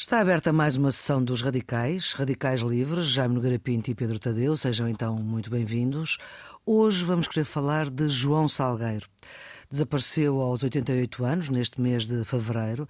Está 0.00 0.18
aberta 0.18 0.50
mais 0.50 0.76
uma 0.76 0.90
sessão 0.90 1.22
dos 1.22 1.42
Radicais, 1.42 2.14
Radicais 2.14 2.62
Livres, 2.62 3.04
Jaime 3.04 3.34
Nogueira 3.34 3.58
Pinto 3.58 3.90
e 3.90 3.94
Pedro 3.94 4.18
Tadeu, 4.18 4.56
sejam 4.56 4.88
então 4.88 5.14
muito 5.16 5.50
bem-vindos. 5.50 6.16
Hoje 6.64 7.04
vamos 7.04 7.28
querer 7.28 7.44
falar 7.44 7.90
de 7.90 8.08
João 8.08 8.48
Salgueiro. 8.48 9.06
Desapareceu 9.68 10.40
aos 10.40 10.62
88 10.62 11.22
anos, 11.22 11.48
neste 11.50 11.82
mês 11.82 12.06
de 12.06 12.24
fevereiro. 12.24 12.88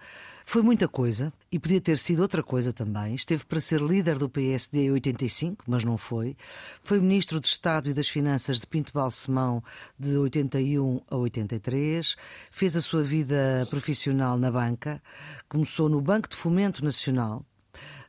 Foi 0.51 0.63
muita 0.63 0.89
coisa 0.89 1.33
e 1.53 1.61
podia 1.61 1.81
ter 1.81 1.97
sido 1.97 2.23
outra 2.23 2.43
coisa 2.43 2.73
também. 2.73 3.15
Esteve 3.15 3.45
para 3.45 3.61
ser 3.61 3.81
líder 3.81 4.19
do 4.19 4.29
PSD 4.29 4.87
em 4.87 4.91
85, 4.91 5.63
mas 5.65 5.85
não 5.85 5.97
foi. 5.97 6.37
Foi 6.83 6.99
ministro 6.99 7.39
de 7.39 7.47
Estado 7.47 7.89
e 7.89 7.95
das 7.95 8.09
Finanças 8.09 8.59
de 8.59 8.67
Pinto 8.67 8.93
Balsemão 8.93 9.63
de 9.97 10.17
81 10.17 11.03
a 11.09 11.17
83. 11.17 12.17
Fez 12.51 12.77
a 12.77 12.81
sua 12.81 13.05
vida 13.05 13.65
profissional 13.71 14.37
na 14.37 14.51
banca. 14.51 15.01
Começou 15.49 15.89
no 15.89 16.01
Banco 16.01 16.29
de 16.29 16.35
Fomento 16.35 16.85
Nacional, 16.85 17.47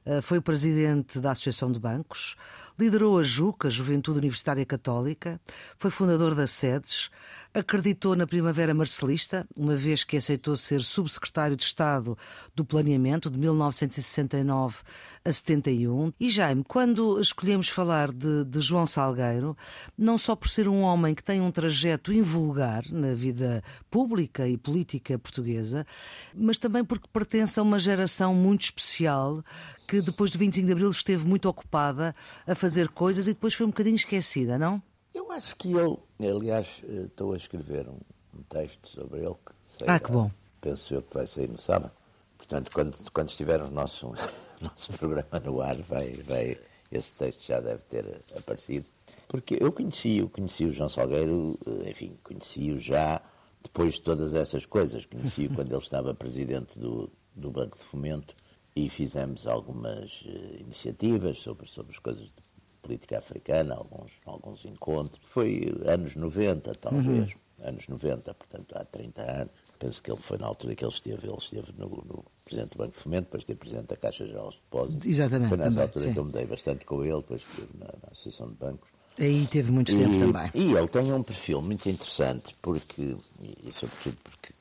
eh, 0.03 0.19
foi 0.19 0.41
presidente 0.41 1.19
da 1.19 1.31
Associação 1.31 1.71
de 1.71 1.79
Bancos, 1.79 2.35
liderou 2.79 3.19
a 3.19 3.23
JUCA, 3.23 3.69
Juventude 3.69 4.17
Universitária 4.17 4.65
Católica, 4.65 5.39
foi 5.77 5.91
fundador 5.91 6.33
da 6.33 6.47
SEDES, 6.47 7.11
acreditou 7.53 8.15
na 8.15 8.25
Primavera 8.25 8.73
Marcelista, 8.73 9.45
uma 9.57 9.75
vez 9.75 10.03
que 10.03 10.15
aceitou 10.15 10.55
ser 10.55 10.81
subsecretário 10.81 11.57
de 11.57 11.63
Estado 11.63 12.17
do 12.55 12.63
Planeamento 12.63 13.29
de 13.29 13.37
1969 13.37 14.77
a 15.23 15.31
71. 15.31 16.13
E 16.19 16.29
Jaime, 16.29 16.63
quando 16.65 17.19
escolhemos 17.19 17.67
falar 17.67 18.11
de, 18.11 18.45
de 18.45 18.61
João 18.61 18.85
Salgueiro, 18.85 19.55
não 19.97 20.17
só 20.17 20.35
por 20.35 20.47
ser 20.47 20.67
um 20.67 20.81
homem 20.81 21.13
que 21.13 21.23
tem 21.23 21.41
um 21.41 21.51
trajeto 21.51 22.13
invulgar 22.13 22.83
na 22.89 23.13
vida 23.13 23.61
pública 23.89 24.47
e 24.47 24.57
política 24.57 25.19
portuguesa, 25.19 25.85
mas 26.33 26.57
também 26.57 26.85
porque 26.85 27.07
pertence 27.11 27.59
a 27.59 27.63
uma 27.63 27.79
geração 27.79 28.33
muito 28.33 28.63
especial 28.63 29.43
que 29.87 30.01
depois 30.01 30.31
do 30.31 30.37
25 30.37 30.65
de 30.65 30.71
Abril 30.71 30.89
esteve 30.89 31.27
muito 31.27 31.49
ocupada 31.49 32.15
a 32.47 32.55
fazer 32.55 32.87
coisas 32.87 33.27
e 33.27 33.33
depois 33.33 33.53
foi 33.53 33.65
um 33.65 33.69
bocadinho 33.69 33.95
esquecida, 33.97 34.57
não? 34.57 34.81
Eu 35.13 35.31
acho 35.31 35.55
que 35.55 35.69
ele, 35.69 35.97
aliás, 36.19 36.81
eh, 36.83 37.05
estou 37.05 37.33
a 37.33 37.37
escrever 37.37 37.87
um, 37.87 37.99
um 38.37 38.43
texto 38.43 38.87
sobre 38.87 39.19
ele 39.19 39.35
que 39.45 39.85
ah, 39.87 39.99
que 39.99 40.11
bom. 40.11 40.31
penso 40.59 40.93
eu 40.93 41.01
que 41.01 41.13
vai 41.13 41.27
sair 41.27 41.49
no 41.49 41.57
sábado. 41.57 41.91
Portanto, 42.37 42.71
quando, 42.71 43.11
quando 43.11 43.29
estiver 43.29 43.61
o 43.61 43.69
nosso, 43.69 44.13
nosso 44.61 44.93
programa 44.93 45.39
no 45.43 45.61
ar, 45.61 45.81
vai, 45.81 46.13
vai, 46.17 46.57
esse 46.91 47.13
texto 47.15 47.45
já 47.45 47.59
deve 47.59 47.83
ter 47.83 48.05
aparecido. 48.37 48.85
Porque 49.27 49.57
eu 49.59 49.71
conheci, 49.71 50.17
eu 50.17 50.29
conheci 50.29 50.65
o 50.65 50.73
João 50.73 50.89
Salgueiro, 50.89 51.57
eh, 51.65 51.89
enfim, 51.91 52.17
conheci-o 52.23 52.79
já 52.79 53.21
depois 53.63 53.93
de 53.95 54.01
todas 54.01 54.33
essas 54.33 54.65
coisas. 54.65 55.05
Conheci-o 55.05 55.53
quando 55.55 55.71
ele 55.71 55.77
estava 55.77 56.13
presidente 56.13 56.77
do, 56.79 57.09
do 57.35 57.51
Banco 57.51 57.77
de 57.77 57.83
Fomento 57.83 58.35
e 58.75 58.89
fizemos 58.89 59.47
algumas 59.47 60.21
uh, 60.21 60.59
iniciativas 60.59 61.39
sobre, 61.39 61.67
sobre 61.67 61.91
as 61.93 61.99
coisas 61.99 62.27
de 62.27 62.50
política 62.81 63.19
africana, 63.19 63.75
alguns, 63.75 64.11
alguns 64.25 64.65
encontros. 64.65 65.21
Foi 65.25 65.73
anos 65.85 66.15
90, 66.15 66.71
talvez. 66.75 67.33
Uhum. 67.33 67.41
Anos 67.63 67.87
90, 67.87 68.33
portanto, 68.33 68.75
há 68.75 68.83
30 68.85 69.21
anos. 69.21 69.51
Penso 69.77 70.01
que 70.01 70.11
ele 70.11 70.19
foi 70.19 70.37
na 70.39 70.47
altura 70.47 70.75
que 70.75 70.83
ele 70.83 70.91
esteve, 70.91 71.27
ele 71.27 71.37
esteve 71.37 71.71
no, 71.77 71.87
no 71.87 72.25
Presidente 72.43 72.71
do 72.71 72.77
Banco 72.77 72.91
de 72.91 72.97
Fomento, 72.97 73.25
depois 73.25 73.43
esteve 73.43 73.59
Presidente 73.59 73.87
da 73.87 73.97
Caixa 73.97 74.25
Geral 74.25 74.49
de 74.49 74.57
Depósitos. 74.57 75.05
Exatamente. 75.05 75.49
Foi 75.49 75.57
nessa 75.57 75.69
também, 75.69 75.83
altura 75.83 76.05
sim. 76.05 76.13
que 76.13 76.19
eu 76.19 76.25
me 76.25 76.31
dei 76.31 76.45
bastante 76.45 76.85
com 76.85 77.03
ele, 77.03 77.17
depois 77.17 77.41
esteve 77.41 77.77
na, 77.77 77.85
na 77.85 78.11
Associação 78.11 78.47
de 78.49 78.55
Bancos. 78.55 78.89
Aí 79.19 79.45
teve 79.45 79.71
muito 79.71 79.95
tempo 79.95 80.13
e, 80.13 80.19
também. 80.19 80.51
E 80.55 80.73
ele 80.73 80.87
tem 80.87 81.13
um 81.13 81.21
perfil 81.21 81.61
muito 81.61 81.87
interessante, 81.87 82.55
porque, 82.61 83.15
e 83.63 83.71
sobretudo 83.71 84.17
porque, 84.23 84.53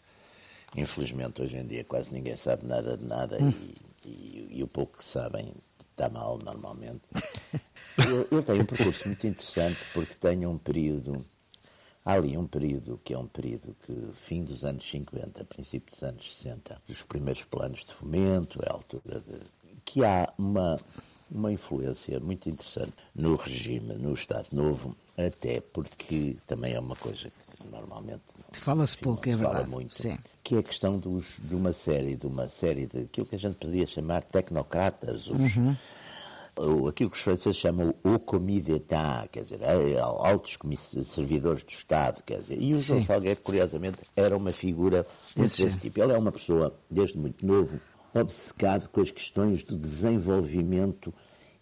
infelizmente, 0.76 1.40
hoje 1.40 1.56
em 1.56 1.66
dia 1.66 1.84
quase 1.84 2.12
ninguém 2.12 2.36
sabe 2.36 2.66
nada 2.66 2.98
de 2.98 3.04
nada 3.04 3.38
hum. 3.42 3.52
e, 4.04 4.08
e, 4.08 4.58
e 4.58 4.62
o 4.62 4.66
pouco 4.68 4.98
que 4.98 5.04
sabem 5.04 5.54
está 5.90 6.08
mal 6.08 6.38
normalmente. 6.38 7.02
eu, 7.98 8.28
eu 8.30 8.42
tenho 8.42 8.62
um 8.62 8.66
percurso 8.66 9.06
muito 9.06 9.26
interessante 9.26 9.78
porque 9.92 10.14
tenho 10.14 10.50
um 10.50 10.58
período. 10.58 11.24
Há 12.04 12.14
ali 12.14 12.36
um 12.36 12.46
período 12.46 12.98
que 13.04 13.12
é 13.12 13.18
um 13.18 13.26
período 13.26 13.76
que, 13.84 13.94
fim 14.14 14.42
dos 14.42 14.64
anos 14.64 14.88
50, 14.88 15.44
princípio 15.44 15.92
dos 15.92 16.02
anos 16.02 16.34
60, 16.34 16.80
os 16.88 17.02
primeiros 17.02 17.42
planos 17.44 17.84
de 17.84 17.92
fomento, 17.92 18.58
é 18.64 18.70
a 18.70 18.72
altura 18.72 19.20
de. 19.20 19.38
que 19.84 20.02
há 20.02 20.32
uma, 20.38 20.80
uma 21.30 21.52
influência 21.52 22.18
muito 22.18 22.48
interessante 22.48 22.94
no 23.14 23.36
regime, 23.36 23.94
no 23.94 24.14
Estado 24.14 24.46
Novo, 24.52 24.96
até 25.16 25.60
porque 25.60 26.36
também 26.46 26.72
é 26.72 26.80
uma 26.80 26.96
coisa 26.96 27.28
que 27.28 27.68
normalmente 27.68 28.22
fala-se 28.52 28.96
pouco, 28.96 29.28
é 29.28 29.32
fala 29.36 29.48
verdade. 29.56 29.70
muito, 29.70 29.94
Sim. 30.00 30.18
que 30.42 30.54
é 30.56 30.58
a 30.58 30.62
questão 30.62 30.98
dos, 30.98 31.34
de 31.38 31.54
uma 31.54 31.74
série, 31.74 32.16
de 32.16 32.26
uma 32.26 32.48
série 32.48 32.86
de 32.86 33.00
aquilo 33.02 33.26
que 33.26 33.36
a 33.36 33.38
gente 33.38 33.56
poderia 33.58 33.86
chamar 33.86 34.22
tecnocratas, 34.24 35.26
os, 35.26 35.56
Uhum. 35.56 35.76
Aquilo 36.88 37.10
que 37.10 37.16
os 37.16 37.22
franceses 37.22 37.56
chamam 37.56 37.94
o 38.04 38.18
commis 38.18 38.62
d'État, 38.64 39.28
quer 39.30 39.42
dizer, 39.42 39.60
eh, 39.62 39.98
altos 40.00 40.56
comiss- 40.56 40.96
servidores 41.04 41.62
do 41.62 41.70
Estado, 41.70 42.22
quer 42.22 42.40
dizer, 42.40 42.60
e 42.60 42.72
o 42.72 42.78
João. 42.78 43.02
Salgueiro, 43.02 43.40
curiosamente, 43.40 43.98
era 44.16 44.36
uma 44.36 44.52
figura 44.52 45.06
muito 45.36 45.46
Esse- 45.52 45.64
desse 45.64 45.80
tipo. 45.80 46.00
Ele 46.02 46.12
é 46.12 46.18
uma 46.18 46.32
pessoa, 46.32 46.74
desde 46.90 47.16
muito 47.18 47.46
novo, 47.46 47.80
obcecado 48.14 48.88
com 48.88 49.00
as 49.00 49.10
questões 49.10 49.62
do 49.62 49.76
desenvolvimento 49.76 51.12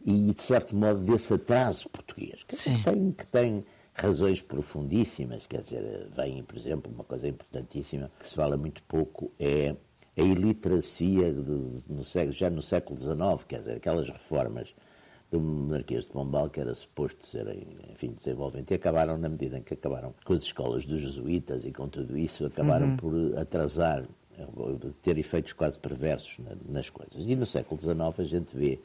e, 0.05 0.33
de 0.35 0.43
certo 0.43 0.75
modo, 0.77 1.01
desse 1.01 1.33
atraso 1.35 1.89
português, 1.91 2.41
Sim. 2.55 2.79
que 2.79 2.85
tem, 2.85 3.13
que 3.13 3.27
tem 3.27 3.65
razões 3.95 4.41
profundíssimas, 4.41 5.47
quer 5.47 5.61
dizer, 5.61 6.09
vem, 6.17 6.43
por 6.45 6.57
exemplo, 6.57 6.91
uma 6.93 7.05
coisa 7.05 7.27
importantíssima 7.29 8.11
que 8.19 8.29
se 8.29 8.35
fala 8.35 8.57
muito 8.57 8.83
pouco 8.85 9.31
é 9.41 9.75
a 10.17 10.23
iliteracia 10.23 11.33
de- 11.33 11.83
no 11.93 12.03
já 12.33 12.49
no 12.51 12.63
século 12.63 12.99
XIX, 12.99 13.45
quer 13.47 13.59
dizer, 13.61 13.77
aquelas 13.77 14.09
reformas 14.09 14.73
do 15.31 15.41
Marquês 15.41 16.05
de 16.05 16.11
Pombal 16.11 16.49
que 16.49 16.59
era 16.61 16.75
suposto 16.75 17.27
serem, 17.27 17.67
enfim, 17.93 18.13
desenvolvimento, 18.13 18.71
e 18.71 18.75
acabaram, 18.75 19.19
na 19.19 19.29
medida 19.29 19.59
em 19.59 19.63
que 19.63 19.75
acabaram 19.75 20.15
com 20.25 20.33
as 20.33 20.43
escolas 20.43 20.85
dos 20.87 21.01
jesuítas 21.01 21.65
e 21.65 21.73
com 21.73 21.89
tudo 21.89 22.17
isso, 22.17 22.47
acabaram 22.47 22.97
por 22.97 23.13
atrasar, 23.39 24.05
eh, 24.39 24.47
ter 25.03 25.19
efeitos 25.19 25.53
quase 25.53 25.79
perversos 25.79 26.39
na- 26.39 26.57
nas 26.69 26.89
coisas. 26.89 27.29
E 27.29 27.37
no 27.37 27.45
século 27.45 27.79
XIX 27.81 28.21
a 28.21 28.25
gente 28.25 28.57
vê 28.57 28.81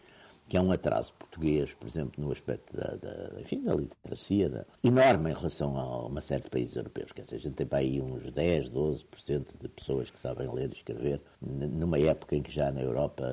que 0.50 0.58
há 0.58 0.62
um 0.62 0.74
atraso 0.74 1.14
português, 1.14 1.74
por 1.74 1.88
exemplo, 1.88 2.22
no 2.22 2.30
aspecto 2.30 2.76
da, 2.76 2.96
da, 2.98 3.40
enfim, 3.40 3.64
da 3.64 3.74
literacia, 3.76 4.50
da- 4.50 4.66
enorme 4.84 5.32
em 5.32 5.34
relação 5.34 5.78
a 5.80 6.06
uma 6.06 6.20
série 6.20 6.44
de 6.44 6.50
países 6.50 6.76
europeus. 6.76 7.14
Quer 7.14 7.22
dizer, 7.22 7.38
a 7.38 7.40
gente 7.40 7.54
tem 7.54 7.66
para 7.66 7.78
aí 7.80 8.02
uns 8.02 8.30
10, 8.34 8.68
12% 8.70 9.54
de 9.62 9.70
pessoas 9.70 10.10
que 10.10 10.20
sabem 10.20 10.52
ler 10.54 10.70
e 10.70 10.74
escrever, 10.76 11.22
numa 11.42 11.98
época 11.98 12.36
em 12.36 12.42
que 12.42 12.52
já 12.52 12.70
na 12.74 12.82
Europa, 12.82 13.24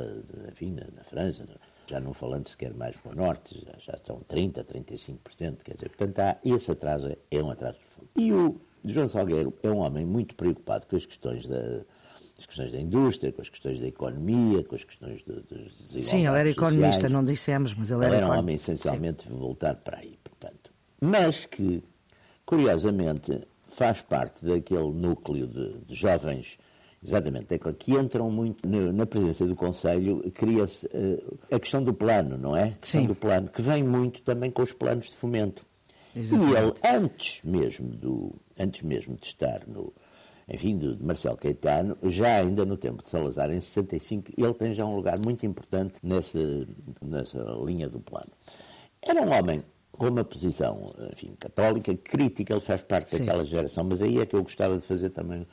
enfim, 0.48 0.70
na, 0.70 0.86
na 0.94 1.02
França, 1.02 1.48
já 1.90 2.00
não 2.00 2.14
falando 2.14 2.46
sequer 2.46 2.72
mais 2.72 2.96
para 2.96 3.12
o 3.12 3.14
norte, 3.14 3.60
já, 3.66 3.72
já 3.78 3.92
estão 3.94 4.20
30, 4.20 4.64
35%. 4.64 5.56
Quer 5.64 5.74
dizer, 5.74 5.88
portanto, 5.88 6.18
há, 6.20 6.36
esse 6.44 6.70
atraso 6.70 7.16
é 7.30 7.42
um 7.42 7.50
atraso 7.50 7.78
profundo. 7.78 8.08
E 8.16 8.32
o 8.32 8.60
João 8.84 9.08
Salgueiro 9.08 9.52
é 9.62 9.68
um 9.70 9.78
homem 9.78 10.06
muito 10.06 10.34
preocupado 10.34 10.86
com 10.86 10.96
as 10.96 11.04
questões 11.04 11.48
da 11.48 11.82
as 12.38 12.46
questões 12.46 12.72
da 12.72 12.80
indústria, 12.80 13.30
com 13.32 13.42
as 13.42 13.50
questões 13.50 13.78
da 13.78 13.86
economia, 13.86 14.64
com 14.64 14.74
as 14.74 14.82
questões 14.82 15.22
de 15.22 15.32
desigualdades 15.42 16.08
Sim, 16.08 16.26
ele 16.26 16.26
era 16.28 16.48
sociais. 16.48 16.56
economista, 16.56 17.08
não 17.10 17.22
dissemos, 17.22 17.74
mas 17.74 17.90
ele 17.90 18.00
Ele 18.06 18.16
era, 18.16 18.26
era 18.26 18.34
um 18.34 18.38
homem 18.38 18.54
essencialmente 18.54 19.28
voltado 19.28 19.80
para 19.84 19.98
aí, 19.98 20.18
portanto. 20.24 20.72
Mas 20.98 21.44
que, 21.44 21.82
curiosamente, 22.46 23.46
faz 23.70 24.00
parte 24.00 24.42
daquele 24.42 24.90
núcleo 24.90 25.46
de, 25.46 25.80
de 25.80 25.94
jovens, 25.94 26.58
exatamente, 27.02 27.46
daquele- 27.46 27.74
que 27.74 27.92
entram 27.92 28.30
muito 28.30 28.66
na 28.68 29.06
presença 29.06 29.46
do 29.46 29.54
Conselho, 29.56 30.22
cria-se 30.34 30.88
eh, 30.92 31.22
a 31.54 31.58
questão 31.58 31.82
do 31.82 31.94
plano, 31.94 32.36
não 32.38 32.56
é? 32.56 32.64
A 32.64 32.72
questão 32.72 33.00
Sim. 33.02 33.06
do 33.06 33.14
plano, 33.14 33.48
que 33.48 33.62
vem 33.62 33.82
muito 33.82 34.22
também 34.22 34.50
com 34.50 34.62
os 34.62 34.72
planos 34.72 35.06
de 35.06 35.14
fomento. 35.14 35.64
Exatamente. 36.14 36.52
E 36.52 36.56
ele, 36.58 36.72
antes 36.84 37.40
mesmo, 37.44 37.88
do, 37.88 38.34
antes 38.58 38.82
mesmo 38.82 39.14
de 39.16 39.26
estar 39.26 39.62
no, 39.66 39.92
enfim, 40.48 40.76
de 40.76 40.96
de 40.96 41.04
Marcelo 41.04 41.36
Caetano, 41.36 41.96
já 42.02 42.36
ainda 42.40 42.64
no 42.64 42.76
tempo 42.76 43.02
de 43.02 43.08
Salazar, 43.08 43.50
em 43.52 43.60
65, 43.60 44.32
ele 44.36 44.54
tem 44.54 44.74
já 44.74 44.84
um 44.84 44.96
lugar 44.96 45.18
muito 45.20 45.46
importante 45.46 45.94
nessa, 46.02 46.38
nessa 47.00 47.40
linha 47.64 47.88
do 47.88 48.00
plano. 48.00 48.30
Era 49.00 49.22
um 49.22 49.32
homem 49.32 49.62
com 49.92 50.08
uma 50.08 50.24
posição, 50.24 50.90
enfim, 51.12 51.34
católica, 51.38 51.94
crítica, 51.94 52.52
ele 52.54 52.60
faz 52.60 52.82
parte 52.82 53.10
Sim. 53.10 53.18
daquela 53.18 53.44
geração, 53.44 53.84
mas 53.84 54.02
aí 54.02 54.18
é 54.18 54.26
que 54.26 54.34
eu 54.34 54.42
gostava 54.42 54.76
de 54.78 54.84
fazer 54.84 55.10
também 55.10 55.46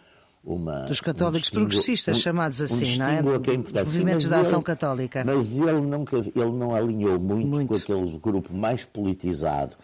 uma... 0.48 0.82
Dos 0.86 1.02
católicos 1.02 1.50
um 1.50 1.56
progressistas, 1.56 2.20
chamados 2.20 2.62
assim, 2.62 2.96
um 2.96 3.24
não 3.24 3.36
é? 3.36 3.40
que 3.40 3.52
é 3.52 3.54
importante. 3.54 3.90
Sim, 3.90 3.98
Movimentos 4.00 4.24
mas 4.26 4.32
da 4.32 4.40
ação 4.40 4.60
ele- 4.60 4.66
católica. 4.66 5.24
Mas 5.26 5.60
ele, 5.60 5.82
nunca, 5.82 6.18
ele 6.18 6.52
não 6.54 6.74
alinhou 6.74 7.20
muito, 7.20 7.48
Muito. 7.48 7.68
com 7.68 7.76
aquele 7.76 8.18
grupo 8.18 8.54
mais 8.54 8.86
politizado, 8.86 9.76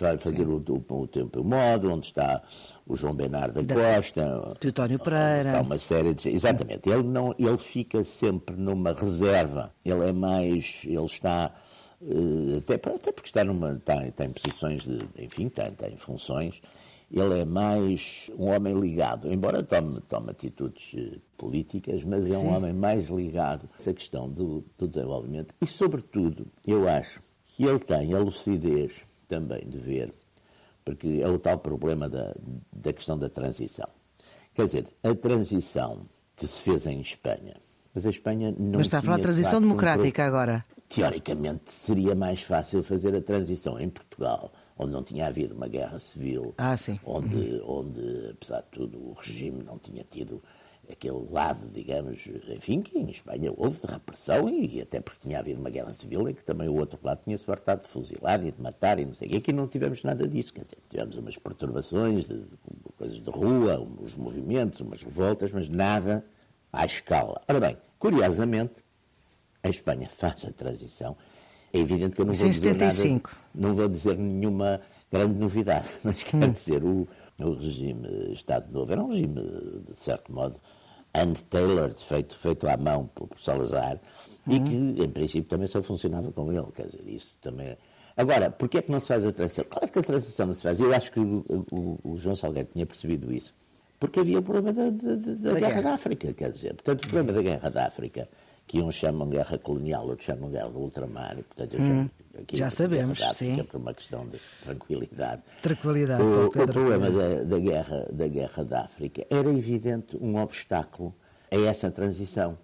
vai 0.00 0.16
fazer 0.16 0.46
o, 0.46 0.62
o, 0.68 0.94
o 1.02 1.06
Tempo 1.08 1.38
e 1.38 1.42
o 1.42 1.44
Modo, 1.44 1.90
onde 1.92 2.06
está 2.06 2.40
o 2.86 2.94
João 2.94 3.14
Bernardo 3.14 3.60
da, 3.64 3.74
Costa, 3.74 4.56
Teutónio 4.60 4.94
onde 4.94 5.04
Pereira. 5.04 5.48
Está 5.48 5.60
uma 5.60 5.78
série 5.78 6.14
de. 6.14 6.28
Exatamente. 6.28 6.88
Ele, 6.88 7.02
não, 7.02 7.34
ele 7.36 7.58
fica 7.58 8.04
sempre 8.04 8.54
numa 8.56 8.92
reserva. 8.92 9.72
Ele 9.84 10.08
é 10.08 10.12
mais. 10.12 10.82
Ele 10.84 11.04
está. 11.04 11.50
eh, 12.00 12.58
Até, 12.58 12.74
até 12.74 13.10
porque 13.10 13.28
está 13.28 13.42
numa. 13.42 13.72
Está, 13.72 14.06
está 14.06 14.24
em 14.24 14.30
posições 14.30 14.84
de. 14.84 15.00
Enfim, 15.18 15.46
está, 15.48 15.66
está 15.66 15.88
em 15.88 15.96
funções. 15.96 16.62
Ele 17.10 17.40
é 17.40 17.44
mais 17.44 18.30
um 18.38 18.48
homem 18.48 18.78
ligado, 18.78 19.32
embora 19.32 19.62
tome, 19.62 20.00
tome 20.02 20.30
atitudes 20.30 20.92
eh, 20.94 21.18
políticas, 21.36 22.04
mas 22.04 22.26
Sim. 22.26 22.34
é 22.34 22.38
um 22.38 22.54
homem 22.54 22.72
mais 22.72 23.08
ligado 23.08 23.68
a 23.72 23.76
essa 23.76 23.94
questão 23.94 24.28
do, 24.28 24.64
do 24.76 24.86
desenvolvimento. 24.86 25.54
E, 25.60 25.66
sobretudo, 25.66 26.46
eu 26.66 26.86
acho 26.86 27.20
que 27.44 27.64
ele 27.64 27.78
tem 27.78 28.12
a 28.12 28.18
lucidez 28.18 28.92
também 29.26 29.66
de 29.66 29.78
ver, 29.78 30.12
porque 30.84 31.20
é 31.22 31.28
o 31.28 31.38
tal 31.38 31.58
problema 31.58 32.08
da, 32.08 32.34
da 32.72 32.92
questão 32.92 33.18
da 33.18 33.28
transição. 33.28 33.88
Quer 34.54 34.66
dizer, 34.66 34.86
a 35.02 35.14
transição 35.14 36.02
que 36.36 36.46
se 36.46 36.62
fez 36.62 36.86
em 36.86 37.00
Espanha, 37.00 37.56
mas 37.94 38.06
a 38.06 38.10
Espanha 38.10 38.54
não 38.58 38.78
Mas 38.78 38.86
está 38.86 38.98
a 38.98 39.02
falar 39.02 39.16
de 39.16 39.22
transição 39.22 39.60
democrática 39.60 40.22
um... 40.22 40.26
agora. 40.26 40.64
Teoricamente, 40.88 41.72
seria 41.72 42.14
mais 42.14 42.42
fácil 42.42 42.82
fazer 42.82 43.14
a 43.14 43.20
transição 43.20 43.78
em 43.78 43.88
Portugal 43.88 44.52
onde 44.78 44.92
não 44.92 45.02
tinha 45.02 45.26
havido 45.26 45.54
uma 45.54 45.66
guerra 45.66 45.98
civil, 45.98 46.54
ah, 46.56 46.76
onde, 47.04 47.36
uhum. 47.36 47.80
onde, 47.80 48.30
apesar 48.30 48.60
de 48.60 48.68
tudo, 48.70 48.98
o 48.98 49.12
regime 49.12 49.62
não 49.62 49.78
tinha 49.78 50.04
tido 50.04 50.42
aquele 50.90 51.26
lado, 51.30 51.68
digamos, 51.68 52.26
enfim, 52.48 52.80
que 52.80 52.98
em 52.98 53.10
Espanha 53.10 53.52
houve 53.54 53.80
de 53.80 53.86
repressão 53.86 54.48
e, 54.48 54.80
até 54.80 55.00
porque 55.00 55.20
tinha 55.20 55.38
havido 55.38 55.60
uma 55.60 55.68
guerra 55.68 55.92
civil 55.92 56.26
em 56.28 56.32
que 56.32 56.42
também 56.42 56.68
o 56.68 56.76
outro 56.76 56.98
lado 57.02 57.22
tinha-se 57.24 57.44
fartado 57.44 57.82
de 57.82 57.88
fuzilar 57.88 58.42
e 58.44 58.50
de 58.50 58.60
matar 58.60 58.98
e 58.98 59.04
não 59.04 59.12
sei 59.12 59.28
o 59.28 59.36
Aqui 59.36 59.52
não 59.52 59.68
tivemos 59.68 60.02
nada 60.02 60.26
disso, 60.26 60.54
quer 60.54 60.64
dizer, 60.64 60.78
tivemos 60.88 61.16
umas 61.16 61.36
perturbações, 61.36 62.26
de, 62.26 62.38
de, 62.38 62.56
coisas 62.96 63.20
de 63.20 63.30
rua, 63.30 63.80
uns 64.00 64.14
movimentos, 64.14 64.80
umas 64.80 65.02
revoltas, 65.02 65.52
mas 65.52 65.68
nada 65.68 66.24
à 66.72 66.86
escala. 66.86 67.40
Ora 67.46 67.60
bem, 67.60 67.76
curiosamente, 67.98 68.74
a 69.62 69.68
Espanha 69.68 70.08
faz 70.08 70.44
a 70.46 70.52
transição 70.52 71.16
é 71.72 71.78
evidente 71.78 72.16
que 72.16 72.22
eu 72.22 72.26
não 72.26 72.34
vou 72.34 72.48
dizer 72.48 72.74
nada, 72.74 73.22
não 73.54 73.74
vou 73.74 73.88
dizer 73.88 74.16
nenhuma 74.16 74.80
grande 75.10 75.38
novidade, 75.38 75.88
mas 76.04 76.22
quer 76.22 76.36
hum. 76.36 76.50
dizer, 76.50 76.82
o, 76.84 77.08
o 77.38 77.52
regime 77.54 78.32
Estado 78.32 78.70
Novo 78.72 78.92
era 78.92 79.02
um 79.02 79.08
regime, 79.08 79.42
de 79.86 79.94
certo 79.94 80.32
modo, 80.32 80.60
hand-tailored, 81.14 81.96
feito, 81.96 82.36
feito 82.36 82.68
à 82.68 82.76
mão 82.76 83.08
por, 83.14 83.28
por 83.28 83.40
Salazar, 83.40 83.98
e 84.46 84.56
hum. 84.56 84.64
que, 84.64 85.02
em 85.02 85.08
princípio, 85.10 85.48
também 85.48 85.66
só 85.66 85.82
funcionava 85.82 86.30
com 86.32 86.52
ele, 86.52 86.66
quer 86.74 86.86
dizer, 86.86 87.02
isso 87.06 87.34
também... 87.40 87.68
É... 87.68 87.78
Agora, 88.16 88.50
porquê 88.50 88.78
é 88.78 88.82
que 88.82 88.90
não 88.90 88.98
se 88.98 89.06
faz 89.06 89.24
a 89.24 89.30
transição? 89.30 89.64
Claro 89.68 89.88
que 89.88 89.98
a 89.98 90.02
transição 90.02 90.46
não 90.46 90.54
se 90.54 90.62
faz, 90.62 90.80
eu 90.80 90.92
acho 90.92 91.12
que 91.12 91.20
o, 91.20 91.44
o, 91.70 91.98
o 92.02 92.16
João 92.16 92.34
Salgueiro 92.34 92.68
tinha 92.72 92.84
percebido 92.84 93.32
isso, 93.32 93.54
porque 94.00 94.20
havia 94.20 94.38
o 94.38 94.42
problema 94.42 94.72
da, 94.72 94.90
da, 94.90 95.14
da, 95.14 95.14
da 95.14 95.34
guerra, 95.34 95.60
guerra 95.60 95.82
da 95.82 95.94
África, 95.94 96.32
quer 96.32 96.50
dizer, 96.50 96.74
portanto, 96.74 96.98
o 97.04 97.08
problema 97.08 97.32
da 97.32 97.42
guerra 97.42 97.70
da 97.70 97.86
África 97.86 98.28
que 98.68 98.82
uns 98.82 98.96
chamam 98.96 99.28
guerra 99.28 99.58
colonial, 99.58 100.06
outros 100.06 100.26
chamam 100.26 100.50
guerra 100.50 100.68
do 100.68 100.78
ultramar. 100.78 101.36
Portanto, 101.36 101.80
hum, 101.80 102.08
já 102.52 102.68
sabemos, 102.68 103.18
sim. 103.32 103.64
por 103.64 103.80
uma 103.80 103.94
questão 103.94 104.28
de 104.28 104.38
tranquilidade. 104.62 105.42
Tranquilidade. 105.62 106.22
O, 106.22 106.46
o 106.46 106.50
problema 106.50 107.10
da, 107.10 107.44
da, 107.44 107.58
guerra, 107.58 108.06
da 108.12 108.28
guerra 108.28 108.64
da 108.64 108.80
África 108.82 109.26
era 109.30 109.50
evidente 109.50 110.18
um 110.20 110.36
obstáculo 110.38 111.14
a 111.50 111.56
essa 111.56 111.90
transição. 111.90 112.58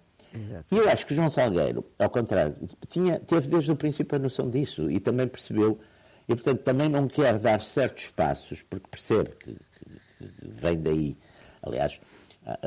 E 0.71 0.77
eu 0.77 0.89
acho 0.89 1.05
que 1.07 1.15
João 1.15 1.29
Salgueiro, 1.29 1.83
ao 1.97 2.09
contrário, 2.09 2.55
tinha, 2.89 3.19
teve 3.19 3.47
desde 3.47 3.71
o 3.71 3.75
princípio 3.75 4.17
a 4.17 4.19
noção 4.19 4.49
disso 4.49 4.91
e 4.91 4.99
também 4.99 5.27
percebeu, 5.27 5.79
e 6.27 6.35
portanto 6.35 6.59
também 6.59 6.89
não 6.89 7.07
quer 7.07 7.39
dar 7.39 7.61
certos 7.61 8.09
passos, 8.09 8.61
porque 8.61 8.85
percebe 8.91 9.29
que, 9.39 9.53
que, 9.53 10.27
que 10.27 10.47
vem 10.47 10.79
daí. 10.79 11.17
Aliás, 11.63 11.99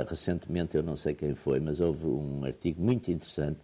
recentemente, 0.09 0.77
eu 0.77 0.83
não 0.83 0.97
sei 0.97 1.15
quem 1.15 1.35
foi, 1.35 1.61
mas 1.61 1.81
houve 1.81 2.07
um 2.07 2.45
artigo 2.45 2.83
muito 2.83 3.11
interessante 3.11 3.59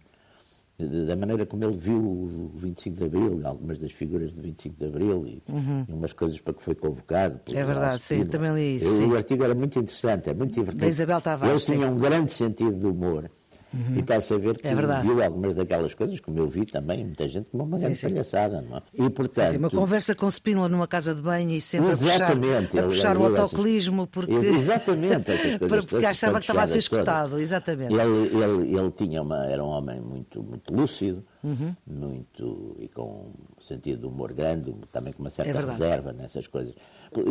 da 0.77 1.15
maneira 1.15 1.45
como 1.45 1.63
ele 1.63 1.77
viu 1.77 1.97
o 1.97 2.51
25 2.55 2.97
de 2.97 3.03
Abril, 3.05 3.41
algumas 3.45 3.77
das 3.77 3.93
figuras 3.93 4.33
do 4.33 4.41
25 4.41 4.75
de 4.77 4.85
Abril 4.85 5.25
e, 5.25 5.43
uhum. 5.49 5.85
e 5.87 5.93
umas 5.93 6.11
coisas 6.11 6.37
para 6.39 6.53
que 6.53 6.61
foi 6.61 6.75
convocado. 6.75 7.39
É 7.53 7.63
verdade, 7.63 8.03
sim, 8.03 8.25
também 8.25 8.53
li 8.53 8.75
isso. 8.75 9.07
O, 9.07 9.15
artigo 9.15 9.43
era 9.45 9.55
muito 9.55 9.79
interessante, 9.79 10.29
é 10.29 10.33
muito 10.33 10.53
divertido. 10.53 10.81
Da 10.81 10.89
Isabel 10.89 11.21
Tavares. 11.21 11.69
Ele 11.69 11.77
tinha 11.77 11.89
um 11.89 11.97
grande 11.97 12.31
sentido 12.31 12.73
de 12.73 12.85
humor. 12.85 13.29
Uhum. 13.75 13.97
E 13.97 13.99
está 13.99 14.15
a 14.15 14.21
saber 14.21 14.57
que 14.57 14.65
é 14.65 14.73
viu 15.01 15.21
algumas 15.21 15.53
daquelas 15.53 15.93
coisas, 15.93 16.19
como 16.21 16.39
eu 16.39 16.47
vi 16.47 16.65
também, 16.65 17.03
muita 17.03 17.27
gente 17.27 17.47
com 17.51 17.57
uma 17.57 17.77
grande 17.77 17.95
sim, 17.95 18.07
palhaçada, 18.07 18.61
não 18.61 18.77
é? 18.77 18.81
E, 18.93 19.09
portanto, 19.09 19.47
sim, 19.47 19.51
sim, 19.51 19.57
uma 19.57 19.69
conversa 19.69 20.15
com 20.15 20.27
Spínola 20.31 20.69
numa 20.69 20.87
casa 20.87 21.13
de 21.13 21.21
banho 21.21 21.51
e 21.51 21.59
sempre 21.59 21.89
exatamente, 21.89 22.79
a 22.79 22.83
puxar, 22.83 23.11
a 23.11 23.15
puxar 23.15 23.17
o 23.17 23.25
autocolismo 23.25 24.03
essas... 24.03 24.11
porque... 24.11 24.33
Exatamente, 24.33 25.31
essas 25.31 25.57
coisas. 25.59 25.85
porque 25.85 26.05
achava 26.05 26.39
que 26.39 26.45
estava 26.45 26.63
a 26.63 26.67
ser 26.67 26.79
escutado, 26.79 27.37
exatamente. 27.37 27.93
Ele, 27.93 28.27
ele, 28.27 28.77
ele 28.77 28.91
tinha 28.91 29.21
uma, 29.21 29.45
era 29.45 29.61
um 29.61 29.67
homem 29.67 29.99
muito, 29.99 30.41
muito 30.41 30.73
lúcido, 30.73 31.21
uhum. 31.43 31.75
muito, 31.85 32.77
e 32.79 32.87
com 32.87 33.33
um 33.57 33.61
sentido 33.61 33.99
de 33.99 34.05
humor 34.05 34.31
grande, 34.31 34.73
também 34.89 35.11
com 35.11 35.21
uma 35.21 35.29
certa 35.29 35.59
é 35.59 35.65
reserva 35.65 36.13
nessas 36.13 36.47
coisas. 36.47 36.73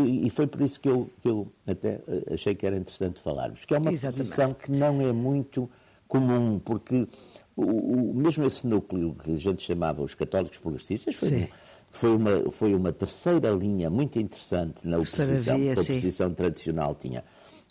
E 0.06 0.28
foi 0.28 0.46
por 0.46 0.60
isso 0.60 0.78
que 0.78 0.88
eu, 0.88 1.08
que 1.22 1.28
eu 1.28 1.48
até 1.66 2.00
achei 2.30 2.54
que 2.54 2.66
era 2.66 2.76
interessante 2.76 3.18
falarmos, 3.20 3.64
que 3.64 3.74
é 3.74 3.78
uma 3.78 3.92
exatamente. 3.92 4.18
posição 4.18 4.52
que 4.52 4.70
não 4.70 5.00
é 5.00 5.12
muito 5.12 5.70
comum, 6.14 6.60
porque 6.60 7.08
o, 7.56 7.62
o, 7.62 8.14
mesmo 8.14 8.46
esse 8.46 8.64
núcleo 8.66 9.16
que 9.22 9.34
a 9.34 9.36
gente 9.36 9.62
chamava 9.62 10.00
os 10.00 10.14
católicos 10.14 10.58
progressistas 10.58 11.16
foi, 11.16 11.48
foi, 11.90 12.16
uma, 12.16 12.50
foi 12.52 12.74
uma 12.74 12.92
terceira 12.92 13.50
linha 13.50 13.90
muito 13.90 14.18
interessante 14.20 14.86
na 14.86 14.98
oposição. 14.98 15.58
Via, 15.58 15.70
a 15.70 15.72
oposição 15.72 16.28
sim. 16.28 16.34
tradicional 16.34 16.94
tinha 16.94 17.24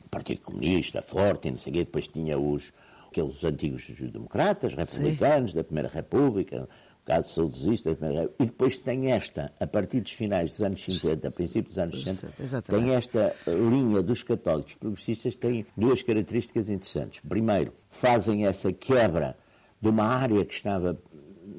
o 0.03 0.09
Partido 0.09 0.41
Comunista 0.41 1.01
forte, 1.01 1.49
não 1.49 1.57
sei 1.57 1.71
o 1.71 1.73
quê, 1.73 1.79
depois 1.85 2.07
tinha 2.07 2.37
os 2.37 2.73
aqueles 3.09 3.43
antigos 3.43 3.87
democratas, 4.11 4.73
republicanos 4.73 5.51
sim. 5.51 5.57
da 5.57 5.63
Primeira 5.63 5.87
República, 5.87 6.67
caso 7.05 7.33
saudosista, 7.33 7.97
e 8.39 8.45
depois 8.45 8.77
tem 8.77 9.11
esta, 9.11 9.51
a 9.59 9.67
partir 9.67 10.01
dos 10.01 10.13
finais 10.13 10.51
dos 10.51 10.61
anos 10.61 10.83
50, 10.83 11.27
a 11.27 11.31
princípios 11.31 11.75
dos 11.75 11.83
anos 11.83 12.03
60, 12.03 12.61
tem 12.61 12.93
esta 12.93 13.35
linha 13.47 14.01
dos 14.01 14.23
católicos 14.23 14.73
progressistas, 14.75 15.35
tem 15.35 15.65
duas 15.75 16.01
características 16.01 16.69
interessantes. 16.69 17.21
Primeiro, 17.27 17.73
fazem 17.89 18.45
essa 18.45 18.71
quebra 18.71 19.37
de 19.81 19.89
uma 19.89 20.05
área 20.05 20.45
que 20.45 20.53
estava 20.53 20.97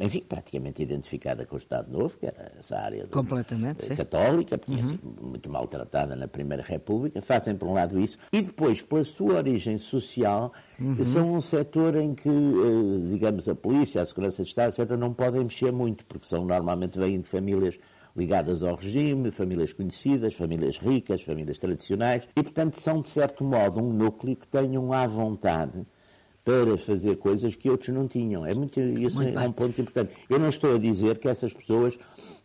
enfim, 0.01 0.25
praticamente 0.29 0.83
identificada 0.83 1.45
com 1.47 1.55
o 1.55 1.59
Estado 1.59 1.91
Novo, 1.91 2.17
que 2.19 2.27
era 2.27 2.53
essa 2.59 2.79
área 2.79 3.05
do, 3.05 3.11
católica, 3.97 4.59
tinha 4.59 4.79
uhum. 4.79 4.89
sido 4.89 5.17
muito 5.23 5.51
maltratada 5.51 6.17
na 6.17 6.29
Primeira 6.29 6.63
República, 6.63 7.21
fazem 7.23 7.57
por 7.57 7.69
um 7.69 7.75
lado 7.75 7.99
isso, 7.99 8.19
e 8.33 8.43
depois, 8.43 8.83
pela 8.83 9.05
sua 9.05 9.35
origem 9.35 9.79
social, 9.79 10.53
uhum. 10.81 11.03
são 11.03 11.35
um 11.35 11.41
setor 11.41 11.97
em 11.97 12.15
que, 12.15 12.29
eh, 12.29 13.11
digamos, 13.11 13.49
a 13.49 13.55
polícia, 13.55 14.03
a 14.03 14.05
segurança 14.05 14.43
de 14.43 14.49
Estado, 14.49 14.71
etc., 14.71 14.97
não 14.97 15.13
podem 15.13 15.43
mexer 15.43 15.73
muito, 15.73 16.05
porque 16.07 16.27
são 16.27 16.45
normalmente 16.45 16.99
vêm 16.99 17.21
de 17.21 17.29
famílias 17.29 17.79
ligadas 18.17 18.63
ao 18.63 18.77
regime, 18.77 19.31
famílias 19.31 19.73
conhecidas, 19.73 20.35
famílias 20.35 20.79
ricas, 20.79 21.23
famílias 21.23 21.59
tradicionais, 21.59 22.29
e, 22.37 22.43
portanto, 22.43 22.75
são, 22.75 23.01
de 23.01 23.09
certo 23.09 23.43
modo, 23.43 23.81
um 23.81 23.93
núcleo 23.93 24.37
que 24.37 24.47
tenham 24.47 24.93
à 24.93 25.07
vontade 25.07 25.85
para 26.45 26.77
fazer 26.77 27.17
coisas 27.17 27.57
que 27.57 27.71
outros 27.71 27.89
não 27.89 28.07
tinham. 28.07 28.45
É 28.45 28.55
muito, 28.55 28.79
isso 28.79 29.17
muito 29.17 29.39
é 29.39 29.49
um 29.49 29.53
ponto 29.53 29.81
importante. 29.81 30.15
Eu 30.29 30.39
não 30.39 30.49
estou 30.49 30.75
a 30.75 30.79
dizer 30.79 31.19
que 31.19 31.27
essas 31.27 31.53
pessoas, 31.53 31.99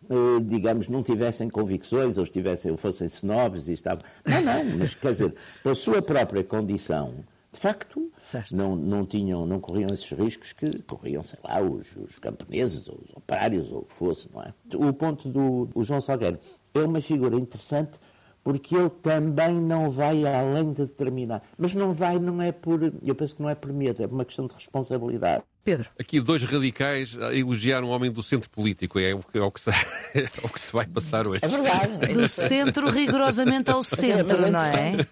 eh, 0.09 0.39
digamos, 0.41 0.87
não 0.87 1.03
tivessem 1.03 1.49
convicções 1.49 2.17
ou 2.17 2.23
estivessem, 2.23 2.71
ou 2.71 2.77
fossem 2.77 3.07
snobs 3.07 3.67
e 3.67 3.73
estavam. 3.73 4.03
Não, 4.25 4.41
não, 4.41 4.65
mas 4.79 4.95
quer 4.95 5.11
dizer, 5.11 5.35
pela 5.61 5.75
sua 5.75 6.01
própria 6.01 6.43
condição, 6.45 7.25
de 7.51 7.59
facto, 7.59 8.09
não, 8.51 8.75
não 8.75 9.05
tinham, 9.05 9.45
não 9.45 9.59
corriam 9.59 9.89
esses 9.91 10.09
riscos 10.11 10.53
que 10.53 10.81
corriam, 10.83 11.23
sei 11.23 11.39
lá, 11.43 11.61
os, 11.61 11.93
os 11.97 12.19
camponeses, 12.19 12.87
ou 12.87 13.01
os 13.03 13.11
operários, 13.13 13.69
ou 13.69 13.79
o 13.79 13.83
que 13.83 13.93
fosse, 13.93 14.29
não 14.33 14.41
é? 14.43 14.53
O 14.75 14.93
ponto 14.93 15.27
do 15.27 15.69
João 15.83 15.99
Salgueiro 15.99 16.39
é 16.73 16.79
uma 16.79 17.01
figura 17.01 17.35
interessante 17.35 17.99
porque 18.43 18.75
ele 18.75 18.89
também 18.89 19.59
não 19.59 19.89
vai 19.89 20.25
além 20.25 20.71
de 20.71 20.85
determinar. 20.85 21.41
Mas 21.57 21.73
não 21.73 21.93
vai, 21.93 22.17
não 22.19 22.41
é 22.41 22.51
por. 22.51 22.81
Eu 23.05 23.15
penso 23.15 23.35
que 23.35 23.41
não 23.41 23.49
é 23.49 23.55
por 23.55 23.71
medo, 23.71 24.03
é 24.03 24.07
por 24.07 24.15
uma 24.15 24.25
questão 24.25 24.47
de 24.47 24.53
responsabilidade. 24.53 25.43
Pedro. 25.63 25.89
Aqui 25.99 26.19
dois 26.19 26.43
radicais 26.43 27.17
a 27.19 27.33
elogiar 27.35 27.83
um 27.83 27.89
homem 27.89 28.09
do 28.09 28.23
centro 28.23 28.49
político, 28.49 28.97
é 28.97 29.13
o 29.13 29.19
que, 29.19 29.37
é 29.37 29.41
o 29.41 29.51
que, 29.51 29.61
se, 29.61 29.69
é 30.15 30.27
o 30.41 30.49
que 30.49 30.59
se 30.59 30.71
vai 30.71 30.87
passar 30.87 31.27
hoje. 31.27 31.41
É 31.43 31.47
verdade. 31.47 32.13
Do 32.13 32.27
centro 32.27 32.89
rigorosamente 32.89 33.69
ao 33.69 33.83
centro, 33.83 34.49
não 34.49 34.61
é? 34.61 35.05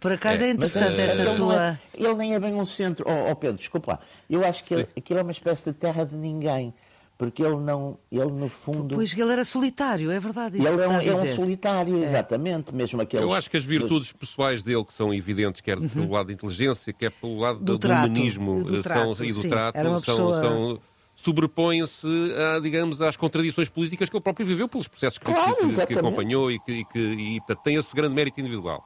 Por 0.00 0.12
acaso 0.12 0.44
é, 0.44 0.48
é 0.48 0.50
interessante 0.50 1.00
essa 1.00 1.22
ele 1.22 1.36
tua. 1.36 1.68
É, 1.68 1.78
ele 1.96 2.14
nem 2.14 2.34
é 2.34 2.40
bem 2.40 2.54
um 2.54 2.66
centro. 2.66 3.06
Oh, 3.08 3.30
oh 3.30 3.36
Pedro, 3.36 3.56
desculpa 3.56 3.92
lá. 3.92 4.00
Eu 4.28 4.44
acho 4.44 4.64
que 4.64 4.74
ele, 4.74 4.88
aquilo 4.96 5.20
é 5.20 5.22
uma 5.22 5.32
espécie 5.32 5.64
de 5.64 5.72
terra 5.72 6.04
de 6.04 6.16
ninguém 6.16 6.74
porque 7.18 7.42
ele 7.42 7.56
não, 7.56 7.98
ele 8.12 8.30
no 8.30 8.48
fundo... 8.48 8.94
Pois 8.94 9.12
ele 9.12 9.32
era 9.32 9.44
solitário, 9.44 10.08
é 10.08 10.20
verdade 10.20 10.56
isso 10.56 10.68
Ele 10.68 10.82
é 10.82 10.88
um, 10.88 11.00
é 11.00 11.12
um 11.12 11.34
solitário, 11.34 11.98
é. 11.98 12.00
exatamente, 12.00 12.72
mesmo 12.72 13.02
aqueles... 13.02 13.26
Eu 13.26 13.34
acho 13.34 13.50
que 13.50 13.56
as 13.56 13.64
virtudes 13.64 14.12
pessoais 14.12 14.62
dele, 14.62 14.84
que 14.84 14.94
são 14.94 15.12
evidentes, 15.12 15.60
quer 15.60 15.76
uhum. 15.78 15.88
pelo 15.88 16.12
lado 16.12 16.28
da 16.28 16.32
inteligência, 16.32 16.92
quer 16.92 17.10
pelo 17.10 17.40
lado 17.40 17.58
do, 17.58 17.76
do 17.76 17.88
humanismo 17.88 18.62
do 18.62 18.80
trato, 18.84 19.16
são, 19.16 19.26
e 19.26 19.32
do 19.32 19.40
sim. 19.40 19.48
trato, 19.48 19.76
são, 19.76 20.00
pessoa... 20.00 20.42
são 20.42 20.80
sobrepõem-se, 21.16 22.06
digamos, 22.62 23.02
às 23.02 23.16
contradições 23.16 23.68
políticas 23.68 24.08
que 24.08 24.16
ele 24.16 24.22
próprio 24.22 24.46
viveu 24.46 24.68
pelos 24.68 24.86
processos 24.86 25.18
claro, 25.18 25.56
que, 25.56 25.86
que, 25.86 25.98
acompanhou 25.98 26.52
e 26.52 26.60
que, 26.60 26.72
e 26.72 26.84
que 26.84 26.98
e, 26.98 27.40
tem 27.64 27.74
esse 27.74 27.94
grande 27.96 28.14
mérito 28.14 28.40
individual. 28.40 28.84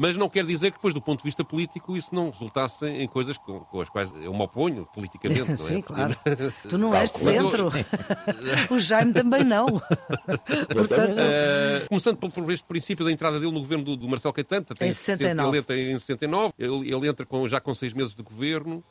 Mas 0.00 0.16
não 0.16 0.30
quer 0.30 0.46
dizer 0.46 0.70
que 0.70 0.78
depois, 0.78 0.94
do 0.94 1.02
ponto 1.02 1.18
de 1.18 1.24
vista 1.24 1.44
político, 1.44 1.94
isso 1.94 2.14
não 2.14 2.30
resultasse 2.30 2.86
em 2.86 3.06
coisas 3.06 3.36
com, 3.36 3.60
com 3.60 3.82
as 3.82 3.90
quais 3.90 4.10
eu 4.22 4.32
me 4.32 4.42
oponho 4.42 4.88
politicamente. 4.94 5.44
Não 5.44 5.52
é? 5.52 5.56
Sim, 5.58 5.82
claro. 5.82 6.16
Tu 6.66 6.78
não 6.78 6.94
és 6.94 7.12
de 7.12 7.18
centro. 7.18 7.70
o 8.74 8.80
Jaime 8.80 9.12
também 9.12 9.44
não. 9.44 9.66
Portanto... 9.66 11.18
Uh, 11.18 11.88
começando 11.90 12.16
por, 12.16 12.32
por, 12.32 12.50
este 12.50 12.66
princípio 12.66 13.04
da 13.04 13.12
entrada 13.12 13.38
dele 13.38 13.52
no 13.52 13.60
governo 13.60 13.84
do, 13.84 13.94
do 13.94 14.08
Marcelo 14.08 14.32
Caetano, 14.32 14.64
em 14.80 14.90
69. 14.90 15.48
Ele 15.50 15.58
entra 15.58 15.78
em 15.78 15.98
69, 15.98 16.54
ele, 16.58 16.94
ele 16.94 17.06
entra 17.06 17.26
com, 17.26 17.46
já 17.46 17.60
com 17.60 17.74
seis 17.74 17.92
meses 17.92 18.14
de 18.14 18.22
governo 18.22 18.82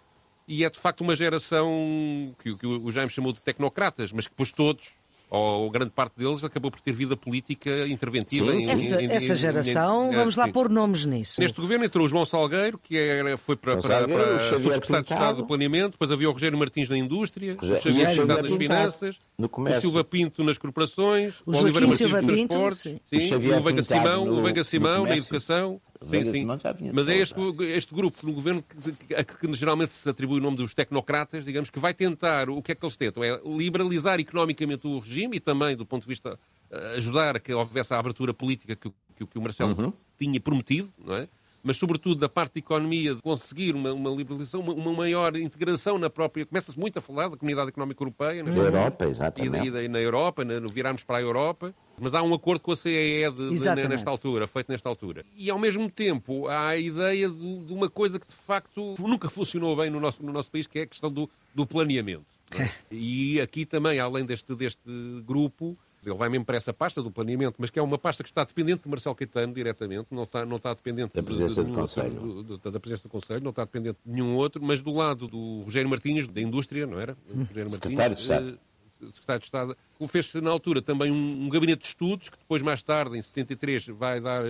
e 0.48 0.64
é 0.64 0.70
de 0.70 0.78
facto 0.78 1.02
uma 1.02 1.16
geração 1.16 2.36
que, 2.38 2.56
que 2.56 2.68
o 2.68 2.92
Jaime 2.92 3.10
chamou 3.10 3.34
de 3.34 3.40
tecnocratas, 3.40 4.12
mas 4.12 4.28
que 4.28 4.34
depois 4.34 4.52
todos 4.52 4.99
ou 5.30 5.70
grande 5.70 5.92
parte 5.92 6.14
deles 6.18 6.44
acabou 6.44 6.72
por 6.72 6.82
ter 6.82 6.92
vida 6.92 7.16
política 7.16 7.88
interventiva. 7.88 8.52
Sim, 8.52 8.58
em, 8.58 8.70
essa, 8.70 9.02
em, 9.02 9.12
essa 9.12 9.36
geração, 9.36 10.12
em, 10.12 10.16
vamos 10.16 10.36
lá 10.36 10.46
sim. 10.46 10.52
pôr 10.52 10.70
nomes 10.70 11.06
nisso. 11.06 11.40
Neste 11.40 11.60
governo 11.62 11.86
entrou 11.86 12.06
o 12.06 12.10
João 12.10 12.26
Salgueiro, 12.26 12.80
que 12.80 12.98
era, 12.98 13.38
foi 13.38 13.56
para, 13.56 13.78
para, 13.78 14.08
para, 14.08 14.36
o 14.36 14.40
subsecretário 14.40 15.06
de 15.06 15.14
Estado 15.14 15.38
do 15.38 15.46
Planeamento, 15.46 15.92
depois 15.92 16.12
havia 16.12 16.30
o 16.30 16.34
Rogério 16.34 16.58
Martins 16.58 16.90
na 16.90 16.98
Indústria, 16.98 17.56
o 17.62 17.66
Xavier 17.82 18.10
Cidade 18.10 18.42
das 18.42 18.58
Finanças, 18.58 19.20
o 19.38 19.82
Silva 19.82 20.04
Pinto 20.04 20.44
nas 20.44 20.58
corporações, 20.58 21.36
o, 21.46 21.52
o 21.52 21.58
Oliveira 21.58 21.88
Martins 21.88 22.12
nos 22.12 22.26
transportes, 22.26 22.80
sim. 22.80 23.00
sim, 23.06 23.34
o, 23.34 23.58
o 23.58 23.62
Veiga 23.62 23.84
Simão, 23.84 24.26
no, 24.26 24.40
o 24.40 24.42
Veiga 24.42 24.64
Simão 24.64 25.04
na 25.06 25.16
educação. 25.16 25.80
Sim, 26.02 26.32
sim. 26.32 26.48
Mas 26.94 27.10
é 27.10 27.18
este, 27.18 27.36
este 27.76 27.94
grupo 27.94 28.26
no 28.26 28.32
governo 28.32 28.64
que, 28.64 29.16
a 29.16 29.24
que 29.24 29.54
geralmente 29.54 29.92
se 29.92 30.08
atribui 30.08 30.40
o 30.40 30.42
nome 30.42 30.56
dos 30.56 30.74
tecnocratas, 30.74 31.44
digamos, 31.44 31.70
que 31.70 31.78
vai 31.78 31.94
tentar, 31.94 32.50
o 32.50 32.62
que 32.62 32.72
é 32.72 32.76
que 32.76 32.86
eles 32.86 32.96
tentam? 32.96 33.22
É 33.22 33.38
liberalizar 33.46 34.18
economicamente 34.18 34.88
o 34.88 35.00
regime 35.00 35.38
e 35.38 35.40
também, 35.42 35.76
do 35.76 35.86
ponto 35.86 36.04
de 36.04 36.08
vista, 36.08 36.40
eh, 36.72 36.96
ajudar 36.96 37.36
a 37.36 37.40
que 37.40 37.54
houvesse 37.54 37.94
a 37.94 38.00
abertura 38.00 38.34
política 38.34 38.78
que, 38.78 38.90
que, 39.18 39.26
que 39.26 39.38
o 39.38 39.42
Marcelo 39.42 39.76
uhum. 39.78 39.94
tinha 40.18 40.40
prometido, 40.40 40.90
não 41.04 41.16
é? 41.16 41.28
Mas 41.64 41.78
sobretudo 41.78 42.16
da 42.16 42.30
parte 42.30 42.54
de 42.54 42.60
economia, 42.60 43.16
de 43.16 43.22
conseguir 43.22 43.76
uma, 43.76 43.92
uma 43.92 44.10
liberalização, 44.10 44.62
uma, 44.62 44.74
uma, 44.74 44.94
maior 44.94 45.36
integração 45.36 45.98
na 45.98 46.10
própria. 46.10 46.46
Começa-se 46.46 46.78
muito 46.80 47.00
a 47.00 47.02
falar 47.02 47.30
da 47.30 47.38
Comunidade 47.38 47.70
Económica 47.70 48.02
Europeia. 48.02 48.44
Na 48.44 48.52
Europa, 48.52 49.06
exatamente. 49.06 49.68
E, 49.68 49.86
e, 49.86 49.88
na 49.88 50.00
Europa, 50.00 50.46
na, 50.46 50.60
no 50.60 50.70
virarmos 50.70 51.04
para 51.04 51.18
a 51.18 51.22
Europa. 51.22 51.74
Mas 52.02 52.14
há 52.14 52.24
um 52.24 52.34
acordo 52.34 52.62
com 52.62 52.72
a 52.72 52.76
CEE 52.78 53.30
de, 53.30 53.58
de, 53.58 53.88
nesta 53.88 54.10
altura, 54.10 54.48
feito 54.48 54.72
nesta 54.72 54.88
altura. 54.88 55.26
E 55.36 55.50
ao 55.50 55.60
mesmo 55.60 55.90
tempo 55.90 56.48
há 56.48 56.70
a 56.70 56.78
ideia 56.78 57.30
de, 57.30 57.58
de, 57.66 57.74
uma 57.74 57.90
coisa 57.90 58.18
que 58.18 58.28
de 58.28 58.36
facto 58.36 58.96
nunca 59.00 59.30
funcionou 59.30 59.76
bem 59.76 59.90
no 59.90 60.00
nosso, 60.00 60.26
no 60.26 60.32
nosso 60.32 60.50
país, 60.50 60.66
que 60.66 60.80
é 60.80 60.82
a 60.84 60.88
questão 60.88 61.12
do, 61.12 61.30
do 61.54 61.68
planeamento. 61.68 62.26
É? 62.58 62.72
E 62.92 63.40
aqui 63.42 63.66
também, 63.66 64.00
além 64.00 64.26
deste, 64.26 64.56
deste 64.56 64.82
grupo, 65.26 65.78
ele 66.06 66.16
vai 66.16 66.30
mesmo 66.30 66.46
para 66.46 66.56
essa 66.58 66.74
pasta 66.74 67.02
do 67.02 67.12
planeamento, 67.12 67.56
mas 67.58 67.70
que 67.70 67.80
é 67.80 67.82
uma 67.82 67.98
pasta 67.98 68.24
que 68.24 68.30
está 68.30 68.44
dependente 68.44 68.84
de 68.84 68.90
Marcelo 68.90 69.16
Caetano 69.16 69.54
diretamente, 69.54 70.08
não 70.12 70.24
está, 70.24 70.46
não 70.46 70.58
está 70.58 70.74
dependente 70.74 71.14
da 71.14 71.24
presença 71.24 71.64
de, 71.64 71.72
do 71.72 71.76
Conselho. 71.76 72.10
Do, 72.10 72.58
do, 72.58 72.72
da 72.72 72.80
presença 72.80 73.04
do 73.04 73.10
Conselho, 73.10 73.44
não 73.44 73.50
está 73.50 73.64
dependente 73.64 73.98
de 74.06 74.12
nenhum 74.12 74.36
outro, 74.36 74.64
mas 74.64 74.82
do 74.82 74.94
lado 74.94 75.28
do 75.28 75.62
Rogério 75.64 75.90
Martins, 75.90 76.28
da 76.28 76.42
indústria, 76.42 76.86
não 76.88 77.00
era? 77.00 77.18
Hum. 77.30 77.44
Rogério 77.44 77.70
Secretário 77.70 78.12
Martins, 78.12 78.18
de 78.18 78.34
Estado. 78.34 78.60
Eh, 79.02 79.06
secretário 79.12 79.40
de 79.40 79.46
Estado, 79.46 79.78
fez-se 80.08 80.42
na 80.42 80.50
altura 80.50 80.82
também 80.82 81.12
um, 81.12 81.46
um, 81.46 81.50
gabinete 81.50 81.82
de 81.82 81.88
estudos, 81.88 82.30
que 82.30 82.38
depois, 82.38 82.62
mais 82.62 82.84
tarde, 82.84 83.18
em 83.18 83.22
73, 83.22 83.88
vai 83.88 84.20
dar 84.20 84.44
uh, 84.44 84.48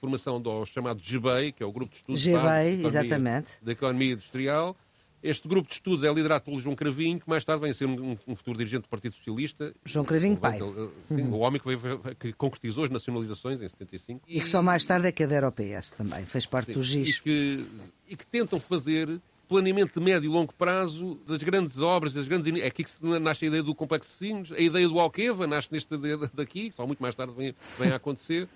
formação 0.00 0.42
ao 0.44 0.66
chamado 0.66 1.00
GBEI, 1.00 1.52
que 1.52 1.62
é 1.62 1.66
o 1.66 1.72
Grupo 1.72 1.90
de 1.90 1.96
Estudos 1.96 2.22
GBEI, 2.22 2.84
exatamente. 2.84 3.52
da 3.62 3.72
Economia 3.72 4.12
Industrial, 4.12 4.76
este 5.24 5.48
grupo 5.48 5.66
de 5.66 5.74
estudos 5.74 6.04
é 6.04 6.12
liderado 6.12 6.44
pelo 6.44 6.60
João 6.60 6.76
Cravinho, 6.76 7.18
que 7.18 7.26
mais 7.26 7.42
tarde 7.42 7.62
vem 7.62 7.70
a 7.70 7.74
ser 7.74 7.86
um, 7.86 8.14
um 8.28 8.36
futuro 8.36 8.58
dirigente 8.58 8.82
do 8.82 8.88
Partido 8.88 9.14
Socialista. 9.14 9.72
João 9.82 10.04
Cravinho 10.04 10.36
pai. 10.36 10.58
Sim, 10.58 11.22
uhum. 11.22 11.32
O 11.32 11.38
homem 11.38 11.58
que, 11.58 11.74
veio, 11.74 11.98
que, 12.20 12.32
concretizou 12.34 12.84
as 12.84 12.90
nacionalizações 12.90 13.58
em 13.62 13.66
75. 13.66 14.20
E, 14.28 14.38
que 14.38 14.48
só 14.48 14.62
mais 14.62 14.84
tarde 14.84 15.08
é 15.08 15.12
que 15.12 15.22
adera 15.22 15.46
ao 15.46 15.52
PS 15.52 15.92
também, 15.92 16.26
fez 16.26 16.44
parte 16.44 16.66
sim, 16.66 16.72
do 16.74 16.82
GIS. 16.82 17.16
E 17.16 17.22
que, 17.22 17.66
e 18.10 18.16
que 18.16 18.26
tentam 18.26 18.60
fazer 18.60 19.18
planeamento 19.48 19.98
de 19.98 20.04
médio 20.04 20.28
e 20.28 20.30
longo 20.30 20.52
prazo 20.52 21.18
das 21.26 21.38
grandes 21.38 21.80
obras, 21.80 22.12
das 22.12 22.28
grandes... 22.28 22.62
É 22.62 22.66
aqui 22.66 22.84
que 22.84 22.92
nasce 23.18 23.46
a 23.46 23.48
ideia 23.48 23.62
do 23.62 23.74
Complexo 23.74 24.10
de 24.10 24.16
Sines, 24.16 24.52
a 24.52 24.60
ideia 24.60 24.86
do 24.86 25.00
Alqueva 25.00 25.46
nasce 25.46 25.68
neste 25.72 25.88
daqui, 26.34 26.68
que 26.68 26.76
só 26.76 26.86
muito 26.86 27.02
mais 27.02 27.14
tarde 27.14 27.32
vem, 27.34 27.54
vem 27.78 27.90
a 27.90 27.96
acontecer. 27.96 28.46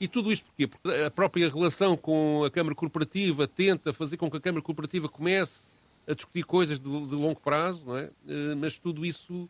E 0.00 0.08
tudo 0.08 0.32
isto 0.32 0.44
porquê? 0.44 0.66
Porque 0.66 1.04
a 1.04 1.10
própria 1.10 1.48
relação 1.48 1.96
com 1.96 2.42
a 2.44 2.50
Câmara 2.50 2.74
Corporativa 2.74 3.46
tenta 3.46 3.92
fazer 3.92 4.16
com 4.16 4.28
que 4.28 4.36
a 4.36 4.40
Câmara 4.40 4.60
Corporativa 4.60 5.08
comece 5.08 5.75
a 6.06 6.14
discutir 6.14 6.44
coisas 6.44 6.78
de, 6.78 6.88
de 6.88 7.14
longo 7.14 7.40
prazo, 7.40 7.96
é? 7.96 8.04
Uh, 8.04 8.56
mas 8.56 8.78
tudo 8.78 9.04
isso 9.04 9.48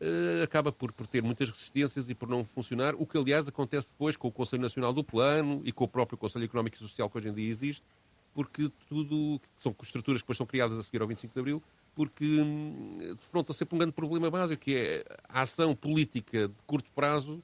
uh, 0.00 0.42
acaba 0.42 0.70
por, 0.70 0.92
por 0.92 1.06
ter 1.06 1.22
muitas 1.22 1.48
resistências 1.50 2.08
e 2.08 2.14
por 2.14 2.28
não 2.28 2.44
funcionar, 2.44 2.94
o 2.94 3.06
que 3.06 3.16
aliás 3.16 3.48
acontece 3.48 3.88
depois 3.88 4.16
com 4.16 4.28
o 4.28 4.32
Conselho 4.32 4.62
Nacional 4.62 4.92
do 4.92 5.02
Plano 5.02 5.62
e 5.64 5.72
com 5.72 5.84
o 5.84 5.88
próprio 5.88 6.18
Conselho 6.18 6.44
Económico 6.44 6.76
e 6.76 6.78
Social 6.78 7.08
que 7.08 7.18
hoje 7.18 7.28
em 7.28 7.34
dia 7.34 7.50
existe, 7.50 7.82
porque 8.34 8.70
tudo 8.88 9.40
são 9.58 9.74
estruturas 9.82 10.20
que 10.20 10.24
depois 10.24 10.36
são 10.36 10.46
criadas 10.46 10.78
a 10.78 10.82
seguir 10.82 11.00
ao 11.00 11.08
25 11.08 11.32
de 11.32 11.40
Abril, 11.40 11.62
porque 11.94 12.24
hum, 12.24 12.98
defronta 13.16 13.52
sempre 13.52 13.76
um 13.76 13.78
grande 13.78 13.92
problema 13.94 14.30
básico, 14.30 14.62
que 14.62 14.76
é 14.76 15.04
a 15.28 15.42
ação 15.42 15.74
política 15.74 16.48
de 16.48 16.54
curto 16.66 16.90
prazo 16.94 17.42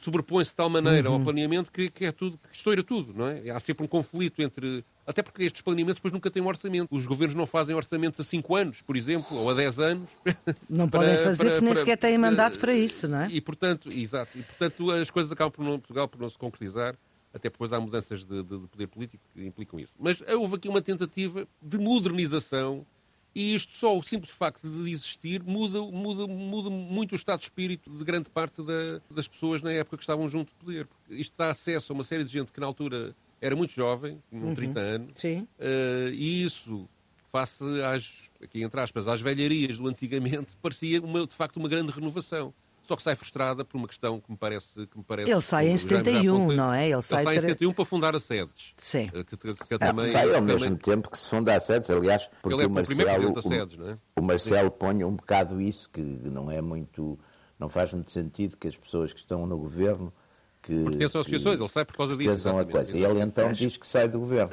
sobrepõe-se 0.00 0.50
de 0.50 0.56
tal 0.56 0.68
maneira 0.68 1.08
uhum. 1.08 1.16
ao 1.16 1.20
planeamento 1.20 1.70
que, 1.70 1.88
que, 1.90 2.04
é 2.04 2.12
tudo, 2.12 2.38
que 2.38 2.56
estoura 2.56 2.82
tudo, 2.82 3.14
não 3.14 3.28
é? 3.28 3.50
Há 3.50 3.60
sempre 3.60 3.84
um 3.84 3.88
conflito 3.88 4.42
entre. 4.42 4.84
Até 5.10 5.22
porque 5.22 5.42
estes 5.42 5.60
planeamentos 5.60 5.96
depois 5.96 6.12
nunca 6.12 6.30
têm 6.30 6.40
um 6.40 6.46
orçamento. 6.46 6.94
Os 6.94 7.04
governos 7.04 7.34
não 7.34 7.46
fazem 7.46 7.74
orçamentos 7.74 8.20
a 8.20 8.24
5 8.24 8.54
anos, 8.54 8.82
por 8.82 8.96
exemplo, 8.96 9.36
ou 9.36 9.50
a 9.50 9.54
10 9.54 9.78
anos. 9.80 10.08
Não 10.70 10.86
para, 10.88 11.00
podem 11.00 11.24
fazer 11.24 11.44
para, 11.44 11.50
porque 11.54 11.64
nem 11.64 11.74
sequer 11.74 11.98
têm 11.98 12.16
mandato 12.16 12.58
para 12.58 12.72
isso, 12.72 13.08
não 13.08 13.22
é? 13.22 13.28
E 13.28 13.40
portanto, 13.40 13.90
exato, 13.92 14.38
e 14.38 14.42
portanto 14.42 14.90
as 14.92 15.10
coisas 15.10 15.32
acabam 15.32 15.50
por 15.50 15.64
não, 15.64 15.78
Portugal 15.78 16.06
por 16.06 16.20
não 16.20 16.30
se 16.30 16.38
concretizar. 16.38 16.96
Até 17.32 17.48
depois 17.48 17.72
há 17.72 17.80
mudanças 17.80 18.24
de, 18.24 18.42
de, 18.42 18.58
de 18.58 18.66
poder 18.66 18.86
político 18.88 19.22
que 19.32 19.44
implicam 19.44 19.78
isso. 19.78 19.94
Mas 19.98 20.20
houve 20.36 20.56
aqui 20.56 20.68
uma 20.68 20.82
tentativa 20.82 21.46
de 21.62 21.78
modernização 21.78 22.86
e 23.34 23.54
isto 23.54 23.76
só, 23.76 23.96
o 23.96 24.02
simples 24.02 24.32
facto 24.32 24.68
de 24.68 24.90
existir, 24.90 25.42
muda, 25.42 25.80
muda, 25.80 26.26
muda 26.26 26.68
muito 26.68 27.12
o 27.12 27.14
estado 27.14 27.38
de 27.38 27.46
espírito 27.46 27.88
de 27.90 28.04
grande 28.04 28.28
parte 28.28 28.62
da, 28.62 29.00
das 29.10 29.28
pessoas 29.28 29.62
na 29.62 29.70
época 29.72 29.96
que 29.96 30.02
estavam 30.02 30.28
junto 30.28 30.50
do 30.50 30.64
poder. 30.64 30.88
Isto 31.08 31.34
dá 31.36 31.50
acesso 31.50 31.92
a 31.92 31.94
uma 31.94 32.02
série 32.02 32.24
de 32.24 32.32
gente 32.32 32.52
que 32.52 32.58
na 32.58 32.66
altura 32.66 33.14
era 33.40 33.56
muito 33.56 33.72
jovem, 33.72 34.22
com 34.30 34.36
uhum. 34.36 34.54
30 34.54 34.80
anos, 34.80 35.12
Sim. 35.16 35.46
Uh, 35.58 36.10
e 36.12 36.44
isso, 36.44 36.88
face 37.32 37.64
às, 37.82 38.12
aqui 38.42 38.62
entre 38.62 38.80
aspas, 38.80 39.08
às 39.08 39.20
velharias 39.20 39.78
do 39.78 39.86
antigamente, 39.88 40.56
parecia 40.62 41.00
uma, 41.00 41.26
de 41.26 41.34
facto 41.34 41.56
uma 41.56 41.68
grande 41.68 41.92
renovação 41.92 42.52
só 42.90 42.96
que 42.96 43.04
sai 43.04 43.14
frustrada 43.14 43.64
por 43.64 43.78
uma 43.78 43.86
questão 43.86 44.20
que 44.20 44.28
me 44.28 44.36
parece. 44.36 44.84
Que 44.88 44.98
me 44.98 45.04
parece 45.04 45.30
ele 45.30 45.40
sai 45.40 45.68
em 45.68 45.76
71, 45.76 46.52
não 46.54 46.74
é? 46.74 46.90
Ele 46.90 47.00
sai, 47.00 47.20
ele 47.20 47.24
sai 47.24 47.36
em 47.36 47.40
71 47.40 47.72
para 47.72 47.84
fundar 47.84 48.16
a 48.16 48.18
sedes. 48.18 48.74
Sim. 48.76 49.08
Eh, 49.14 49.22
que, 49.22 49.36
que, 49.36 49.54
que 49.54 49.78
também, 49.78 50.04
sai 50.06 50.34
ao 50.34 50.42
mesmo 50.42 50.76
tempo 50.76 51.08
que 51.08 51.16
se 51.16 51.28
funda 51.28 51.54
a 51.54 51.60
sedes, 51.60 51.88
aliás, 51.88 52.28
porque 52.42 52.56
ele 52.56 52.64
é 52.64 52.66
o 52.66 52.70
Marcelo, 52.70 53.38
o, 53.38 53.42
sedes, 53.42 53.78
não 53.78 53.90
é? 53.90 53.98
o 54.18 54.22
Marcelo 54.22 54.72
põe 54.72 55.04
um 55.04 55.14
bocado 55.14 55.60
isso, 55.60 55.88
que 55.88 56.00
não 56.00 56.50
é 56.50 56.60
muito. 56.60 57.16
não 57.60 57.68
faz 57.68 57.92
muito 57.92 58.10
sentido 58.10 58.56
que 58.56 58.66
as 58.66 58.76
pessoas 58.76 59.12
que 59.12 59.20
estão 59.20 59.46
no 59.46 59.56
governo 59.56 60.12
que, 60.62 60.84
pertencem 60.84 61.18
a 61.18 61.20
associações, 61.20 61.58
ele 61.58 61.68
sai 61.68 61.84
por 61.84 61.96
causa 61.96 62.16
disso. 62.16 62.48
A 62.48 62.64
coisa. 62.64 62.96
E 62.96 63.04
ele 63.04 63.20
então 63.20 63.52
diz 63.52 63.76
que 63.76 63.86
sai 63.86 64.08
do 64.08 64.20
governo. 64.20 64.50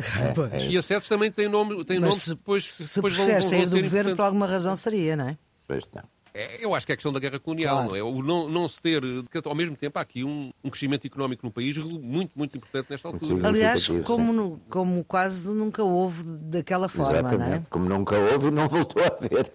É, 0.52 0.58
é. 0.58 0.70
E 0.70 0.78
a 0.78 0.82
SEDES 0.82 1.08
também 1.08 1.32
tem 1.32 1.50
nome, 1.50 1.84
tem 1.84 2.00
nome 2.00 2.16
depois, 2.28 2.66
se 2.66 2.96
depois 2.96 3.16
vão, 3.16 3.28
vão 3.28 3.42
sair 3.42 3.68
do 3.68 3.82
governo 3.82 4.16
por 4.16 4.24
alguma 4.24 4.48
razão 4.48 4.76
seria, 4.76 5.16
não 5.16 5.30
é? 5.30 5.38
Pois 5.68 5.84
não. 5.94 6.04
É, 6.38 6.64
eu 6.64 6.76
acho 6.76 6.86
que 6.86 6.92
é 6.92 6.94
a 6.94 6.96
questão 6.96 7.12
da 7.12 7.20
guerra 7.20 7.40
colonial, 7.40 7.78
claro. 7.78 7.90
não 7.90 7.96
é? 7.96 8.04
O 8.04 8.22
não, 8.22 8.48
não 8.48 8.68
se 8.68 8.80
ter. 8.80 9.02
Ao 9.44 9.56
mesmo 9.56 9.76
tempo, 9.76 9.98
há 9.98 10.04
aqui 10.04 10.24
um, 10.24 10.52
um 10.64 10.70
crescimento 10.70 11.08
económico 11.08 11.44
no 11.44 11.52
país 11.52 11.76
muito, 11.78 12.38
muito 12.38 12.56
importante 12.56 12.92
nesta 12.92 13.08
altura. 13.08 13.48
Aliás, 13.48 13.88
como, 14.06 14.32
no, 14.32 14.62
como 14.70 15.04
quase 15.04 15.52
nunca 15.52 15.84
houve 15.84 16.24
daquela 16.24 16.88
forma, 16.88 17.12
Exatamente. 17.12 17.50
não 17.50 17.56
é? 17.56 17.64
Como 17.72 17.90
nunca 17.90 18.16
houve, 18.16 18.52
não 18.52 18.68
voltou 18.68 19.02
a 19.02 19.08
haver. 19.08 19.52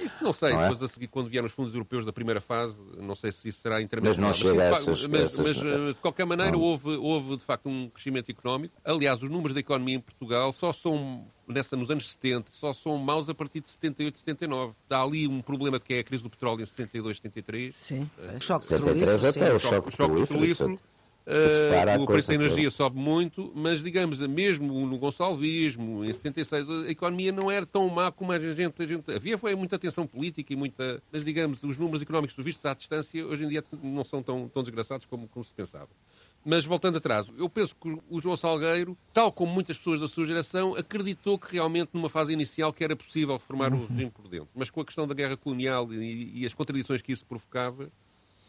Isso 0.00 0.24
não 0.24 0.32
sei, 0.32 0.52
não 0.54 0.60
é? 0.60 0.70
depois 0.70 0.82
a 0.82 0.88
seguir, 0.88 1.08
quando 1.08 1.28
vieram 1.28 1.46
os 1.46 1.52
fundos 1.52 1.74
europeus 1.74 2.06
da 2.06 2.12
primeira 2.14 2.40
fase, 2.40 2.78
não 2.98 3.14
sei 3.14 3.30
se 3.30 3.50
isso 3.50 3.60
será 3.60 3.82
intermediário. 3.82 4.22
Mas 4.22 4.26
não 4.26 4.50
chega 4.50 4.70
mas, 4.70 4.80
essas, 4.80 5.06
mas, 5.06 5.20
essas... 5.20 5.56
mas, 5.58 5.66
eh, 5.66 5.88
de 5.88 5.94
qualquer 6.00 6.24
maneira, 6.24 6.56
houve, 6.56 6.96
houve 6.96 7.36
de 7.36 7.44
facto 7.44 7.68
um 7.68 7.90
crescimento 7.90 8.30
económico. 8.30 8.74
Aliás, 8.82 9.22
os 9.22 9.28
números 9.28 9.52
da 9.52 9.60
economia 9.60 9.96
em 9.96 10.00
Portugal 10.00 10.50
só 10.50 10.72
são 10.72 11.26
nessa, 11.46 11.76
nos 11.76 11.90
anos 11.90 12.10
70, 12.10 12.50
só 12.50 12.72
são 12.72 12.96
maus 12.98 13.28
a 13.28 13.34
partir 13.34 13.60
de 13.60 13.68
78, 13.68 14.18
79. 14.18 14.74
Há 14.90 15.02
ali 15.02 15.26
um 15.26 15.40
problema 15.40 15.78
que 15.78 15.94
é 15.94 15.98
a 16.00 16.04
crise 16.04 16.22
do 16.22 16.30
petróleo 16.30 16.62
em 16.62 16.66
72, 16.66 17.16
73. 17.16 17.74
Sim, 17.74 18.10
é. 18.18 18.40
choque 18.40 18.66
73 18.66 19.24
até 19.24 19.52
o 19.52 19.58
choque, 19.58 19.96
choque 19.96 20.20
petrolífero. 20.20 20.78
Uh, 21.24 22.02
o 22.02 22.06
preço 22.06 22.28
da 22.28 22.34
energia 22.34 22.68
sobe 22.68 22.98
muito, 22.98 23.52
mas 23.54 23.80
digamos, 23.80 24.18
mesmo 24.26 24.84
no 24.86 24.98
Gonçalvismo, 24.98 26.04
em 26.04 26.12
76, 26.12 26.68
a 26.68 26.90
economia 26.90 27.30
não 27.30 27.48
era 27.48 27.64
tão 27.64 27.88
má 27.88 28.10
como 28.10 28.32
a 28.32 28.38
gente, 28.40 28.82
a 28.82 28.86
gente. 28.86 29.12
Havia 29.12 29.38
foi 29.38 29.54
muita 29.54 29.78
tensão 29.78 30.04
política 30.04 30.52
e 30.52 30.56
muita. 30.56 31.00
Mas 31.12 31.24
digamos, 31.24 31.62
os 31.62 31.78
números 31.78 32.02
económicos 32.02 32.34
do 32.34 32.42
visto 32.42 32.66
à 32.66 32.74
distância 32.74 33.24
hoje 33.24 33.44
em 33.44 33.48
dia 33.48 33.62
não 33.84 34.04
são 34.04 34.20
tão, 34.20 34.48
tão 34.48 34.64
desgraçados 34.64 35.06
como, 35.06 35.28
como 35.28 35.44
se 35.44 35.54
pensava. 35.54 35.88
Mas 36.44 36.64
voltando 36.64 36.98
atrás, 36.98 37.26
eu 37.38 37.48
penso 37.48 37.74
que 37.80 37.98
o 38.10 38.20
João 38.20 38.36
Salgueiro, 38.36 38.96
tal 39.12 39.30
como 39.30 39.52
muitas 39.52 39.78
pessoas 39.78 40.00
da 40.00 40.08
sua 40.08 40.26
geração, 40.26 40.74
acreditou 40.74 41.38
que 41.38 41.52
realmente 41.52 41.90
numa 41.92 42.08
fase 42.08 42.32
inicial 42.32 42.72
que 42.72 42.82
era 42.82 42.96
possível 42.96 43.34
reformar 43.34 43.72
o 43.72 43.86
regime 43.86 44.10
por 44.10 44.28
dentro. 44.28 44.48
Mas 44.54 44.68
com 44.68 44.80
a 44.80 44.84
questão 44.84 45.06
da 45.06 45.14
guerra 45.14 45.36
colonial 45.36 45.92
e, 45.92 46.42
e 46.42 46.46
as 46.46 46.52
contradições 46.52 47.00
que 47.00 47.12
isso 47.12 47.24
provocava, 47.24 47.88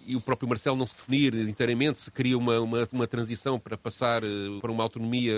e 0.06 0.16
o 0.16 0.22
próprio 0.22 0.48
Marcelo 0.48 0.76
não 0.78 0.86
se 0.86 0.96
definir 0.96 1.34
inteiramente, 1.48 2.00
se 2.00 2.12
queria 2.12 2.38
uma, 2.38 2.60
uma, 2.60 2.88
uma 2.92 3.08
transição 3.08 3.60
para 3.60 3.78
passar 3.78 4.24
eh, 4.24 4.28
para 4.62 4.72
uma 4.72 4.84
autonomia 4.84 5.34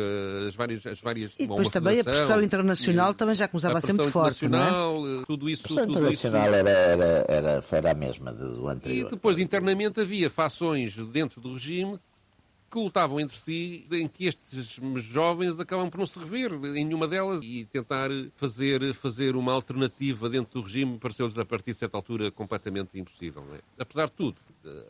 as 0.48 0.56
várias. 0.56 0.86
As 0.86 1.00
várias 1.00 1.32
e 1.38 1.48
depois 1.48 1.70
também 1.70 2.00
a 2.00 2.04
pressão 2.04 2.42
internacional 2.42 3.12
e, 3.12 3.16
também 3.16 3.36
já 3.36 3.48
começava 3.48 3.78
a 3.78 3.82
ser 3.82 3.94
muito 3.94 4.12
forte. 4.12 4.48
Não 4.48 4.60
é? 4.60 5.22
Eh, 5.22 5.24
tudo 5.28 5.50
isso. 5.50 5.64
A 5.64 5.68
pressão 5.68 5.86
tudo 5.86 5.98
internacional 5.98 6.48
isso... 6.48 6.56
Era, 6.56 6.70
era, 6.70 7.26
era, 7.28 7.64
era 7.72 7.92
a 7.92 7.94
mesma 7.94 8.34
do 8.34 8.68
anterior. 8.68 9.08
E 9.08 9.10
depois 9.10 9.38
internamente 9.38 10.02
havia 10.02 10.30
fações 10.30 10.96
dentro 10.96 11.40
do 11.40 11.54
regime 11.54 12.00
que 12.76 12.84
lutavam 12.84 13.22
entre 13.22 13.38
si, 13.38 13.86
em 13.90 14.06
que 14.06 14.26
estes 14.26 14.78
jovens 15.02 15.58
acabam 15.60 15.90
por 15.90 16.00
não 16.00 16.06
se 16.06 16.20
rever 16.20 16.52
em 16.76 16.84
nenhuma 16.84 17.08
delas 17.08 17.42
e 17.42 17.64
tentar 17.64 18.10
fazer, 18.36 18.94
fazer 18.94 19.38
uma 19.38 19.54
alternativa 19.54 20.30
dentro 20.30 20.60
do 20.60 20.68
regime 20.68 20.98
pareceu-lhes 21.00 21.38
a 21.38 21.46
partir 21.46 21.72
de 21.72 21.80
certa 21.80 21.98
altura 21.98 22.30
completamente 22.32 23.00
impossível. 23.00 23.46
É? 23.54 23.62
Apesar 23.82 24.08
de 24.08 24.12
tudo, 24.12 24.36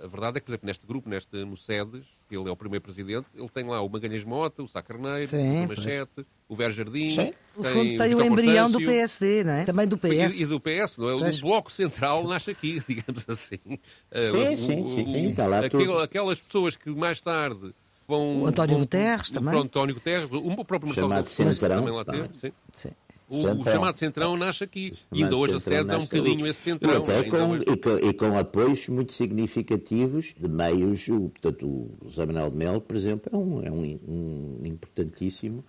a 0.03 0.07
verdade 0.07 0.37
é 0.37 0.39
que, 0.39 0.47
por 0.47 0.51
exemplo, 0.51 0.65
neste 0.65 0.87
grupo, 0.87 1.07
neste 1.07 1.45
Mocedes, 1.45 2.05
ele 2.31 2.47
é 2.47 2.51
o 2.51 2.55
primeiro 2.55 2.81
presidente, 2.81 3.27
ele 3.35 3.49
tem 3.49 3.63
lá 3.65 3.81
o 3.81 3.89
Magalhães 3.89 4.23
Mota, 4.23 4.63
o 4.63 4.67
Sá 4.67 4.81
Carneiro, 4.81 5.29
o 5.37 5.67
Machete, 5.67 6.11
pois. 6.15 6.27
o 6.49 6.55
Ver 6.55 6.71
Jardim. 6.71 7.09
Sim. 7.09 7.33
Tem, 7.61 7.97
tem 7.97 8.15
o, 8.15 8.17
o 8.17 8.23
embrião 8.23 8.71
do 8.71 8.79
PSD, 8.79 9.43
não 9.43 9.53
é? 9.53 9.63
Também 9.63 9.87
do 9.87 9.97
PS. 9.97 10.39
E, 10.39 10.43
e 10.43 10.45
do 10.45 10.59
PS, 10.59 10.97
não 10.97 11.09
é? 11.09 11.19
Pois. 11.19 11.37
O 11.37 11.41
Bloco 11.41 11.71
Central 11.71 12.27
nasce 12.27 12.51
aqui, 12.51 12.81
digamos 12.87 13.25
assim. 13.27 13.59
Sim, 13.65 13.77
uh, 14.11 14.57
sim, 14.57 14.81
o, 14.81 14.85
sim, 14.87 15.05
sim, 15.05 15.29
está 15.29 15.45
lá 15.45 15.59
aquele, 15.59 16.01
Aquelas 16.01 16.39
pessoas 16.39 16.75
que 16.75 16.89
mais 16.89 17.21
tarde 17.21 17.73
vão... 18.07 18.43
O 18.43 18.47
António 18.47 18.75
vão, 18.75 18.83
Guterres 18.83 19.31
também. 19.31 19.53
O 19.53 19.59
António 19.59 19.93
Guterres, 19.93 20.29
o 20.31 20.65
próprio 20.65 20.87
Marcelo 20.87 21.23
Chamado 21.23 21.59
também 21.59 21.93
lá 21.93 22.05
teve. 22.05 22.29
Sim. 22.39 22.51
sim. 22.73 22.91
O, 23.27 23.37
o, 23.37 23.63
chamado 23.63 23.97
Centrão 23.97 24.37
nasce 24.37 24.63
aqui. 24.63 24.93
E 25.11 25.23
ainda 25.23 25.35
hoje 25.35 25.55
a 25.55 25.59
sede 25.59 25.91
é 25.91 25.97
um 25.97 26.01
bocadinho 26.01 26.45
esse 26.45 26.61
Centrão. 26.61 26.93
E, 26.93 26.97
até 26.97 27.23
com, 27.23 27.55
e, 27.55 27.77
com, 27.77 28.09
e 28.09 28.13
com 28.13 28.37
apoios 28.37 28.87
muito 28.87 29.13
significativos 29.13 30.33
de 30.39 30.47
meios. 30.47 31.07
O, 31.07 31.29
portanto, 31.29 31.65
o 31.65 31.97
José 32.05 32.25
Manuel 32.25 32.51
de 32.51 32.57
Melo, 32.57 32.81
por 32.81 32.95
exemplo, 32.95 33.29
é 33.33 33.37
um, 33.37 33.63
é 33.63 33.71
um, 33.71 33.99
um 34.07 34.61
importantíssimo 34.65 35.63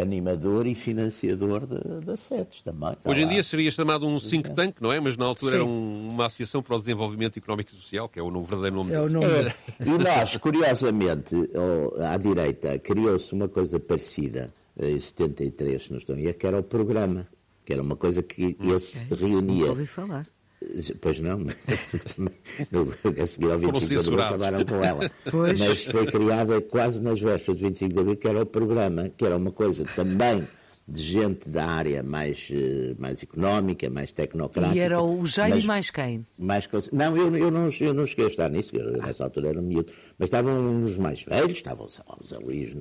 animador 0.00 0.66
e 0.66 0.74
financiador 0.74 1.66
da 1.66 2.16
SETES 2.16 2.62
também. 2.62 2.96
Hoje 3.04 3.22
em 3.22 3.28
dia 3.28 3.42
seria 3.42 3.70
chamado 3.70 4.06
um 4.06 4.18
think 4.20 4.50
tank, 4.54 4.76
não 4.80 4.92
é? 4.92 5.00
Mas 5.00 5.16
na 5.16 5.24
altura 5.24 5.50
Sim. 5.50 5.56
era 5.56 5.64
um, 5.64 6.08
uma 6.10 6.26
associação 6.26 6.62
para 6.62 6.76
o 6.76 6.78
desenvolvimento 6.78 7.36
económico 7.36 7.70
e 7.72 7.76
social, 7.76 8.08
que 8.08 8.18
é 8.18 8.22
o 8.22 8.30
verdadeiro 8.42 8.76
nome. 8.76 8.92
É 8.92 9.00
o 9.00 9.08
nome. 9.08 9.26
É. 9.26 9.54
E 9.84 9.90
nós, 9.90 10.36
curiosamente, 10.36 11.34
à 12.12 12.16
direita, 12.16 12.78
criou-se 12.78 13.32
uma 13.32 13.48
coisa 13.48 13.78
parecida 13.80 14.52
em 14.78 14.98
73, 14.98 15.82
se 15.82 15.90
não 15.90 15.98
estou 15.98 16.16
a 16.16 16.32
que 16.32 16.46
era 16.46 16.58
o 16.58 16.62
programa, 16.62 17.26
que 17.64 17.72
era 17.72 17.82
uma 17.82 17.96
coisa 17.96 18.22
que 18.22 18.56
esse 18.74 19.02
okay. 19.10 19.28
reunia. 19.28 19.56
Nunca 19.58 19.70
ouvi 19.70 19.86
falar. 19.86 20.26
Pois 21.00 21.20
não, 21.20 21.40
a 23.22 23.26
seguir 23.26 23.50
ao 23.50 23.58
25 23.58 23.88
de 23.88 23.96
abril 23.96 24.20
acabaram 24.20 24.64
com 24.64 24.84
ela. 24.84 25.10
Pois. 25.30 25.58
Mas 25.58 25.84
foi 25.84 26.06
criada 26.06 26.60
quase 26.60 27.00
nas 27.00 27.20
vésperas 27.20 27.60
do 27.60 27.66
25 27.66 27.92
de 27.92 28.00
abril, 28.00 28.16
que 28.16 28.26
era 28.26 28.42
o 28.42 28.46
programa, 28.46 29.08
que 29.08 29.24
era 29.24 29.36
uma 29.36 29.52
coisa 29.52 29.84
também 29.94 30.48
de 30.88 31.02
gente 31.02 31.48
da 31.48 31.66
área 31.66 32.02
mais, 32.02 32.48
eh, 32.50 32.94
mais 32.98 33.22
económica, 33.22 33.90
mais 33.90 34.10
tecnocrática. 34.10 34.74
E 34.74 34.80
era 34.80 35.02
o 35.02 35.26
Jaime 35.26 35.62
mais 35.64 35.90
quem? 35.90 36.24
Mais, 36.38 36.66
não, 36.90 37.14
eu, 37.14 37.36
eu, 37.36 37.50
não, 37.50 37.68
eu 37.80 37.92
não 37.92 38.06
cheguei 38.06 38.24
a 38.24 38.28
estar 38.28 38.48
nisso, 38.48 38.74
eu, 38.74 38.92
nessa 39.02 39.24
altura 39.24 39.50
era 39.50 39.60
um 39.60 39.62
miúdo. 39.62 39.92
Mas 40.18 40.28
estavam 40.28 40.82
os 40.82 40.96
mais 40.96 41.22
velhos, 41.22 41.52
estavam 41.52 41.86
o 41.86 42.26
Zé 42.26 42.38
Luís 42.38 42.74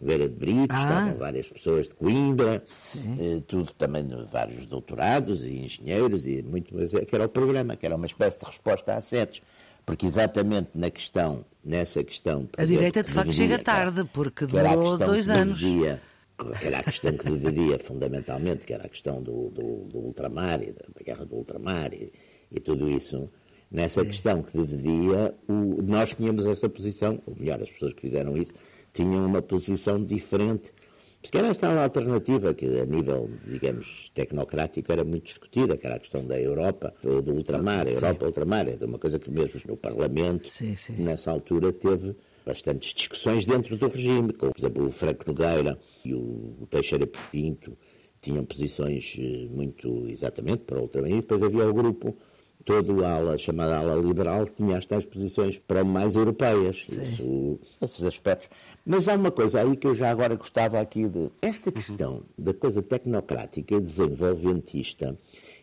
Nogueira 0.00 0.28
de 0.28 0.34
Brito, 0.34 0.72
ah. 0.72 0.76
estavam 0.76 1.16
várias 1.16 1.48
pessoas 1.48 1.88
de 1.88 1.94
Coimbra, 1.94 2.62
eh, 2.96 3.42
tudo 3.46 3.72
também 3.74 4.04
vários 4.30 4.66
doutorados 4.66 5.44
e 5.44 5.58
engenheiros, 5.58 6.26
e 6.26 6.42
muito, 6.42 6.74
mas 6.74 6.92
é 6.92 7.04
que 7.04 7.14
era 7.14 7.24
o 7.24 7.28
programa, 7.28 7.76
que 7.76 7.86
era 7.86 7.96
uma 7.96 8.06
espécie 8.06 8.38
de 8.40 8.46
resposta 8.46 8.94
a 8.94 9.00
setos. 9.00 9.40
Porque 9.86 10.06
exatamente 10.06 10.70
na 10.74 10.90
questão, 10.90 11.44
nessa 11.62 12.02
questão. 12.02 12.48
A 12.56 12.62
exemplo, 12.62 12.78
direita 12.78 13.02
de 13.02 13.12
facto 13.12 13.32
chega 13.32 13.58
tarde, 13.58 14.04
porque 14.12 14.46
demorou 14.46 14.96
dois 14.96 15.28
anos. 15.28 15.60
Que 15.60 16.66
era 16.66 16.78
a 16.78 16.82
questão 16.82 17.16
que 17.16 17.30
dividia 17.30 17.78
fundamentalmente, 17.78 18.66
que 18.66 18.72
era 18.72 18.86
a 18.86 18.88
questão 18.88 19.22
do, 19.22 19.50
do, 19.50 19.84
do 19.84 19.98
ultramar 19.98 20.62
e 20.62 20.72
da, 20.72 20.84
da, 20.92 21.04
guerra 21.04 21.24
do 21.24 21.36
ultramar 21.36 21.92
e, 21.92 22.12
e 22.50 22.58
tudo 22.58 22.90
isso, 22.90 23.30
nessa 23.70 24.00
Sim. 24.00 24.06
questão 24.06 24.42
que 24.42 24.58
dividia, 24.58 25.34
o, 25.46 25.80
nós 25.82 26.14
tínhamos 26.14 26.44
essa 26.46 26.68
posição, 26.68 27.22
ou 27.24 27.36
melhor, 27.36 27.62
as 27.62 27.70
pessoas 27.70 27.94
que 27.94 28.00
fizeram 28.00 28.36
isso, 28.36 28.52
tinham 28.94 29.26
uma 29.26 29.42
posição 29.42 30.02
diferente, 30.02 30.72
porque 31.20 31.36
era 31.36 31.48
esta 31.48 31.82
alternativa 31.82 32.54
que 32.54 32.66
a 32.78 32.86
nível, 32.86 33.28
digamos, 33.46 34.10
tecnocrático 34.14 34.92
era 34.92 35.04
muito 35.04 35.24
discutida, 35.24 35.76
que 35.76 35.86
era 35.86 35.96
a 35.96 35.98
questão 35.98 36.24
da 36.24 36.40
Europa, 36.40 36.94
ou 37.04 37.20
do 37.20 37.32
ultramar, 37.32 37.86
a 37.86 37.90
Europa 37.90 38.26
ultramar, 38.26 38.68
é 38.68 38.84
uma 38.84 38.98
coisa 38.98 39.18
que 39.18 39.30
mesmo 39.30 39.60
no 39.66 39.76
Parlamento, 39.76 40.48
sim, 40.48 40.76
sim. 40.76 40.94
nessa 40.98 41.30
altura, 41.30 41.72
teve 41.72 42.14
bastantes 42.46 42.94
discussões 42.94 43.44
dentro 43.44 43.76
do 43.76 43.88
regime, 43.88 44.32
como, 44.32 44.52
por 44.52 44.60
exemplo, 44.60 44.86
o 44.86 44.90
Franco 44.90 45.24
Nogueira 45.26 45.78
e 46.04 46.14
o 46.14 46.66
Teixeira 46.70 47.06
Pinto 47.06 47.76
tinham 48.20 48.44
posições 48.44 49.16
eh, 49.18 49.46
muito 49.50 50.06
exatamente 50.08 50.62
para 50.62 50.78
o 50.78 50.82
ultramar. 50.82 51.10
E 51.10 51.16
depois 51.16 51.42
havia 51.42 51.68
o 51.68 51.74
grupo, 51.74 52.16
todo 52.64 53.04
a 53.04 53.12
ala, 53.12 53.38
chamada 53.38 53.76
ala 53.78 53.94
liberal, 53.94 54.46
tinha 54.46 54.76
as 54.76 54.86
tais 54.86 55.04
posições 55.04 55.58
para 55.58 55.84
mais 55.84 56.16
europeias. 56.16 56.86
Isso, 56.88 57.58
esses 57.80 58.04
aspectos. 58.04 58.48
Mas 58.86 59.08
há 59.08 59.14
uma 59.14 59.30
coisa 59.30 59.60
aí 59.60 59.76
que 59.76 59.86
eu 59.86 59.94
já 59.94 60.10
agora 60.10 60.34
gostava 60.34 60.80
aqui 60.80 61.08
de. 61.08 61.30
Esta 61.40 61.72
questão 61.72 62.22
da 62.36 62.52
coisa 62.52 62.82
tecnocrática 62.82 63.74
e 63.74 63.80
desenvolventista 63.80 65.18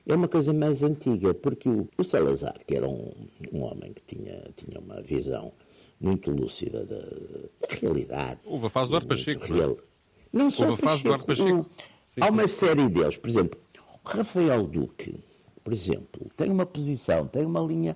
é 0.08 0.16
uma 0.16 0.28
coisa 0.28 0.54
mais 0.54 0.82
antiga, 0.84 1.34
porque 1.34 1.70
o, 1.70 1.88
o 1.98 2.04
Salazar, 2.04 2.56
que 2.66 2.76
era 2.76 2.88
um, 2.88 3.12
um 3.54 3.62
homem 3.62 3.94
que 3.94 4.16
tinha, 4.16 4.42
tinha 4.56 4.80
uma 4.80 5.02
visão 5.02 5.52
muito 6.00 6.32
lúcida 6.32 6.84
da, 6.84 7.00
da 7.00 7.76
realidade. 7.80 8.40
Houve 8.44 8.66
a 8.66 8.70
fase 8.70 8.90
do 8.90 8.96
Arte 8.96 9.08
Pacheco. 9.08 9.46
É? 9.46 9.56
Real. 9.56 9.78
Não 10.34 10.50
só 10.50 10.64
Houve 10.64 10.84
a 10.84 10.88
fase 10.88 11.04
do 11.04 11.14
Arte 11.14 11.26
Pacheco. 11.26 11.66
Há 12.20 12.30
uma 12.30 12.48
série 12.48 12.90
deles, 12.90 13.18
por 13.18 13.30
exemplo, 13.30 13.60
Rafael 14.04 14.66
Duque, 14.66 15.16
por 15.64 15.74
exemplo, 15.74 16.30
tem 16.36 16.50
uma 16.50 16.66
posição, 16.66 17.28
tem 17.28 17.46
uma 17.46 17.62
linha 17.62 17.96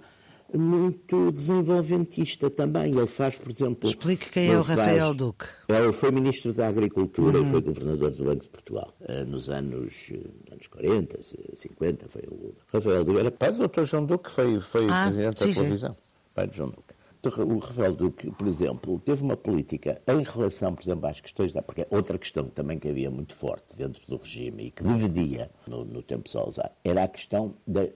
muito 0.53 1.31
desenvolventista 1.31 2.49
também. 2.49 2.95
Ele 2.95 3.07
faz, 3.07 3.37
por 3.37 3.51
exemplo. 3.51 3.89
Explique 3.89 4.29
quem 4.29 4.51
é 4.51 4.57
o 4.57 4.61
Rafael 4.61 5.07
faz, 5.07 5.17
Duque. 5.17 5.45
Ele 5.67 5.91
foi 5.91 6.11
ministro 6.11 6.53
da 6.53 6.67
Agricultura 6.67 7.39
uhum. 7.39 7.47
e 7.47 7.51
foi 7.51 7.61
governador 7.61 8.11
do 8.11 8.23
Banco 8.23 8.43
de 8.43 8.49
Portugal 8.49 8.93
eh, 9.01 9.23
nos 9.25 9.49
anos, 9.49 10.11
eh, 10.11 10.51
anos 10.51 10.67
40, 10.67 11.19
50. 11.53 12.09
Foi 12.09 12.21
o 12.29 12.53
Rafael 12.71 13.03
Duque. 13.03 13.19
Era 13.19 13.31
pai 13.31 13.51
do 13.51 13.67
Dr. 13.67 13.83
João 13.83 14.05
Duque, 14.05 14.29
foi, 14.31 14.59
foi 14.59 14.87
ah, 14.89 15.03
presidente 15.03 15.41
sim, 15.41 15.49
da 15.49 15.53
televisão. 15.55 15.93
Sim. 15.93 15.99
Pai 16.33 16.47
de 16.47 16.57
João 16.57 16.69
Duque 16.69 16.84
o 17.29 17.57
Rafael 17.59 17.93
Duque, 17.93 18.31
por 18.31 18.47
exemplo, 18.47 18.99
teve 18.99 19.23
uma 19.23 19.37
política 19.37 20.01
em 20.07 20.23
relação, 20.23 20.73
por 20.73 20.83
exemplo, 20.83 21.07
às 21.07 21.19
questões 21.19 21.53
da. 21.53 21.61
Porque 21.61 21.87
outra 21.89 22.17
questão 22.17 22.45
também 22.45 22.79
que 22.79 22.89
havia 22.89 23.09
muito 23.09 23.35
forte 23.35 23.75
dentro 23.75 24.01
do 24.07 24.17
regime 24.17 24.67
e 24.67 24.71
que 24.71 24.83
dividia 24.83 25.49
no, 25.67 25.83
no 25.83 26.01
tempo 26.01 26.29
Salazar 26.29 26.71
era 26.83 27.03
a 27.03 27.07
questão 27.07 27.55
da 27.65 27.87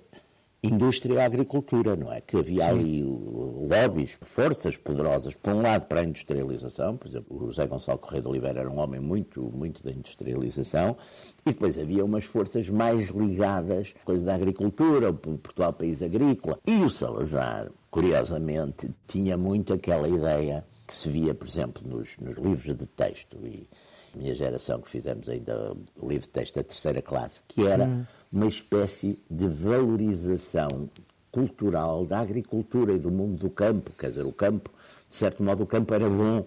indústria 0.61 1.15
e 1.15 1.19
agricultura, 1.19 1.95
não 1.95 2.11
é? 2.11 2.21
Que 2.21 2.37
havia 2.37 2.61
Sim. 2.61 2.69
ali 2.69 3.03
lobbies, 3.03 4.17
forças 4.21 4.75
poderosas, 4.75 5.33
por 5.35 5.53
um 5.53 5.61
lado 5.61 5.85
para 5.87 6.01
a 6.01 6.03
industrialização, 6.03 6.97
por 6.97 7.07
exemplo, 7.07 7.37
o 7.37 7.47
José 7.47 7.65
Gonçalo 7.65 7.97
Correia 7.97 8.21
de 8.21 8.27
Oliveira 8.27 8.59
era 8.61 8.69
um 8.69 8.79
homem 8.79 8.99
muito, 8.99 9.41
muito 9.55 9.83
da 9.83 9.91
industrialização, 9.91 10.97
e 11.45 11.51
depois 11.51 11.77
havia 11.77 12.03
umas 12.03 12.25
forças 12.25 12.69
mais 12.69 13.09
ligadas, 13.09 13.93
coisa 14.03 14.25
da 14.25 14.35
agricultura, 14.35 15.13
Portugal 15.13 15.71
país 15.71 16.01
agrícola, 16.01 16.59
e 16.67 16.81
o 16.83 16.89
Salazar 16.89 17.69
curiosamente, 17.89 18.93
tinha 19.07 19.37
muito 19.37 19.73
aquela 19.73 20.07
ideia 20.07 20.65
que 20.85 20.95
se 20.95 21.09
via, 21.09 21.33
por 21.33 21.47
exemplo, 21.47 21.87
nos, 21.87 22.17
nos 22.17 22.35
livros 22.37 22.75
de 22.75 22.85
texto 22.85 23.37
e 23.45 23.67
minha 24.15 24.33
geração 24.33 24.81
que 24.81 24.89
fizemos 24.89 25.29
ainda 25.29 25.75
o 25.99 26.09
livro 26.09 26.27
de 26.27 26.29
texto 26.29 26.55
da 26.55 26.63
terceira 26.63 27.01
classe, 27.01 27.43
que 27.47 27.65
era 27.65 27.85
hum. 27.85 28.05
uma 28.31 28.47
espécie 28.47 29.17
de 29.29 29.47
valorização 29.47 30.89
cultural 31.31 32.05
da 32.05 32.19
agricultura 32.19 32.93
e 32.93 32.99
do 32.99 33.11
mundo 33.11 33.37
do 33.37 33.49
campo, 33.49 33.91
quer 33.97 34.07
dizer, 34.07 34.25
o 34.25 34.31
campo, 34.31 34.71
de 35.07 35.15
certo 35.15 35.43
modo, 35.43 35.63
o 35.63 35.67
campo 35.67 35.93
era 35.93 36.09
bom 36.09 36.45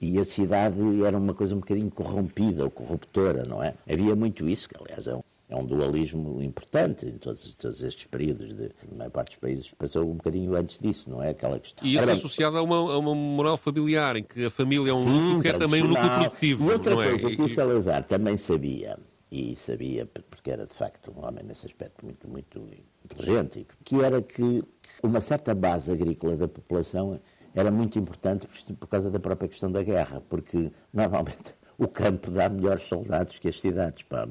e 0.00 0.18
a 0.18 0.24
cidade 0.24 0.78
era 1.04 1.16
uma 1.16 1.32
coisa 1.32 1.54
um 1.54 1.60
bocadinho 1.60 1.90
corrompida 1.90 2.64
ou 2.64 2.70
corruptora, 2.70 3.44
não 3.44 3.62
é? 3.62 3.74
Havia 3.90 4.14
muito 4.14 4.48
isso, 4.48 4.68
que 4.68 4.76
aliás 4.76 5.06
é 5.06 5.14
um 5.14 5.22
é 5.48 5.54
um 5.54 5.64
dualismo 5.64 6.42
importante 6.42 7.06
em 7.06 7.18
todos, 7.18 7.54
todos 7.54 7.82
estes 7.82 8.04
períodos. 8.06 8.54
De, 8.54 8.64
a 8.64 8.94
maior 8.96 9.10
parte 9.10 9.30
dos 9.30 9.36
países 9.36 9.70
passou 9.70 10.10
um 10.10 10.16
bocadinho 10.16 10.56
antes 10.56 10.78
disso, 10.78 11.08
não 11.08 11.22
é 11.22 11.30
aquela 11.30 11.58
questão. 11.60 11.86
E 11.86 11.94
isso 11.94 12.02
Ora, 12.02 12.12
associado 12.12 12.58
a 12.58 12.62
uma, 12.62 12.76
a 12.76 12.98
uma, 12.98 13.14
moral 13.14 13.56
familiar, 13.56 14.16
em 14.16 14.24
que 14.24 14.46
a 14.46 14.50
família 14.50 14.90
é 14.90 14.94
um 14.94 15.04
sim, 15.04 15.20
núcleo 15.20 15.42
que 15.42 15.48
é 15.48 15.52
também 15.52 15.82
um 15.84 15.88
núcleo 15.88 16.10
produtivo. 16.10 16.64
E 16.64 16.72
outra 16.72 16.92
é? 16.92 16.94
coisa 17.10 17.36
que 17.36 17.42
o 17.42 17.54
Salazar 17.54 18.04
também 18.04 18.36
sabia, 18.36 18.98
e 19.30 19.54
sabia 19.56 20.06
porque 20.06 20.50
era 20.50 20.66
de 20.66 20.74
facto 20.74 21.12
um 21.16 21.24
homem 21.24 21.44
nesse 21.44 21.66
aspecto 21.66 22.04
muito, 22.04 22.28
muito 22.28 22.68
inteligente, 23.04 23.66
que 23.84 24.02
era 24.02 24.20
que 24.20 24.64
uma 25.02 25.20
certa 25.20 25.54
base 25.54 25.92
agrícola 25.92 26.36
da 26.36 26.48
população 26.48 27.20
era 27.54 27.70
muito 27.70 27.98
importante 27.98 28.46
por 28.74 28.86
causa 28.88 29.10
da 29.10 29.20
própria 29.20 29.48
questão 29.48 29.70
da 29.70 29.82
guerra, 29.82 30.20
porque 30.28 30.72
normalmente 30.92 31.54
o 31.78 31.88
campo 31.88 32.30
dá 32.30 32.48
melhores 32.48 32.82
soldados 32.82 33.38
que 33.38 33.48
as 33.48 33.60
cidades. 33.60 34.02
Pá. 34.04 34.26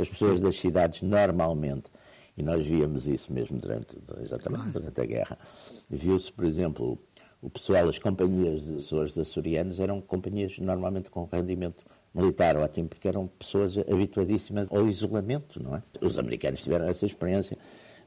As 0.00 0.08
pessoas 0.08 0.40
das 0.40 0.56
cidades 0.56 1.02
normalmente. 1.02 1.90
E 2.36 2.42
nós 2.42 2.66
víamos 2.66 3.06
isso 3.06 3.32
mesmo 3.32 3.58
durante, 3.58 3.96
exatamente 4.20 4.68
durante 4.70 5.00
a 5.00 5.04
guerra. 5.06 5.38
Viu-se, 5.88 6.30
por 6.30 6.44
exemplo, 6.44 6.98
o 7.40 7.48
pessoal, 7.48 7.88
as 7.88 7.98
companhias 7.98 8.62
de 8.64 8.74
pessoas 8.74 9.16
açorianas 9.18 9.80
eram 9.80 10.00
companhias 10.00 10.58
normalmente 10.58 11.08
com 11.08 11.24
rendimento 11.24 11.82
militar 12.14 12.56
ótimo, 12.56 12.88
porque 12.88 13.08
eram 13.08 13.26
pessoas 13.26 13.76
habituadíssimas 13.78 14.70
ao 14.70 14.86
isolamento, 14.88 15.62
não 15.62 15.76
é? 15.76 15.82
Os 16.02 16.18
americanos 16.18 16.62
tiveram 16.62 16.86
essa 16.86 17.04
experiência 17.04 17.58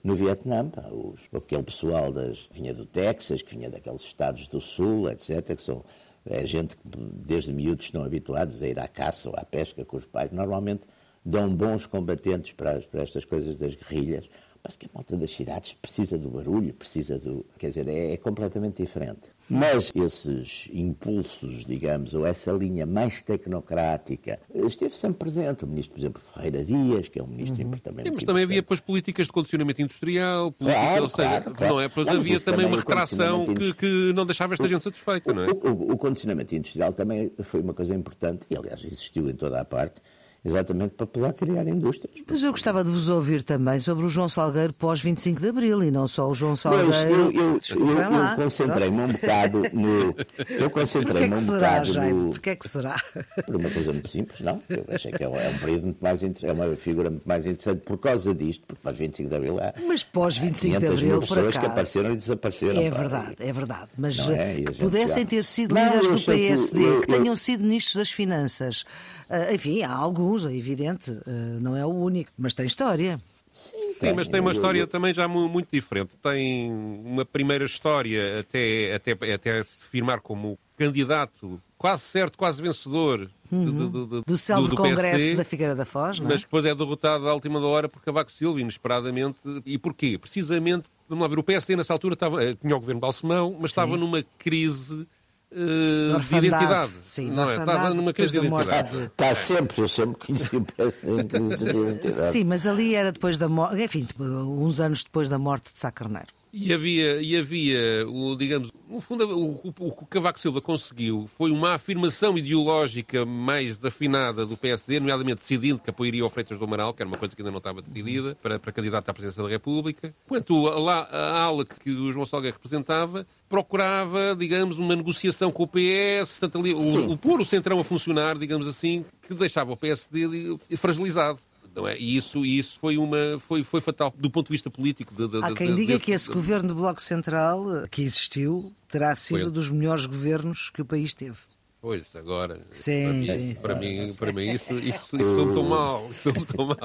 no 0.03 0.15
Vietnã, 0.15 0.71
os, 0.91 1.21
aquele 1.33 1.63
pessoal 1.63 2.11
das, 2.11 2.49
vinha 2.51 2.73
do 2.73 2.85
Texas, 2.85 3.41
que 3.41 3.55
vinha 3.55 3.69
daqueles 3.69 4.01
estados 4.01 4.47
do 4.47 4.59
Sul, 4.59 5.09
etc., 5.09 5.55
que 5.55 5.61
são 5.61 5.83
é 6.29 6.45
gente 6.45 6.75
que 6.77 6.83
desde 6.85 7.51
miúdos 7.51 7.85
estão 7.85 8.03
habituados 8.03 8.61
a 8.61 8.67
ir 8.67 8.79
à 8.79 8.87
caça 8.87 9.29
ou 9.29 9.35
à 9.35 9.43
pesca 9.43 9.83
com 9.83 9.97
os 9.97 10.05
pais, 10.05 10.31
normalmente 10.31 10.83
dão 11.25 11.53
bons 11.53 11.85
combatentes 11.85 12.53
para, 12.53 12.79
para 12.81 13.01
estas 13.01 13.25
coisas 13.25 13.57
das 13.57 13.75
guerrilhas. 13.75 14.29
Mas 14.63 14.75
que 14.75 14.85
a 14.85 14.89
malta 14.93 15.17
das 15.17 15.31
cidades 15.31 15.73
precisa 15.73 16.17
do 16.17 16.29
barulho, 16.29 16.73
precisa 16.73 17.17
do. 17.17 17.45
Quer 17.57 17.69
dizer, 17.69 17.87
é, 17.87 18.13
é 18.13 18.17
completamente 18.17 18.83
diferente. 18.83 19.31
Mas 19.49 19.91
esses 19.95 20.69
impulsos, 20.73 21.65
digamos, 21.65 22.13
ou 22.13 22.25
essa 22.25 22.51
linha 22.51 22.85
mais 22.85 23.21
tecnocrática, 23.21 24.39
esteve 24.53 24.95
sempre 24.95 25.17
presente. 25.17 25.63
O 25.63 25.67
ministro, 25.67 25.93
por 25.93 25.99
exemplo, 25.99 26.21
Ferreira 26.21 26.63
Dias, 26.63 27.07
que 27.07 27.19
é 27.19 27.23
um 27.23 27.27
ministro 27.27 27.63
uhum. 27.63 27.71
também. 27.71 28.05
Sim, 28.05 28.11
mas 28.13 28.23
também 28.23 28.43
havia 28.43 28.61
depois 28.61 28.79
políticas 28.79 29.25
de 29.25 29.33
condicionamento 29.33 29.81
industrial, 29.81 30.51
política, 30.51 30.81
claro, 30.81 31.03
ou 31.03 31.09
seja, 31.09 31.29
claro, 31.29 31.55
claro. 31.55 31.73
não 31.73 31.81
é? 31.81 31.87
Depois 31.87 32.05
não, 32.05 32.13
havia 32.13 32.39
também 32.39 32.65
uma 32.65 32.77
retração 32.77 33.53
que, 33.53 33.73
que, 33.73 34.13
não 34.13 34.25
deixava 34.25 34.53
esta 34.53 34.67
gente 34.67 34.83
satisfeita, 34.83 35.33
não 35.33 35.43
é? 35.43 35.49
O, 35.49 35.69
o, 35.69 35.91
o 35.93 35.97
condicionamento 35.97 36.55
industrial 36.55 36.93
também 36.93 37.31
foi 37.41 37.61
uma 37.61 37.73
coisa 37.73 37.95
importante, 37.95 38.45
e 38.49 38.55
aliás 38.55 38.83
existiu 38.83 39.29
em 39.29 39.35
toda 39.35 39.59
a 39.59 39.65
parte 39.65 40.01
exatamente 40.43 40.93
para 40.93 41.05
poder 41.05 41.33
criar 41.33 41.67
indústrias. 41.67 42.15
Mas 42.27 42.43
eu 42.43 42.51
gostava 42.51 42.83
de 42.83 42.91
vos 42.91 43.09
ouvir 43.09 43.43
também 43.43 43.79
sobre 43.79 44.05
o 44.05 44.09
João 44.09 44.29
Salgueiro 44.29 44.73
pós 44.73 45.01
25 45.01 45.41
de 45.41 45.49
Abril 45.49 45.83
e 45.83 45.91
não 45.91 46.07
só 46.07 46.29
o 46.29 46.33
João 46.33 46.55
Salgueiro. 46.55 46.91
Pois, 46.91 47.03
eu, 47.03 47.31
eu, 47.31 47.59
eu, 47.79 48.01
eu 48.01 48.35
concentrei-me 48.35 49.01
um 49.01 49.07
bocado 49.07 49.61
no. 49.73 50.15
Eu 50.49 50.69
concentrei-me 50.69 51.33
um 51.33 51.37
será, 51.37 51.57
bocado 51.57 51.93
Jaime? 51.93 52.13
no. 52.13 52.29
Porquê 52.31 52.49
é 52.51 52.55
que 52.55 52.69
será? 52.69 53.01
Por 53.45 53.55
uma 53.55 53.69
coisa 53.69 53.91
muito 53.91 54.09
simples, 54.09 54.39
não? 54.41 54.61
Eu 54.69 54.85
achei 54.89 55.11
que 55.11 55.23
é 55.23 55.27
um, 55.27 55.35
é 55.35 55.49
um 55.49 55.57
período 55.57 55.83
muito 55.83 56.03
mais 56.03 56.23
interessante, 56.23 56.49
é 56.49 56.53
uma 56.65 56.75
figura 56.75 57.09
muito 57.09 57.27
mais 57.27 57.45
interessante 57.45 57.81
por 57.81 57.97
causa 57.97 58.33
disto, 58.33 58.65
porque 58.65 58.81
pós 58.81 58.97
25 58.97 59.29
de 59.29 59.35
Abril 59.35 59.59
há. 59.59 59.73
Mas 59.85 60.03
pós 60.03 60.37
25 60.37 60.79
de 60.79 60.87
Abril, 60.87 61.07
mil 61.07 61.19
pessoas 61.19 61.57
que 61.57 61.65
apareceram 61.65 62.13
e 62.13 62.17
desapareceram. 62.17 62.81
É 62.81 62.89
verdade, 62.89 63.35
é 63.39 63.51
verdade. 63.51 63.89
Mas 63.97 64.19
é? 64.29 64.55
que 64.55 64.73
pudessem 64.73 65.23
já... 65.23 65.29
ter 65.29 65.43
sido 65.43 65.75
líderes 65.75 66.09
do 66.09 66.25
PSD, 66.25 66.79
que, 66.79 66.99
que 67.01 67.07
tenham 67.07 67.35
sido 67.35 67.63
ministros 67.63 67.95
das 67.95 68.11
Finanças. 68.11 68.85
Uh, 69.29 69.53
enfim, 69.53 69.83
há 69.83 69.93
alguns, 69.93 70.45
é 70.45 70.53
evidente, 70.53 71.11
uh, 71.11 71.59
não 71.61 71.75
é 71.75 71.85
o 71.85 71.89
único, 71.89 72.31
mas 72.37 72.53
tem 72.53 72.65
história. 72.65 73.21
Sim, 73.51 73.93
Sim 73.93 74.13
mas 74.13 74.27
tem 74.27 74.39
uma 74.39 74.51
história 74.51 74.87
também 74.87 75.13
já 75.13 75.27
muito 75.27 75.67
diferente. 75.71 76.11
Tem 76.21 76.71
uma 76.71 77.25
primeira 77.25 77.65
história 77.65 78.39
até, 78.39 78.93
até, 78.93 79.33
até 79.33 79.63
se 79.63 79.83
firmar 79.85 80.21
como 80.21 80.57
candidato 80.77 81.61
quase 81.77 82.03
certo, 82.03 82.37
quase 82.37 82.61
vencedor 82.61 83.29
uhum. 83.51 83.65
do, 83.65 83.89
do, 83.89 84.05
do, 84.05 84.21
do 84.21 84.37
célebre 84.37 84.75
Congresso 84.75 85.17
PSD, 85.17 85.35
da 85.35 85.43
Figueira 85.43 85.75
da 85.75 85.85
Foz, 85.85 86.19
não 86.19 86.27
é? 86.27 86.33
mas 86.33 86.41
depois 86.41 86.65
é 86.65 86.75
derrotado 86.75 87.27
à 87.27 87.33
última 87.33 87.59
hora 87.59 87.87
por 87.87 88.01
Cavaco 88.01 88.31
Silva, 88.31 88.59
inesperadamente. 88.59 89.39
E 89.65 89.77
porquê? 89.77 90.17
Precisamente, 90.17 90.85
vamos 91.07 91.21
lá 91.21 91.27
ver, 91.27 91.39
o 91.39 91.43
PSD 91.43 91.75
nessa 91.75 91.93
altura 91.93 92.13
estava, 92.13 92.43
eh, 92.43 92.53
tinha 92.53 92.75
o 92.75 92.79
governo 92.79 92.99
Balsemão, 92.99 93.51
mas 93.51 93.59
Sim. 93.59 93.65
estava 93.65 93.97
numa 93.97 94.23
crise 94.37 95.07
Uh, 95.51 96.19
de 96.19 96.35
identidade. 96.37 96.91
Sim, 97.01 97.31
não 97.31 97.49
é? 97.49 97.57
Estava 97.57 97.91
numa 97.93 98.13
crise 98.13 98.31
de 98.31 98.45
identidade. 98.45 98.97
Está 99.05 99.33
sempre, 99.33 99.81
eu 99.81 99.87
sempre 99.87 100.27
conheci 100.27 100.55
o 100.55 100.61
PSD 100.61 101.21
em 101.21 101.27
crise 101.27 101.57
de 101.57 101.69
identidade. 101.77 102.31
Sim, 102.31 102.43
mas 102.43 102.67
ali 102.67 102.93
era 102.93 103.11
depois 103.11 103.37
da 103.37 103.49
morte, 103.49 103.81
enfim, 103.81 104.07
uns 104.19 104.79
anos 104.79 105.03
depois 105.03 105.27
da 105.27 105.39
morte 105.39 105.73
de 105.73 105.79
Sá 105.79 105.91
Carneiro. 105.91 106.38
E 106.51 106.73
havia, 106.73 107.21
e 107.21 107.37
havia 107.37 108.07
o, 108.07 108.35
digamos, 108.35 108.71
no 108.89 108.99
fundo, 108.99 109.23
o, 109.37 109.51
o, 109.67 109.73
o 109.79 109.91
que 109.91 110.05
Cavaco 110.05 110.39
Silva 110.39 110.59
conseguiu 110.59 111.29
foi 111.37 111.51
uma 111.51 111.75
afirmação 111.75 112.35
ideológica 112.37 113.23
mais 113.23 113.77
desafinada 113.77 114.47
do 114.47 114.57
PSD, 114.57 114.99
nomeadamente 114.99 115.41
decidindo 115.41 115.79
que 115.79 115.91
apoiaria 115.91 116.25
o 116.25 116.29
Freitas 116.29 116.57
do 116.57 116.65
Amaral, 116.65 116.91
que 116.91 117.03
era 117.03 117.07
uma 117.07 117.17
coisa 117.17 117.35
que 117.35 117.41
ainda 117.41 117.51
não 117.51 117.59
estava 117.59 117.83
decidida, 117.83 118.35
para, 118.41 118.57
para 118.57 118.71
candidato 118.71 119.07
à 119.07 119.13
presidência 119.13 119.43
da 119.43 119.49
República. 119.49 120.13
Quanto 120.27 120.67
a, 120.67 121.07
a 121.11 121.43
ala 121.43 121.65
que 121.65 121.91
o 121.91 122.11
João 122.11 122.25
Salgueiro 122.25 122.55
representava, 122.55 123.27
procurava, 123.47 124.35
digamos, 124.35 124.79
uma 124.79 124.95
negociação 124.95 125.51
com 125.51 125.63
o 125.63 125.67
PS, 125.67 126.39
portanto, 126.39 126.57
ali, 126.57 126.73
o, 126.73 127.11
o 127.11 127.17
pôr 127.17 127.39
o 127.39 127.45
centrão 127.45 127.79
a 127.79 127.83
funcionar, 127.83 128.39
digamos 128.39 128.67
assim, 128.67 129.05
que 129.27 129.35
deixava 129.35 129.71
o 129.71 129.77
PSD 129.77 130.57
fragilizado. 130.77 131.39
Não 131.79 131.87
é? 131.87 131.97
E 131.97 132.17
isso, 132.17 132.45
isso 132.45 132.77
foi, 132.79 132.97
uma, 132.97 133.39
foi, 133.39 133.63
foi 133.63 133.79
fatal 133.79 134.13
do 134.17 134.29
ponto 134.29 134.47
de 134.47 134.51
vista 134.51 134.69
político. 134.69 135.13
De, 135.15 135.27
de, 135.27 135.43
Há 135.43 135.53
quem 135.53 135.67
de, 135.67 135.75
diga 135.75 135.93
desse, 135.93 136.05
que 136.05 136.11
esse 136.11 136.29
governo 136.29 136.69
do 136.69 136.75
Bloco 136.75 137.01
Central, 137.01 137.87
que 137.89 138.01
existiu, 138.01 138.73
terá 138.87 139.15
sido 139.15 139.43
foi. 139.43 139.51
dos 139.51 139.69
melhores 139.69 140.05
governos 140.05 140.69
que 140.69 140.81
o 140.81 140.85
país 140.85 141.13
teve. 141.13 141.37
Pois, 141.81 142.13
agora, 142.13 142.59
sim, 142.73 143.03
para, 143.03 143.13
mim, 143.13 143.25
sim, 143.25 143.55
para, 143.61 143.75
mim, 143.75 144.13
para 144.15 144.33
mim 144.33 144.51
isso, 144.51 144.73
isso, 144.73 145.15
isso 145.15 145.35
sou 145.35 145.53
tão 145.53 145.63
mal, 145.63 146.11
sou 146.11 146.33
tão 146.33 146.65
mal. 146.65 146.77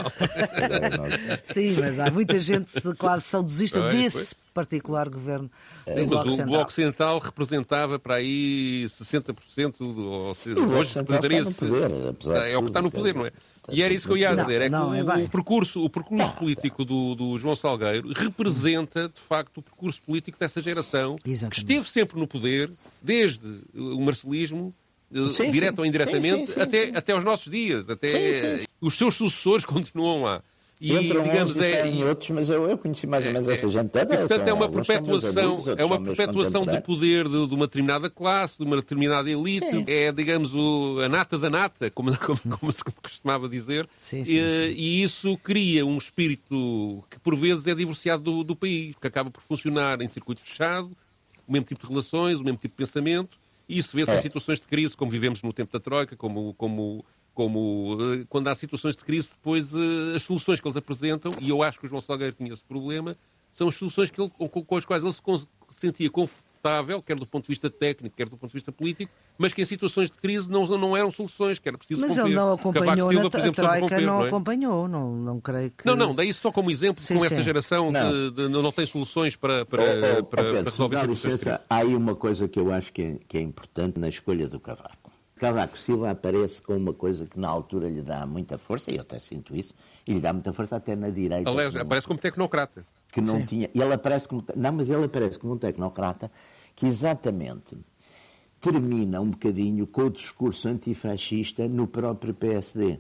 sim, 1.44 1.74
mas 1.80 1.98
há 1.98 2.12
muita 2.12 2.38
gente 2.38 2.80
quase 2.96 3.24
saudosista 3.24 3.80
pois, 3.80 3.96
desse 3.96 4.16
pois. 4.16 4.34
particular 4.54 5.08
governo 5.08 5.50
sim, 5.82 6.04
Bloco 6.04 6.28
o 6.28 6.30
Central. 6.30 6.48
Bloco 6.48 6.72
Central 6.72 7.18
representava 7.18 7.98
para 7.98 8.14
aí 8.14 8.86
60%, 8.86 9.78
do, 9.78 10.08
ou 10.08 10.34
seja, 10.34 10.60
hoje 10.60 10.94
representaria... 10.94 11.42
É 12.48 12.56
o 12.56 12.62
que 12.62 12.68
está 12.68 12.80
no 12.80 12.88
poder, 12.88 13.16
não 13.16 13.26
é? 13.26 13.32
E 13.70 13.82
era 13.82 13.92
isso 13.94 14.06
que 14.06 14.12
eu 14.12 14.16
ia 14.16 14.34
dizer, 14.34 14.62
é 14.62 14.64
que 14.64 14.70
não, 14.70 14.90
o, 14.90 14.94
é 14.94 15.24
o, 15.24 15.28
percurso, 15.28 15.82
o 15.84 15.88
percurso 15.88 16.32
político 16.32 16.84
do, 16.84 17.14
do, 17.14 17.38
João 17.38 17.56
Salgueiro 17.56 18.12
representa, 18.12 19.08
de 19.08 19.20
facto, 19.20 19.58
o 19.58 19.62
percurso 19.62 20.02
político 20.02 20.38
dessa 20.38 20.60
geração 20.60 21.16
Exatamente. 21.24 21.54
que 21.54 21.58
esteve 21.60 21.88
sempre 21.88 22.18
no 22.18 22.26
poder, 22.26 22.70
desde 23.02 23.62
o 23.74 24.00
marcelismo, 24.00 24.74
eh, 25.14 25.30
sim, 25.30 25.50
direto 25.50 25.76
sim. 25.76 25.80
ou 25.80 25.86
indiretamente, 25.86 26.52
sim, 26.52 26.60
até, 26.60 26.96
até 26.96 27.12
aos 27.12 27.24
nossos 27.24 27.50
dias. 27.50 27.88
Até 27.88 28.60
os 28.80 28.94
seus 28.98 29.14
sucessores 29.14 29.64
continuam 29.66 30.22
lá. 30.22 30.42
E, 30.80 30.98
digamos, 30.98 31.56
é, 31.56 31.88
e 31.88 32.02
outros, 32.02 32.28
mas 32.30 32.48
eu, 32.48 32.68
eu 32.68 32.76
conheci 32.76 33.06
mais 33.06 33.24
ou 33.24 33.32
menos 33.32 33.48
é, 33.48 33.52
essa 33.52 33.70
gente 33.70 33.90
toda. 33.90 34.14
E, 34.14 34.18
portanto, 34.18 34.48
é 34.48 34.52
uma 34.52 34.68
perpetuação, 34.68 35.54
amigos, 35.54 35.68
é 35.68 35.84
uma 35.84 36.02
perpetuação 36.02 36.66
de 36.66 36.80
poder 36.80 37.28
de, 37.28 37.46
de, 37.46 37.54
uma 37.54 37.66
determinada 37.66 38.10
classe, 38.10 38.58
de 38.58 38.64
uma 38.64 38.76
determinada 38.76 39.30
elite. 39.30 39.70
Sim. 39.70 39.84
É, 39.86 40.10
digamos, 40.10 40.52
o, 40.52 40.98
a 41.00 41.08
nata 41.08 41.38
da 41.38 41.48
nata, 41.48 41.90
como, 41.90 42.14
como, 42.18 42.38
como 42.58 42.72
se 42.72 42.82
costumava 42.84 43.48
dizer. 43.48 43.88
Sim, 43.96 44.24
sim, 44.24 44.32
e, 44.32 44.74
e, 44.76 45.02
isso 45.02 45.36
cria 45.38 45.86
um 45.86 45.96
espírito 45.96 47.04
que, 47.08 47.20
por 47.20 47.36
vezes, 47.36 47.66
é 47.66 47.74
divorciado 47.74 48.22
do, 48.22 48.44
do 48.44 48.56
país, 48.56 48.96
que 49.00 49.06
acaba 49.06 49.30
por 49.30 49.42
funcionar 49.42 50.00
em 50.00 50.08
circuito 50.08 50.40
fechado, 50.40 50.90
o 51.46 51.52
mesmo 51.52 51.66
tipo 51.66 51.80
de 51.80 51.88
relações, 51.88 52.40
o 52.40 52.44
mesmo 52.44 52.58
tipo 52.58 52.72
de 52.72 52.76
pensamento. 52.84 53.38
E 53.68 53.78
isso 53.78 53.96
vê-se 53.96 54.10
é. 54.10 54.16
em 54.16 54.20
situações 54.20 54.60
de 54.60 54.66
crise, 54.66 54.96
como 54.96 55.10
vivemos 55.10 55.40
no 55.40 55.52
tempo 55.52 55.72
da 55.72 55.80
Troika, 55.80 56.16
como, 56.16 56.52
como 56.54 57.04
como 57.34 57.98
eh, 58.00 58.24
quando 58.28 58.48
há 58.48 58.54
situações 58.54 58.96
de 58.96 59.04
crise, 59.04 59.28
depois 59.30 59.72
eh, 59.74 60.16
as 60.16 60.22
soluções 60.22 60.60
que 60.60 60.66
eles 60.66 60.76
apresentam, 60.76 61.32
e 61.40 61.50
eu 61.50 61.62
acho 61.62 61.78
que 61.80 61.86
o 61.86 61.88
João 61.88 62.00
Salgueiro 62.00 62.34
tinha 62.34 62.52
esse 62.52 62.64
problema, 62.64 63.16
são 63.52 63.68
as 63.68 63.74
soluções 63.74 64.10
que 64.10 64.20
ele, 64.20 64.30
com, 64.30 64.48
com, 64.48 64.76
as 64.76 64.84
quais 64.84 65.02
ele 65.04 65.12
se 65.12 65.20
sentia 65.70 66.08
confortável, 66.10 67.02
quer 67.02 67.14
do 67.16 67.26
ponto 67.26 67.44
de 67.44 67.48
vista 67.50 67.68
técnico, 67.68 68.16
quer 68.16 68.24
do 68.26 68.36
ponto 68.38 68.50
de 68.50 68.54
vista 68.54 68.72
político, 68.72 69.12
mas 69.36 69.52
que 69.52 69.60
em 69.60 69.64
situações 69.66 70.10
de 70.10 70.16
crise 70.16 70.48
não, 70.50 70.66
não 70.66 70.96
eram 70.96 71.12
soluções, 71.12 71.58
que 71.58 71.68
era 71.68 71.76
preciso 71.76 72.00
Mas 72.00 72.10
romper. 72.16 72.24
ele 72.26 72.34
não 72.34 72.52
acompanhou, 72.54 73.10
Silva, 73.12 73.30
por 73.30 73.40
exemplo, 73.40 73.64
a 73.64 73.68
Troika 73.68 73.82
romper, 73.82 74.00
não, 74.06 74.18
não 74.18 74.24
é? 74.24 74.28
acompanhou, 74.28 74.88
não, 74.88 75.14
não 75.14 75.40
creio 75.40 75.70
que... 75.72 75.84
Não, 75.86 75.94
não, 75.94 76.14
daí 76.14 76.32
só 76.32 76.50
como 76.50 76.70
exemplo, 76.70 77.02
Sim, 77.02 77.14
como 77.14 77.26
sim. 77.28 77.34
essa 77.34 77.42
geração 77.42 77.92
Não. 77.92 78.10
de, 78.10 78.30
de- 78.30 78.48
não 78.48 78.72
tem 78.72 78.86
soluções 78.86 79.36
para, 79.36 79.66
para, 79.66 79.82
Oh, 79.82 79.86
oh, 80.20 80.24
para, 80.24 80.40
oh, 80.40 80.44
Pedro, 80.46 80.62
para 80.62 80.70
se 80.70 80.76
resolver 80.78 80.96
crise. 81.02 81.10
licença, 81.28 81.64
há 81.68 81.76
aí 81.76 81.94
uma 81.94 82.14
coisa 82.16 82.48
que 82.48 82.58
eu 82.58 82.72
acho 82.72 82.92
que 82.92 83.02
é, 83.02 83.18
que 83.28 83.36
é 83.36 83.40
importante 83.42 84.00
na 84.00 84.08
escolha 84.08 84.48
do 84.48 84.58
Cavaco. 84.58 85.03
Cavaco 85.36 85.76
Silva 85.78 86.10
aparece 86.10 86.62
com 86.62 86.76
uma 86.76 86.92
coisa 86.92 87.26
que 87.26 87.38
na 87.38 87.48
altura 87.48 87.88
lhe 87.88 88.00
dá 88.02 88.24
muita 88.26 88.56
força, 88.56 88.90
e 88.92 88.96
eu 88.96 89.02
até 89.02 89.18
sinto 89.18 89.54
isso, 89.56 89.74
e 90.06 90.14
lhe 90.14 90.20
dá 90.20 90.32
muita 90.32 90.52
força 90.52 90.76
até 90.76 90.94
na 90.94 91.10
direita. 91.10 91.50
Aliás, 91.50 91.74
não- 91.74 91.82
aparece 91.82 92.06
como 92.06 92.18
tecnocrata. 92.18 92.86
que 93.12 93.20
não 93.20 93.44
tinha. 93.46 93.70
Ele 93.74 93.92
aparece 93.94 94.26
como. 94.26 94.44
Não, 94.56 94.72
mas 94.72 94.90
ele 94.90 95.04
aparece 95.04 95.38
como 95.38 95.54
um 95.54 95.58
tecnocrata 95.58 96.30
que 96.74 96.86
exatamente 96.86 97.76
termina 98.60 99.20
um 99.20 99.30
bocadinho 99.30 99.86
com 99.86 100.02
o 100.02 100.10
discurso 100.10 100.68
antifascista 100.68 101.68
no 101.68 101.86
próprio 101.86 102.34
PSD. 102.34 102.98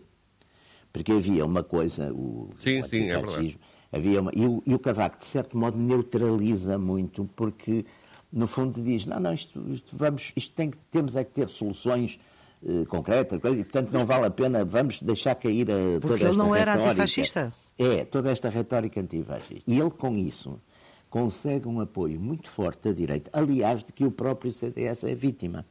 Porque 0.92 1.10
havia 1.10 1.44
uma 1.44 1.62
coisa, 1.64 2.12
o, 2.12 2.50
Sim, 2.58 2.80
o 2.80 2.86
sim, 2.86 3.08
é 3.08 3.14
antifascismo, 3.16 3.58
havia 3.90 4.20
uma, 4.20 4.30
e, 4.34 4.46
o, 4.46 4.62
e 4.64 4.74
o 4.74 4.78
Cavaco, 4.78 5.18
de 5.18 5.26
certo 5.26 5.58
modo, 5.58 5.76
neutraliza 5.76 6.78
muito, 6.78 7.28
porque, 7.34 7.84
no 8.34 8.48
fundo, 8.48 8.82
diz: 8.82 9.06
não, 9.06 9.20
não, 9.20 9.32
isto, 9.32 9.64
isto 9.70 9.96
vamos, 9.96 10.32
isto 10.34 10.52
tem, 10.54 10.72
temos 10.90 11.14
é 11.14 11.22
que 11.22 11.30
ter 11.30 11.48
soluções 11.48 12.18
eh, 12.66 12.84
concretas, 12.86 13.38
e, 13.38 13.62
portanto, 13.62 13.92
não 13.92 14.04
vale 14.04 14.26
a 14.26 14.30
pena, 14.30 14.64
vamos 14.64 15.00
deixar 15.00 15.36
cair 15.36 15.70
a, 15.70 15.74
toda 15.74 16.00
Porque 16.00 16.22
ele 16.24 16.30
esta 16.30 16.42
não 16.42 16.54
era 16.54 16.72
retórica. 16.72 16.90
antifascista. 16.90 17.52
É, 17.78 18.04
toda 18.04 18.30
esta 18.32 18.48
retórica 18.48 19.00
antifascista. 19.00 19.62
E 19.70 19.78
ele, 19.78 19.90
com 19.90 20.16
isso, 20.16 20.60
consegue 21.08 21.68
um 21.68 21.80
apoio 21.80 22.20
muito 22.20 22.50
forte 22.50 22.88
da 22.88 22.92
direita, 22.92 23.30
aliás, 23.32 23.84
de 23.84 23.92
que 23.92 24.04
o 24.04 24.10
próprio 24.10 24.50
CDS 24.50 25.04
é 25.04 25.14
vítima. 25.14 25.64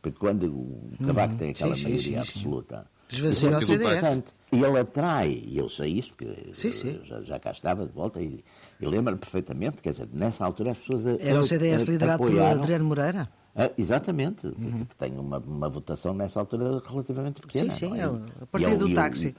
Porque 0.00 0.18
quando 0.18 0.44
o 0.46 0.92
Cavaco 1.04 1.34
tem 1.34 1.50
aquela 1.50 1.74
sim, 1.74 1.84
maioria 1.84 2.22
sim, 2.22 2.30
sim. 2.32 2.38
absoluta 2.38 2.93
Esvazia 3.10 3.50
é 3.50 3.58
o 3.58 3.62
CDS. 3.62 4.22
E 4.52 4.62
ele 4.62 4.78
atrai, 4.78 5.42
e 5.46 5.58
eu 5.58 5.68
sei 5.68 5.92
isso, 5.92 6.10
porque 6.16 6.50
Sim, 6.52 6.70
sim. 6.72 6.96
eu 7.00 7.04
já, 7.04 7.22
já 7.22 7.38
cá 7.40 7.50
estava 7.50 7.84
de 7.86 7.92
volta 7.92 8.20
e, 8.20 8.44
e 8.80 8.86
lembro-me 8.86 9.18
perfeitamente, 9.18 9.82
quer 9.82 9.90
dizer, 9.90 10.08
nessa 10.12 10.44
altura 10.44 10.70
as 10.72 10.78
pessoas 10.78 11.06
a- 11.06 11.16
Era 11.20 11.40
o 11.40 11.44
CDS 11.44 11.82
a- 11.82 11.86
liderado 11.92 12.18
por 12.18 12.28
apoiaram- 12.28 12.62
Adriano 12.62 12.84
Moreira? 12.84 13.28
Ah, 13.56 13.70
exatamente, 13.78 14.48
que, 14.48 14.84
que 14.86 14.96
tem 14.96 15.18
uma, 15.18 15.38
uma 15.38 15.68
votação 15.68 16.14
nessa 16.14 16.38
altura 16.40 16.80
relativamente 16.88 17.40
pequena. 17.40 17.70
Sim, 17.70 17.88
sim, 17.90 17.98
é 17.98 18.02
é? 18.02 18.08
o- 18.08 18.16
E- 18.16 18.32
a 18.42 18.46
partir 18.46 18.66
e 18.68 18.70
é 18.70 18.74
o- 18.74 18.78
do 18.78 18.88
e 18.88 18.92
o- 18.92 18.94
táxi. 18.94 19.34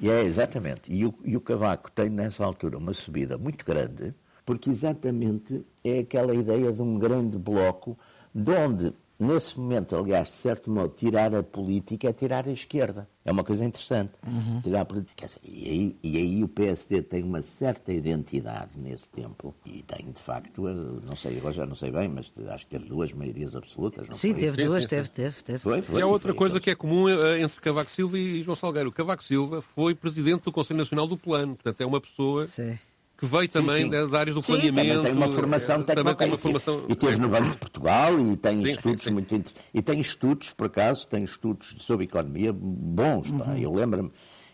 E 0.00 0.10
é, 0.10 0.22
exatamente. 0.24 0.92
E 0.92 1.06
o, 1.06 1.14
e 1.24 1.36
o 1.36 1.40
Cavaco 1.40 1.90
tem 1.90 2.10
nessa 2.10 2.44
altura 2.44 2.76
uma 2.76 2.92
subida 2.92 3.38
muito 3.38 3.64
grande, 3.64 4.14
porque 4.44 4.68
exatamente 4.70 5.64
é 5.84 6.00
aquela 6.00 6.34
ideia 6.34 6.72
de 6.72 6.82
um 6.82 6.98
grande 6.98 7.38
bloco, 7.38 7.96
de 8.34 8.50
onde, 8.52 8.92
nesse 9.18 9.58
momento, 9.58 9.96
aliás, 9.96 10.28
de 10.28 10.34
certo 10.34 10.70
modo, 10.70 10.94
tirar 10.94 11.34
a 11.34 11.42
política 11.42 12.08
é 12.08 12.12
tirar 12.12 12.46
a 12.48 12.52
esquerda. 12.52 13.08
É 13.24 13.32
uma 13.32 13.42
coisa 13.42 13.64
interessante. 13.64 14.12
Uhum. 14.24 14.60
Tirar 14.60 14.82
a 14.82 14.84
política. 14.84 15.26
Dizer, 15.26 15.40
e, 15.42 15.68
aí, 15.68 15.96
e 16.00 16.16
aí 16.16 16.44
o 16.44 16.48
PSD 16.48 17.02
tem 17.02 17.24
uma 17.24 17.42
certa 17.42 17.92
identidade 17.92 18.70
nesse 18.76 19.10
tempo. 19.10 19.52
E 19.64 19.82
tem, 19.82 20.12
de 20.12 20.20
facto, 20.20 20.68
eh, 20.68 20.72
não 21.04 21.16
sei, 21.16 21.38
agora 21.38 21.52
já 21.52 21.66
não 21.66 21.74
sei 21.74 21.90
bem, 21.90 22.08
mas 22.08 22.32
acho 22.50 22.64
que 22.66 22.70
teve 22.70 22.88
duas 22.88 23.12
maiorias 23.12 23.56
absolutas. 23.56 24.08
Não 24.08 24.16
Sim, 24.16 24.30
foi? 24.30 24.40
teve 24.42 24.62
Sim, 24.62 24.68
duas, 24.68 24.84
sim, 24.84 24.90
teve, 24.90 25.06
sim. 25.08 25.12
teve, 25.12 25.42
teve. 25.42 25.58
Foi, 25.58 25.82
foi, 25.82 25.98
E 25.98 26.02
há 26.02 26.06
outra 26.06 26.28
foi 26.28 26.38
coisa 26.38 26.60
que 26.60 26.70
é 26.70 26.76
comum 26.76 27.08
eh, 27.08 27.40
entre 27.40 27.60
Cavaco 27.60 27.90
Silva 27.90 28.16
e 28.16 28.42
João 28.44 28.56
Salgueiro. 28.56 28.90
O 28.90 28.92
Cavaco 28.92 29.24
Silva 29.24 29.60
foi 29.60 29.92
presidente 29.94 30.44
do 30.44 30.52
Conselho 30.52 30.78
Nacional 30.78 31.08
do 31.08 31.16
Plano, 31.16 31.56
portanto 31.56 31.80
é 31.80 31.86
uma 31.86 32.00
pessoa 32.00 32.46
Sim. 32.46 32.78
Que 33.16 33.24
veio 33.26 33.42
Sim, 33.44 33.48
também 33.60 33.84
sim. 33.84 33.90
das 33.90 34.12
áreas 34.14 34.34
do 34.36 34.42
Sim, 34.42 34.52
planeamento. 34.52 34.86
Também 34.88 35.02
tem 35.02 35.12
uma 35.12 35.28
formação 35.28 35.76
eh, 35.80 35.84
também 35.84 35.94
técnica. 35.94 36.14
tem 36.16 36.28
uma 36.28 36.38
formação. 36.38 36.84
E 36.88 36.94
teve 36.94 37.16
no 37.18 37.28
Banco 37.28 37.50
de 37.50 37.58
Portugal 37.58 38.20
e 38.20 38.36
tem 38.36 38.60
Sim, 38.60 38.66
estudos 38.66 39.04
sim, 39.04 39.10
sim. 39.10 39.14
muito 39.14 39.34
inter- 39.34 39.54
E 39.72 39.80
tem 39.82 40.00
estudos, 40.00 40.52
por 40.52 40.66
acaso, 40.66 41.06
tem 41.08 41.24
estudos 41.24 41.76
sobre 41.80 42.04
economia 42.04 42.52
bons. 42.52 43.30
pá. 43.32 43.44
Uhum. 43.44 43.56
Eu 43.56 43.72
lembro-me, 43.74 44.10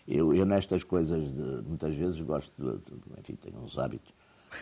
eu, 0.07 0.33
eu 0.33 0.45
nestas 0.45 0.83
coisas, 0.83 1.33
de- 1.33 1.67
muitas 1.67 1.93
vezes 1.93 2.21
gosto 2.21 2.51
de, 2.57 2.71
de- 2.77 3.19
Enfim, 3.19 3.35
tenho 3.35 3.57
uns 3.63 3.77
hábitos. 3.77 4.13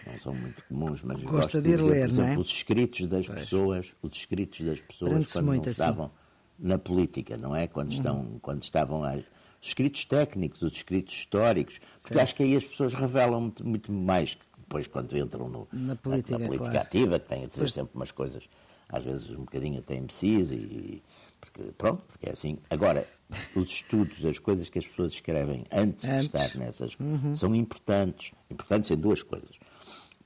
Não 0.08 0.18
são 0.18 0.34
muito 0.34 0.64
comuns, 0.64 1.02
mas 1.04 1.18
Gosta 1.22 1.32
gosto 1.32 1.62
de 1.62 1.70
ir 1.70 1.82
ler, 1.82 2.08
por 2.08 2.16
não 2.16 2.24
é? 2.24 2.26
exemplo, 2.28 2.42
os 2.42 2.48
escritos 2.48 3.06
das 3.08 3.28
pessoas, 3.28 3.94
os 4.02 4.16
escritos 4.18 4.62
das 4.66 4.80
pessoas 4.82 5.32
quando 5.32 5.46
não 5.46 5.62
assim. 5.62 5.70
estavam 5.72 6.12
na 6.58 6.78
política, 6.80 7.38
não 7.38 7.56
é? 7.56 7.68
Quando, 7.68 7.92
estão, 7.92 8.40
quando 8.42 8.64
estavam 8.64 9.04
a, 9.04 9.16
os 9.62 9.68
escritos 9.68 10.06
técnicos, 10.06 10.62
os 10.64 10.74
escritos 10.74 11.14
históricos, 11.14 11.80
porque 12.02 12.20
acho 12.20 12.34
que 12.34 12.44
aí 12.44 12.56
as 12.56 12.66
pessoas 12.66 12.94
revelam 12.94 13.42
muito, 13.42 13.68
muito 13.68 13.92
mais 13.92 14.34
que 14.34 14.44
depois 14.58 14.88
quando 14.88 15.16
entram 15.16 15.48
no, 15.48 15.68
Na 15.72 15.96
política, 15.96 16.40
política 16.40 16.72
claro. 16.72 16.80
ativa, 16.80 17.20
que 17.20 17.28
têm 17.28 17.44
a 17.44 17.48
dizer 17.48 17.70
sempre 17.70 17.92
umas 17.94 18.12
coisas, 18.12 18.44
às 18.90 19.04
vezes 19.04 19.30
um 19.30 19.42
bocadinho 19.42 19.80
até 19.80 19.96
imprecisas, 19.96 20.58
e, 20.58 21.04
porque, 21.40 21.62
pronto, 21.78 22.02
porque 22.08 22.28
é 22.28 22.32
assim. 22.32 22.58
Agora, 22.70 23.08
os 23.56 23.70
estudos, 23.70 24.26
as 24.26 24.40
coisas 24.40 24.68
que 24.68 24.80
as 24.80 24.88
pessoas 24.88 25.12
escrevem 25.12 25.64
antes, 25.72 26.06
Antes. 26.06 26.22
de 26.22 26.26
estar 26.26 26.58
nessas, 26.58 26.98
são 27.36 27.54
importantes. 27.54 28.32
Importantes 28.50 28.90
em 28.90 28.98
duas 28.98 29.22
coisas 29.22 29.60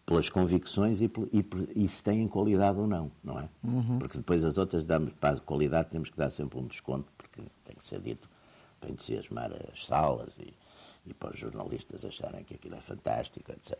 pelas 0.05 0.29
convicções 0.29 1.01
e, 1.01 1.11
e, 1.33 1.83
e 1.83 1.87
se 1.87 2.03
têm 2.03 2.27
qualidade 2.27 2.77
ou 2.77 2.85
não, 2.85 3.11
não 3.23 3.39
é? 3.39 3.49
Porque 3.97 4.17
depois 4.17 4.43
as 4.43 4.59
outras 4.59 4.85
damos 4.85 5.11
para 5.13 5.35
a 5.35 5.39
qualidade 5.39 5.89
temos 5.89 6.11
que 6.11 6.17
dar 6.17 6.29
sempre 6.29 6.59
um 6.59 6.67
desconto, 6.67 7.11
porque 7.17 7.41
tem 7.63 7.75
que 7.75 7.85
ser 7.85 7.99
dito 7.99 8.29
para 8.79 8.89
entusiasmar 8.91 9.51
as 9.71 9.85
salas 9.85 10.37
e, 10.39 10.53
e 11.05 11.13
para 11.13 11.33
os 11.33 11.39
jornalistas 11.39 12.03
acharem 12.05 12.43
que 12.43 12.55
aquilo 12.55 12.75
é 12.75 12.81
fantástico, 12.81 13.51
etc. 13.51 13.77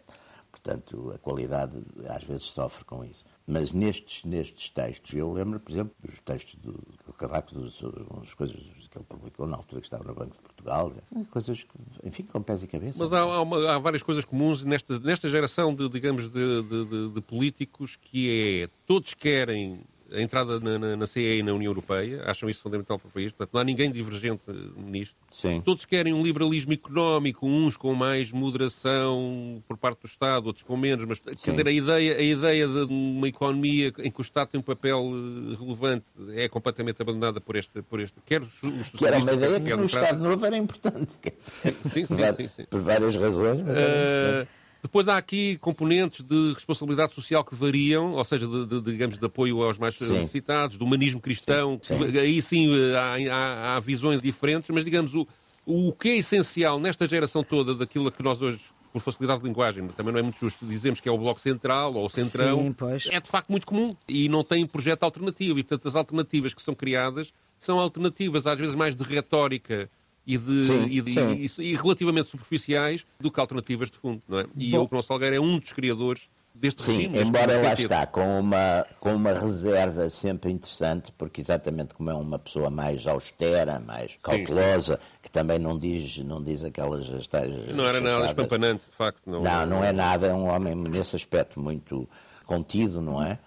Portanto, 0.52 1.12
a 1.14 1.18
qualidade 1.20 1.74
às 2.08 2.24
vezes 2.24 2.44
sofre 2.44 2.86
com 2.86 3.04
isso. 3.04 3.26
Mas 3.46 3.74
nestes, 3.74 4.24
nestes 4.24 4.70
textos, 4.70 5.14
eu 5.14 5.32
lembro, 5.34 5.60
por 5.60 5.70
exemplo, 5.70 5.94
dos 6.02 6.18
textos 6.22 6.56
do, 6.56 6.72
do 7.06 7.12
Cavaco, 7.14 7.54
dos, 7.54 7.82
as 8.24 8.34
coisas 8.34 8.56
que 8.90 8.98
ele 8.98 9.06
publicou 9.08 9.46
na 9.46 9.58
altura 9.58 9.82
que 9.82 9.86
estava 9.88 10.06
no 10.06 10.14
Banco 10.16 10.32
de 10.34 10.42
Portugal, 10.42 10.94
coisas 11.30 11.62
que, 11.64 11.70
enfim, 12.08 12.24
com 12.24 12.42
pés 12.42 12.64
e 12.64 12.68
cabeça. 12.68 12.98
Mas 13.00 13.12
há, 13.12 13.20
há 13.20 13.42
uma- 13.42 13.70
há 13.76 13.80
várias 13.80 14.02
coisas 14.02 14.24
comuns 14.24 14.64
nesta, 14.64 14.98
nesta 15.00 15.30
geração 15.30 15.76
de, 15.76 15.90
digamos, 15.90 16.30
de, 16.32 16.62
de- 16.64 16.86
de- 16.86 17.10
de 17.16 17.22
políticos 17.22 17.98
que 17.98 18.64
é 18.64 18.70
todos 18.88 19.14
querem 19.14 19.82
a 20.12 20.22
entrada 20.22 20.60
na, 20.60 20.78
na, 20.78 20.96
na 20.96 21.08
CE 21.08 21.40
e 21.40 21.44
na 21.44 21.54
União 21.54 21.72
Europeia, 21.72 22.24
acham 22.26 22.50
isso 22.50 22.62
fundamental 22.62 23.00
para 23.00 23.08
o 23.08 23.12
país, 23.12 23.32
portanto 23.32 23.54
não 23.54 23.62
há 23.62 23.64
ninguém 23.64 23.92
divergente 23.92 24.44
nisto. 24.78 25.16
Sim. 25.32 25.62
Todos 25.62 25.86
querem 25.86 26.14
um 26.14 26.22
liberalismo 26.22 26.74
económico, 26.74 27.48
uns 27.48 27.76
com 27.76 27.94
mais 27.94 28.32
moderação 28.32 29.62
por 29.68 29.78
parte 29.78 30.02
do 30.02 30.08
Estado, 30.08 30.48
outros 30.48 30.64
com 30.64 30.78
menos, 30.78 31.06
mas 31.06 31.20
quer 31.20 31.34
dizer, 31.34 31.68
a 31.68 31.72
ideia, 31.72 32.18
a 32.18 32.22
ideia 32.22 32.68
de 32.68 32.86
uma 32.86 33.28
economia 33.28 33.94
em 34.00 34.12
que 34.12 34.20
o 34.20 34.22
Estado 34.22 34.50
tem 34.50 34.60
um 34.60 34.64
papel 34.64 35.00
eh, 35.00 35.56
relevante 35.60 36.06
é 36.34 36.48
completamente 36.48 37.02
abandonada 37.02 37.42
por 37.42 37.56
este, 37.56 37.82
por 37.82 38.00
este 38.00 38.16
quer 38.26 38.42
os, 38.42 38.64
os 38.64 38.90
Que 38.90 39.06
era 39.06 39.18
uma 39.18 39.34
ideia 39.34 39.60
que 39.60 39.76
no. 39.76 39.86
Estado 39.86 40.20
Novo 40.20 40.46
era 40.46 40.58
importante. 40.58 41.14
Sim, 41.40 41.74
sim, 41.92 42.06
por, 42.06 42.36
sim, 42.36 42.48
sim. 42.48 42.66
por 42.70 42.80
várias 42.82 43.16
razões. 43.16 43.62
Mas. 43.62 43.78
Uh, 43.78 44.48
depois 44.86 45.08
há 45.08 45.18
aqui 45.18 45.58
componentes 45.58 46.24
de 46.24 46.54
responsabilidade 46.54 47.14
social 47.14 47.44
que 47.44 47.56
variam, 47.56 48.14
ou 48.14 48.24
seja, 48.24 48.48
de, 48.48 48.66
de- 48.66 48.82
digamos, 48.82 49.18
de 49.18 49.26
apoio 49.26 49.62
aos 49.64 49.78
mais 49.78 49.96
Sim. 49.96 50.14
necessitados, 50.14 50.78
do 50.78 50.86
humanismo 50.86 51.20
cristão. 51.20 51.80
Sim, 51.82 51.98
que- 52.12 52.20
Aí 52.20 52.42
sim 52.42 52.70
uh, 52.70 52.96
há, 52.98 53.36
há- 53.36 53.76
há 53.76 53.80
visões 53.80 54.22
diferentes, 54.22 54.70
mas 54.70 54.84
digamos, 54.86 55.14
o, 55.14 55.28
o 55.66 55.92
que 55.94 56.10
é 56.10 56.18
essencial 56.18 56.80
nesta 56.80 57.08
geração 57.08 57.44
toda 57.44 57.74
daquilo 57.74 58.12
que 58.12 58.22
nós 58.24 58.42
hoje, 58.42 58.60
por 58.94 59.02
facilidade 59.02 59.42
de 59.42 59.48
linguagem, 59.48 59.88
também 59.90 60.14
não 60.14 60.20
é 60.20 60.24
muito 60.24 60.40
justo 60.40 60.66
dizemos 60.66 61.00
que 61.02 61.10
é 61.10 61.12
o 61.12 61.18
Bloco 61.18 61.40
Central 61.42 61.94
ou 61.96 62.06
o 62.06 62.10
Centrão, 62.10 62.74
Sim, 63.00 63.10
é 63.12 63.20
de 63.20 63.28
facto 63.30 63.50
muito 63.50 63.66
comum 63.68 63.94
e 64.08 64.30
não 64.30 64.44
tem 64.44 64.66
projeto 64.66 65.04
alternativo. 65.04 65.60
E, 65.60 65.64
portanto, 65.64 65.88
as 65.90 65.96
alternativas 65.96 66.54
que 66.54 66.62
são 66.62 66.74
criadas 66.74 67.34
são 67.60 67.80
alternativas, 67.80 68.46
às 68.46 68.58
vezes, 68.58 68.76
mais 68.76 68.96
de 68.96 69.04
retórica 69.04 69.90
e, 70.26 70.38
de, 70.38 70.64
Sim, 70.66 70.88
e, 70.90 71.02
de- 71.02 71.14
sim. 71.14 71.62
e- 71.62 71.72
e 71.72 71.76
relativamente 71.76 72.30
superficiais 72.30 73.06
do 73.20 73.32
que 73.32 73.40
alternativas 73.40 73.90
de 73.92 73.98
fundo. 73.98 74.22
Não 74.28 74.40
é? 74.40 74.46
E 74.58 74.72
Bom. 74.72 74.86
o 74.86 74.88
João 74.90 75.02
Salgueiro 75.02 75.36
é 75.36 75.40
um 75.40 75.60
dos 75.60 75.72
criadores 75.72 76.24
deste 76.54 76.84
Sim, 76.84 76.96
regime. 77.08 77.20
embora 77.22 77.58
lá 77.62 77.70
sentido. 77.72 77.92
está, 77.92 78.06
com 78.08 78.40
uma, 78.40 78.86
com 79.00 79.14
uma 79.14 79.34
reserva 79.34 80.10
sempre 80.10 80.52
interessante, 80.52 81.12
porque 81.18 81.42
exatamente 81.42 81.94
como 81.94 82.10
é 82.10 82.14
uma 82.14 82.40
pessoa 82.40 82.70
mais 82.70 83.06
austera, 83.06 83.78
mais 83.80 84.18
cautelosa, 84.22 84.98
que 85.22 85.30
também 85.30 85.60
não 85.60 85.78
diz, 85.78 86.18
não 86.20 86.42
diz 86.42 86.64
aquelas 86.64 87.10
as 87.12 87.28
tais 87.28 87.54
Não 87.76 87.86
era 87.86 88.00
nada 88.00 88.26
espampanante, 88.26 88.86
de 88.90 88.96
facto. 88.96 89.20
Não, 89.26 89.44
Não, 89.44 89.66
não 89.66 89.84
é 89.84 89.92
nada, 89.92 90.28
é 90.28 90.34
um 90.34 90.48
homem 90.50 90.74
nesse 90.76 91.16
aspecto 91.18 91.60
muito 91.60 92.08
contido, 92.46 93.02
não 93.02 93.22
é? 93.22 93.38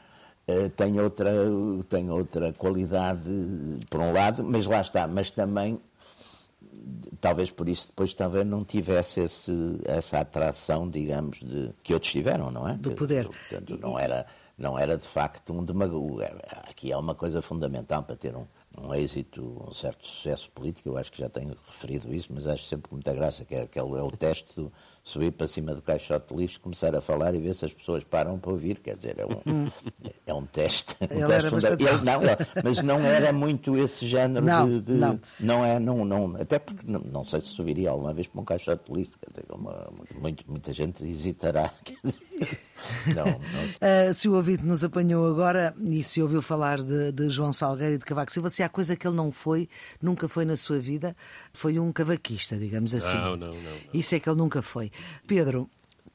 Eh, 0.46 0.68
Tem 0.76 1.00
outra, 1.00 1.30
tem 1.88 2.10
outra 2.10 2.52
qualidade, 2.52 3.22
por 3.88 4.00
um 4.00 4.12
lado, 4.12 4.44
mas 4.44 4.66
lá 4.66 4.80
está, 4.82 5.06
mas 5.06 5.30
também, 5.30 5.78
talvez 7.20 7.51
por 7.51 7.68
isso 7.68 7.88
depois 7.88 8.14
talvez 8.14 8.46
não 8.46 8.64
tivesse 8.64 9.20
esse, 9.20 9.53
essa 9.85 10.20
atração, 10.20 10.88
digamos, 10.88 11.40
de, 11.40 11.70
que 11.83 11.94
outros 11.94 12.12
tiveram, 12.12 12.51
não 12.51 12.68
é? 12.68 12.74
Do 12.74 12.92
poder. 12.92 13.29
Portanto, 13.29 13.79
não 13.81 13.98
era, 13.98 14.27
não 14.57 14.79
era 14.79 14.96
de 14.96 15.07
facto 15.07 15.53
um 15.53 15.64
demagogo. 15.64 16.20
É, 16.22 16.33
Aqui 16.68 16.92
há 16.92 16.98
uma 16.98 17.14
coisa 17.14 17.42
fundamental 17.42 18.03
para 18.03 18.16
ter 18.16 18.35
um, 18.37 18.46
um 18.81 18.94
êxito, 18.94 19.64
um 19.68 19.72
certo 19.72 20.07
sucesso 20.07 20.51
político, 20.51 20.88
eu 20.88 20.96
acho 20.96 21.11
que 21.11 21.18
já 21.18 21.29
tenho 21.29 21.57
referido 21.66 22.12
isso, 22.14 22.29
mas 22.31 22.46
acho 22.46 22.64
sempre 22.64 22.92
muita 22.92 23.12
graça, 23.12 23.44
que 23.44 23.55
é, 23.55 23.62
aquele, 23.62 23.96
é 23.96 24.03
o 24.03 24.11
teste 24.11 24.61
de 24.61 24.70
subir 25.09 25.33
para 25.33 25.47
cima 25.47 25.75
do 25.75 25.81
caixote 25.83 26.35
de 26.35 26.40
lixo, 26.40 26.61
começar 26.61 26.94
a 26.94 27.01
falar 27.01 27.35
e 27.35 27.38
ver 27.38 27.55
se 27.55 27.64
as 27.64 27.73
pessoas 27.73 28.05
param 28.05 28.38
para 28.38 28.51
ouvir, 28.51 28.79
quer 28.79 28.97
dizer, 28.97 29.16
é 29.18 29.25
um, 29.27 29.68
é 30.27 30.35
um 30.35 30.44
teste. 30.44 30.94
Um 31.01 31.05
Ele 31.18 31.27
teste 31.27 31.55
Ele 31.55 32.05
não, 32.05 32.21
mas 32.62 32.83
não 32.83 33.01
era 33.01 33.33
muito 33.33 33.77
esse 33.77 34.07
género 34.07 34.44
Não, 34.44 34.68
de, 34.68 34.81
de- 34.81 34.92
não. 34.92 35.21
não 35.40 35.64
é, 35.64 35.79
não, 35.81 36.05
não, 36.05 36.37
até 36.37 36.59
porque 36.59 36.83
não, 36.87 37.01
não 37.01 37.25
sei 37.25 37.40
se 37.40 37.47
subiria 37.49 37.90
alguma 37.90 38.12
vez 38.12 38.27
para 38.27 38.40
um 38.40 38.44
caixote 38.44 38.90
de 38.92 38.99
lixo, 38.99 39.12
quer 39.21 39.31
dizer, 39.31 39.44
uma, 39.51 39.88
muito, 40.21 40.44
muita 40.49 40.73
gente 40.73 41.05
hesitará, 41.05 41.71
quer 41.85 41.97
dizer, 42.05 42.59
não, 43.14 43.25
não 43.25 43.68
sei. 43.68 44.11
Uh, 44.11 44.14
se 44.14 44.29
o 44.29 44.35
ouvinte 44.35 44.64
nos 44.64 44.85
apanhou 44.85 45.27
agora 45.27 45.75
e 45.81 46.03
se 46.05 46.23
ouviu 46.23 46.40
falar 46.42 46.81
de, 46.81 47.11
de 47.12 47.29
João 47.31 47.53
Salgueiro 47.53 47.94
e 47.94 47.99
de 47.99 48.05
Cavaco 48.05 48.33
Silva, 48.33 48.51
se 48.51 48.62
há 48.62 48.68
coisa 48.68 48.94
que 48.94 49.07
ele 49.07 49.16
não 49.16 49.33
foi, 49.33 49.68
nunca 50.01 50.29
foi 50.29 50.44
na 50.44 50.57
sua 50.57 50.79
vida, 50.79 51.16
foi 51.53 51.79
um 51.79 51.90
cavaquista, 51.92 52.57
digamos 52.57 52.94
assim. 52.94 53.16
Não, 53.16 53.37
não, 53.37 53.49
não, 53.49 53.55
não. 53.55 53.79
Isso 53.92 54.14
é 54.14 54.21
que 54.21 54.29
ele 54.29 54.38
nunca 54.38 54.62
foi. 54.62 54.92
Pedro, 55.26 55.68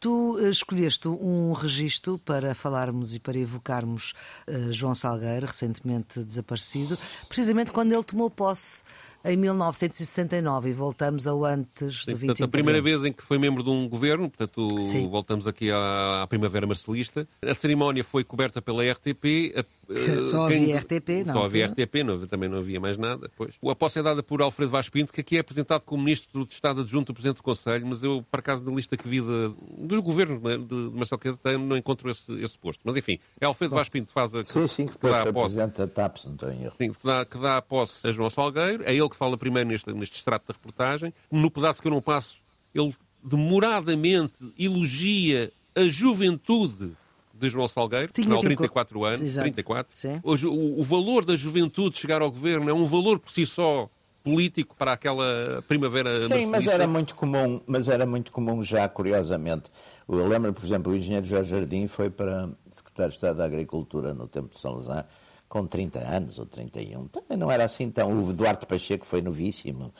tu 0.03 0.33
uh, 0.33 0.49
escolheste 0.49 1.07
um 1.07 1.53
registro 1.53 2.17
para 2.17 2.53
falarmos 2.53 3.15
e 3.15 3.19
para 3.19 3.37
evocarmos 3.37 4.13
uh, 4.47 4.73
João 4.73 4.93
Salgueiro, 4.93 5.47
recentemente 5.47 6.21
desaparecido, 6.23 6.99
precisamente 7.29 7.71
quando 7.71 7.93
ele 7.93 8.03
tomou 8.03 8.29
posse 8.29 8.83
em 9.25 9.37
1969 9.37 10.69
e 10.69 10.73
voltamos 10.73 11.25
ao 11.27 11.43
antes 11.45 12.03
Sim, 12.03 12.11
do 12.11 12.17
25 12.17 12.25
portanto, 12.27 12.43
a 12.43 12.47
primeira 12.51 12.81
vez 12.81 13.03
em 13.05 13.11
que 13.13 13.23
foi 13.23 13.37
membro 13.37 13.63
de 13.63 13.69
um 13.69 13.87
governo, 13.87 14.29
portanto, 14.29 14.81
Sim. 14.83 15.09
voltamos 15.09 15.47
aqui 15.47 15.71
à, 15.71 16.21
à 16.23 16.27
Primavera 16.27 16.67
Marcelista. 16.67 17.27
A 17.41 17.53
cerimónia 17.53 18.03
foi 18.03 18.23
coberta 18.23 18.61
pela 18.61 18.83
RTP. 18.83 19.53
a- 19.55 19.65
eh, 19.93 20.23
Só 20.23 20.45
havia 20.45 20.79
RTP, 20.79 21.25
na 21.25 21.33
Só 21.33 21.43
havia. 21.45 21.67
RTP, 21.67 22.03
não, 22.05 22.25
também 22.25 22.47
não 22.49 22.59
havia 22.59 22.79
mais 22.79 22.97
nada. 22.97 23.29
Pois. 23.35 23.53
A 23.69 23.75
posse 23.75 23.99
é 23.99 24.03
dada 24.03 24.23
por 24.23 24.41
Alfredo 24.41 24.71
Vaz 24.71 24.87
Pinto, 24.89 25.11
que 25.11 25.19
aqui 25.21 25.35
é 25.37 25.39
apresentado 25.41 25.83
como 25.85 26.01
Ministro 26.03 26.45
de 26.45 26.53
Estado 26.53 26.81
Adjunto 26.81 27.07
do 27.11 27.13
Presidente 27.13 27.37
do 27.37 27.43
Conselho, 27.43 27.85
mas 27.85 28.01
eu, 28.01 28.25
por 28.31 28.39
acaso, 28.39 28.63
na 28.63 28.71
lista 28.71 28.95
que 28.95 29.07
vi 29.07 29.19
de, 29.21 29.53
dos 29.77 29.99
governos 29.99 30.41
né, 30.41 30.57
de, 30.57 30.65
de 30.65 30.97
Marcelo 30.97 31.19
Caetano, 31.19 31.65
não 31.65 31.75
encontro 31.77 32.09
esse, 32.09 32.31
esse 32.41 32.57
posto. 32.57 32.79
Mas, 32.85 32.95
enfim, 32.95 33.19
é 33.41 33.45
Alfredo 33.45 33.75
Vaz 33.75 33.89
Pinto 33.89 34.07
que 34.07 34.13
faz 34.13 34.33
a, 34.33 34.43
Sim, 34.45 34.67
sim, 34.67 34.87
que 34.87 34.97
que 34.97 35.07
dá 35.07 35.23
depois 35.23 35.27
a 35.27 35.33
posse. 35.33 35.55
presidente 35.55 35.77
da 35.77 35.87
TAP, 35.87 36.17
se 36.17 36.29
não 36.29 36.51
erro. 36.51 36.73
Sim, 36.77 36.93
que 36.93 36.99
dá, 37.05 37.25
que 37.25 37.37
dá 37.37 37.57
a 37.57 37.61
posse 37.61 38.07
a 38.07 38.11
João 38.11 38.29
Salgueiro, 38.29 38.83
é 38.85 38.95
ele 38.95 39.09
que 39.13 39.17
fala 39.17 39.37
primeiro 39.37 39.69
neste, 39.69 39.91
neste 39.93 40.17
extrato 40.17 40.47
da 40.47 40.53
reportagem. 40.53 41.13
No 41.31 41.49
pedaço 41.49 41.81
que 41.81 41.87
eu 41.87 41.91
não 41.91 42.01
passo, 42.01 42.35
ele 42.73 42.93
demoradamente 43.23 44.33
elogia 44.59 45.51
a 45.75 45.83
juventude 45.83 46.91
de 47.33 47.49
João 47.49 47.67
Salgueiro, 47.67 48.11
Tinha 48.13 48.25
afinal, 48.25 48.41
tempo- 48.41 48.55
34 48.57 49.05
anos, 49.05 49.21
Exato. 49.21 49.43
34. 49.45 49.97
Sim. 49.97 50.19
Hoje, 50.23 50.45
o, 50.45 50.79
o 50.79 50.83
valor 50.83 51.25
da 51.25 51.35
juventude 51.35 51.97
chegar 51.97 52.21
ao 52.21 52.31
governo 52.31 52.69
é 52.69 52.73
um 52.73 52.85
valor 52.85 53.19
por 53.19 53.31
si 53.31 53.45
só 53.45 53.89
político 54.23 54.75
para 54.77 54.93
aquela 54.93 55.61
primavera 55.67 56.25
Sim, 56.27 56.45
mas 56.45 56.65
era 56.67 56.87
muito 56.87 57.13
comum, 57.15 57.59
mas 57.67 57.89
era 57.89 58.05
muito 58.05 58.31
comum 58.31 58.63
já, 58.63 58.87
curiosamente. 58.87 59.69
Eu 60.07 60.25
lembro, 60.27 60.53
por 60.53 60.63
exemplo, 60.63 60.93
o 60.93 60.95
engenheiro 60.95 61.25
Jorge 61.25 61.49
Jardim 61.49 61.87
foi 61.87 62.09
para 62.09 62.49
secretário 62.71 63.11
de 63.11 63.17
Estado 63.17 63.37
da 63.37 63.45
Agricultura 63.45 64.13
no 64.13 64.27
tempo 64.27 64.53
de 64.53 64.61
Salazar 64.61 65.05
com 65.53 65.67
30 65.67 65.99
anos 65.99 66.39
ou 66.39 66.47
31. 66.47 67.09
Também 67.09 67.37
não 67.37 67.51
era 67.51 67.63
assim 67.63 67.87
tão. 67.87 68.11
O 68.23 68.33
Duarte 68.33 68.65
Pacheco 68.65 69.05
foi 69.05 69.21
novíssimo 69.21 69.93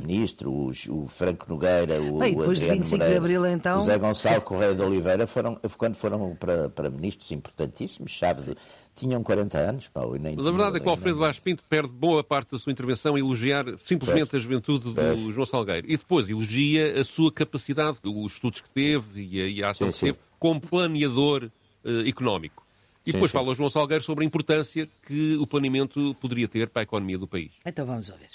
ministro, 0.00 0.50
o, 0.50 0.70
o 0.88 1.06
Franco 1.06 1.44
Nogueira, 1.46 2.00
o, 2.00 2.20
Bem, 2.20 2.34
o 2.34 2.38
depois 2.38 2.58
de 2.58 2.64
Adriano 2.64 2.82
25 2.84 2.90
de 2.90 2.96
Moreira, 2.96 3.18
Abril, 3.18 3.46
então- 3.46 3.80
o 3.80 3.84
Zé 3.84 3.98
Gonçalo 3.98 4.40
Correia 4.40 4.74
de 4.74 4.80
Oliveira 4.80 5.26
foram, 5.26 5.60
quando 5.76 5.94
foram 5.94 6.34
para, 6.36 6.70
para 6.70 6.88
ministros 6.88 7.30
importantíssimos, 7.32 8.12
chave 8.12 8.40
de, 8.44 8.56
tinham 8.96 9.22
40 9.22 9.58
anos. 9.58 9.88
Pá, 9.88 10.00
e 10.06 10.18
nem 10.18 10.36
Mas 10.36 10.46
a 10.46 10.50
verdade 10.50 10.78
é 10.78 10.80
que 10.80 10.86
o 10.86 10.90
Alfredo 10.90 11.18
Vaz 11.18 11.38
Pinto 11.38 11.62
perde 11.68 11.92
boa 11.92 12.24
parte 12.24 12.52
da 12.52 12.58
sua 12.58 12.72
intervenção 12.72 13.14
a 13.14 13.18
elogiar 13.18 13.66
simplesmente 13.80 14.34
a 14.34 14.38
juventude 14.38 14.84
do 14.86 14.94
Pois. 14.94 15.34
João 15.34 15.44
Salgueiro. 15.44 15.86
E 15.86 15.98
depois 15.98 16.30
elogia 16.30 16.98
a 16.98 17.04
sua 17.04 17.30
capacidade, 17.30 17.98
os 18.02 18.32
estudos 18.32 18.62
que 18.62 18.70
teve 18.70 19.20
e 19.22 19.38
a, 19.42 19.46
e 19.48 19.62
a 19.62 19.68
ação 19.68 19.88
Sim, 19.88 19.92
que 19.92 19.98
sim. 19.98 20.06
teve 20.06 20.18
como 20.38 20.62
planeador 20.62 21.50
eh, 21.84 22.08
económico. 22.08 22.63
E 23.06 23.10
Sim, 23.10 23.12
depois 23.12 23.30
sim. 23.30 23.38
fala 23.38 23.50
o 23.50 23.54
João 23.54 23.68
Salgueiro 23.68 24.02
sobre 24.02 24.24
a 24.24 24.26
importância 24.26 24.88
que 25.06 25.36
o 25.36 25.46
planeamento 25.46 26.14
poderia 26.20 26.48
ter 26.48 26.68
para 26.68 26.82
a 26.82 26.84
economia 26.84 27.18
do 27.18 27.26
país. 27.26 27.52
Então 27.64 27.84
vamos 27.84 28.08
ouvir. 28.08 28.30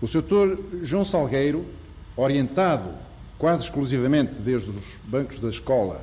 O 0.00 0.06
Sr. 0.06 0.22
João 0.82 1.04
Salgueiro, 1.04 1.66
orientado 2.16 2.94
quase 3.38 3.64
exclusivamente 3.64 4.32
desde 4.34 4.70
os 4.70 4.84
bancos 5.04 5.38
da 5.38 5.48
escola 5.50 6.00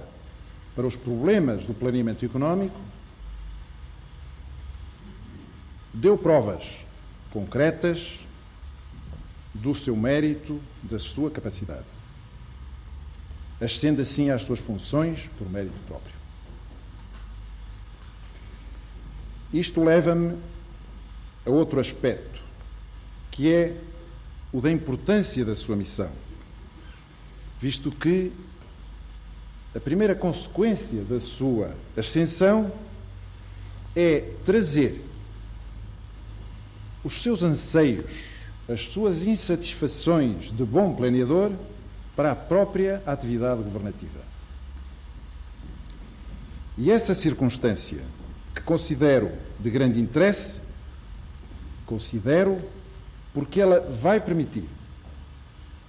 para 0.75 0.86
os 0.86 0.95
problemas 0.95 1.65
do 1.65 1.73
planeamento 1.73 2.23
económico, 2.23 2.79
deu 5.91 6.15
provas 6.17 6.63
concretas 7.31 8.19
do 9.53 9.73
seu 9.73 9.95
mérito, 9.95 10.62
da 10.83 10.99
sua 10.99 11.31
capacidade, 11.31 11.86
ascende 13.60 14.01
assim 14.01 14.29
às 14.29 14.43
suas 14.43 14.60
funções 14.60 15.27
por 15.38 15.49
mérito 15.49 15.79
próprio. 15.88 16.13
Isto 19.53 19.83
leva-me 19.83 20.38
a 21.45 21.49
outro 21.49 21.79
aspecto, 21.79 22.41
que 23.31 23.51
é 23.51 23.77
o 24.51 24.60
da 24.60 24.71
importância 24.71 25.45
da 25.45 25.55
sua 25.55 25.75
missão, 25.75 26.10
visto 27.60 27.91
que 27.91 28.31
a 29.75 29.79
primeira 29.79 30.15
consequência 30.15 31.03
da 31.03 31.19
sua 31.19 31.75
ascensão 31.95 32.71
é 33.95 34.31
trazer 34.45 35.03
os 37.03 37.21
seus 37.21 37.43
anseios, 37.43 38.12
as 38.67 38.81
suas 38.91 39.23
insatisfações 39.23 40.51
de 40.51 40.65
bom 40.65 40.93
planeador 40.93 41.51
para 42.15 42.31
a 42.31 42.36
própria 42.36 43.01
atividade 43.05 43.62
governativa. 43.62 44.19
E 46.77 46.91
essa 46.91 47.13
circunstância, 47.13 48.01
que 48.57 48.63
considero 48.63 49.31
de 49.59 49.69
grande 49.69 49.99
interesse, 49.99 50.59
considero 51.85 52.59
porque 53.33 53.61
ela 53.61 53.79
vai 54.01 54.19
permitir 54.19 54.65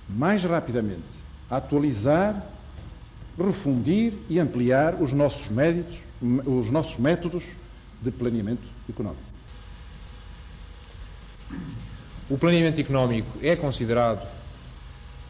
mais 0.09 0.45
rapidamente 0.45 1.03
atualizar, 1.51 2.47
refundir 3.39 4.13
e 4.29 4.39
ampliar 4.39 5.01
os 5.01 5.13
nossos 5.13 5.49
métodos, 5.49 5.99
os 6.45 6.71
nossos 6.71 6.99
métodos 6.99 7.43
de 8.03 8.11
planeamento 8.11 8.69
económico. 8.89 9.23
O 12.29 12.37
planeamento 12.37 12.81
económico 12.81 13.39
é 13.43 13.57
considerado 13.57 14.29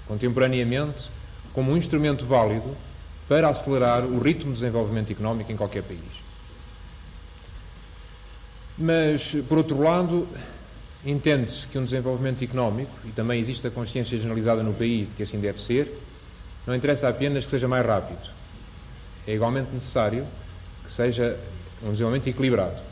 contemporaneamente 0.08 1.08
como 1.52 1.70
um 1.70 1.76
instrumento 1.76 2.26
válido 2.26 2.76
para 3.28 3.48
acelerar 3.48 4.04
o 4.04 4.18
ritmo 4.18 4.52
de 4.52 4.60
desenvolvimento 4.60 5.12
económico 5.12 5.52
em 5.52 5.56
qualquer 5.56 5.84
país. 5.84 6.27
Mas, 8.80 9.34
por 9.48 9.58
outro 9.58 9.82
lado, 9.82 10.28
entende-se 11.04 11.66
que 11.66 11.76
um 11.76 11.84
desenvolvimento 11.84 12.44
económico, 12.44 12.92
e 13.04 13.10
também 13.10 13.40
existe 13.40 13.66
a 13.66 13.70
consciência 13.70 14.16
generalizada 14.16 14.62
no 14.62 14.72
país 14.72 15.08
de 15.08 15.14
que 15.16 15.22
assim 15.24 15.40
deve 15.40 15.60
ser, 15.60 16.00
não 16.64 16.74
interessa 16.74 17.08
apenas 17.08 17.44
que 17.44 17.50
seja 17.50 17.66
mais 17.66 17.84
rápido. 17.84 18.30
É 19.26 19.34
igualmente 19.34 19.72
necessário 19.72 20.28
que 20.84 20.92
seja 20.92 21.40
um 21.82 21.90
desenvolvimento 21.90 22.28
equilibrado. 22.28 22.82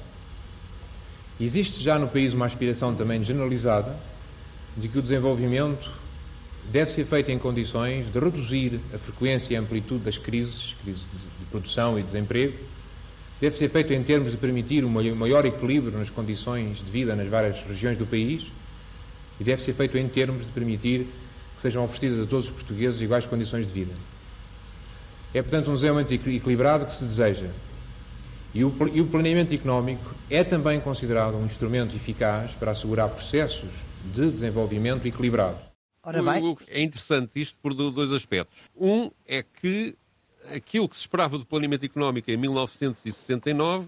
Existe 1.39 1.81
já 1.83 1.99
no 1.99 2.09
país 2.09 2.35
uma 2.35 2.47
aspiração 2.47 2.95
também 2.95 3.23
generalizada 3.23 3.97
de 4.77 4.89
que 4.89 4.99
o 4.99 5.03
desenvolvimento 5.03 5.89
deve 6.65 6.91
ser 6.91 7.05
feito 7.07 7.31
em 7.31 7.39
condições 7.39 8.11
de 8.11 8.19
reduzir 8.19 8.81
a 8.93 8.99
frequência 8.99 9.55
e 9.55 9.57
a 9.57 9.61
amplitude 9.61 10.05
das 10.05 10.19
crises, 10.19 10.75
crises 10.75 11.31
de 11.39 11.45
produção 11.45 11.97
e 11.99 12.03
desemprego, 12.03 12.59
deve 13.41 13.57
ser 13.57 13.69
feito 13.71 13.93
em 13.93 14.03
termos 14.03 14.31
de 14.33 14.37
permitir 14.37 14.85
um 14.85 14.89
maior 15.15 15.45
equilíbrio 15.45 15.99
nas 15.99 16.09
condições 16.11 16.79
de 16.79 16.91
vida 16.91 17.15
nas 17.15 17.29
várias 17.29 17.61
regiões 17.65 17.99
do 17.99 18.07
país 18.07 18.47
e 19.39 19.45
deve 19.45 19.63
ser 19.63 19.75
feito 19.75 19.99
em 19.99 20.09
termos 20.09 20.47
de 20.47 20.53
permitir 20.53 21.07
que 21.57 21.63
sejam 21.63 21.85
oferecidas 21.85 22.25
a 22.25 22.27
todos 22.29 22.47
os 22.47 22.53
portugueses 22.53 23.01
iguais 23.01 23.27
condições 23.27 23.67
de 23.67 23.73
vida. 23.73 23.93
É, 25.35 25.43
portanto, 25.43 25.71
um 25.71 25.75
desenvolvimento 25.75 26.13
equilibrado 26.13 26.87
que 26.87 26.95
se 26.95 27.05
deseja. 27.05 27.51
E 28.55 28.65
o, 28.65 28.73
e 28.93 29.01
o 29.03 29.07
planeamento 29.07 29.53
económico 29.53 30.15
é 30.31 30.43
também 30.43 30.81
considerado 30.81 31.37
um 31.37 31.45
instrumento 31.45 31.95
eficaz 31.95 32.53
para 32.53 32.71
assegurar 32.71 33.11
processos 33.11 33.69
de 34.15 34.31
desenvolvimento 34.31 35.07
equilibrado. 35.07 35.59
Ora 36.03 36.23
bem, 36.23 36.57
É 36.69 36.83
interessante 36.83 37.39
isto 37.41 37.59
por 37.61 37.75
do- 37.75 37.91
dois 37.91 38.13
aspectos. 38.13 38.71
Um 38.75 39.11
é 39.27 39.43
que 39.43 39.95
aquilo 40.55 40.89
que 40.89 40.95
se 40.97 41.03
esperava 41.03 41.39
do 41.39 41.45
planeamento 41.47 41.85
económico 41.85 42.31
em 42.31 42.37
1969 42.37 43.87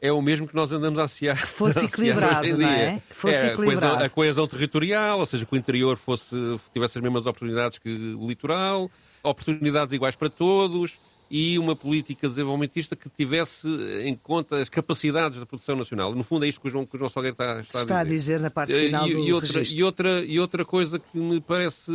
é 0.00 0.12
o 0.12 0.20
mesmo 0.20 0.46
que 0.46 0.54
nós 0.54 0.70
andamos 0.70 0.98
a 0.98 1.04
ansiar. 1.04 1.40
Que 1.40 1.46
fosse 1.46 1.78
a 1.80 1.84
equilibrado, 1.84 2.58
não 2.58 2.68
é? 2.68 3.00
Que 3.08 3.16
fosse 3.16 3.36
a 3.36 3.40
coesão, 3.56 3.64
equilibrado. 3.64 4.04
a 4.04 4.08
coesão 4.10 4.46
territorial, 4.46 5.18
ou 5.20 5.26
seja, 5.26 5.46
que 5.46 5.54
o 5.54 5.56
interior 5.56 5.96
fosse, 5.96 6.34
tivesse 6.74 6.98
as 6.98 7.02
mesmas 7.02 7.24
oportunidades 7.26 7.78
que 7.78 8.14
o 8.18 8.26
litoral, 8.26 8.90
oportunidades 9.22 9.92
iguais 9.94 10.14
para 10.14 10.28
todos 10.28 10.92
e 11.30 11.58
uma 11.58 11.74
política 11.74 12.28
desenvolvimentista 12.28 12.94
que 12.94 13.08
tivesse 13.08 13.66
em 14.02 14.14
conta 14.14 14.58
as 14.58 14.68
capacidades 14.68 15.38
da 15.40 15.46
produção 15.46 15.74
nacional. 15.74 16.14
No 16.14 16.22
fundo 16.22 16.44
é 16.44 16.48
isto 16.48 16.60
que 16.60 16.68
o 16.68 16.70
João, 16.70 16.84
que 16.84 16.96
o 16.96 16.98
João 16.98 17.08
Salgueiro 17.08 17.34
está, 17.34 17.60
está, 17.60 17.80
está 17.80 18.00
a 18.00 18.04
dizer 18.04 18.38
na 18.40 18.50
parte 18.50 18.74
eh, 18.74 18.84
final 18.86 19.08
e, 19.08 19.14
do 19.14 19.20
e 19.20 19.32
outra, 19.32 19.52
registro. 19.54 19.78
e, 19.80 19.82
outra, 19.84 20.24
e 20.24 20.38
outra 20.38 20.64
coisa 20.66 20.98
que 20.98 21.16
me 21.18 21.40
parece 21.40 21.90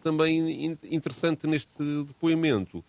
também 0.00 0.66
in- 0.66 0.78
interessante 0.84 1.44
neste 1.48 1.72
depoimento 2.06 2.84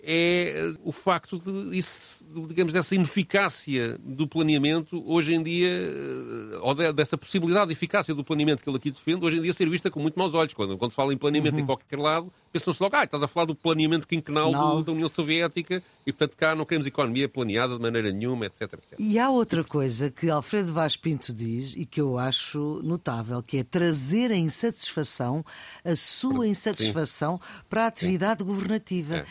é 0.00 0.52
eh, 0.56 0.74
o 0.84 0.92
facto 0.92 1.38
de, 1.38 1.76
isso, 1.78 2.24
digamos, 2.48 2.72
dessa 2.72 2.94
ineficácia 2.94 3.98
do 3.98 4.26
planeamento 4.28 5.02
hoje 5.06 5.34
em 5.34 5.42
dia, 5.42 5.68
eh, 5.68 6.58
ou 6.60 6.74
de- 6.74 6.92
dessa 6.92 7.16
possibilidade 7.18 7.66
de 7.68 7.72
eficácia 7.72 8.14
do 8.14 8.22
planeamento 8.24 8.62
que 8.62 8.68
ele 8.68 8.76
aqui 8.76 8.90
defende, 8.90 9.24
hoje 9.24 9.38
em 9.38 9.42
dia 9.42 9.52
ser 9.52 9.68
vista 9.68 9.90
com 9.90 10.00
muito 10.00 10.18
maus 10.18 10.32
olhos. 10.34 10.54
Quando, 10.54 10.76
quando 10.78 10.90
se 10.92 10.96
fala 10.96 11.12
em 11.12 11.16
planeamento 11.16 11.54
Uhum. 11.56 11.62
em 11.62 11.66
qualquer 11.66 11.98
lado, 11.98 12.32
pensam-se 12.52 12.82
logo, 12.82 12.94
ah, 12.96 13.04
estás 13.04 13.22
a 13.22 13.26
falar 13.28 13.46
do 13.46 13.54
planeamento 13.54 14.06
quinquenal 14.06 14.50
do- 14.52 14.82
da 14.84 14.92
União 14.92 15.08
Soviética 15.08 15.82
e, 16.06 16.12
portanto, 16.12 16.36
cá 16.36 16.54
não 16.54 16.64
queremos 16.64 16.86
economia 16.86 17.28
planeada 17.28 17.74
de 17.76 17.80
maneira 17.82 18.12
nenhuma, 18.12 18.46
etc. 18.46 18.62
etc. 18.74 18.94
E 18.98 19.18
há 19.18 19.28
outra 19.30 19.64
coisa 19.64 20.10
que 20.10 20.30
Alfredo 20.30 20.72
Vaz 20.72 20.96
Pinto 20.96 21.32
diz 21.34 21.74
e 21.76 21.84
que 21.84 22.00
eu 22.00 22.16
acho 22.18 22.80
notável, 22.84 23.42
que 23.42 23.58
é 23.58 23.64
trazer 23.64 24.30
a 24.30 24.36
insatisfação, 24.36 25.44
a 25.84 25.96
sua 25.96 26.46
insatisfação 26.46 27.40
para 27.68 27.84
a 27.84 27.86
atividade 27.88 28.44
governativa. 28.44 29.16
É. 29.16 29.26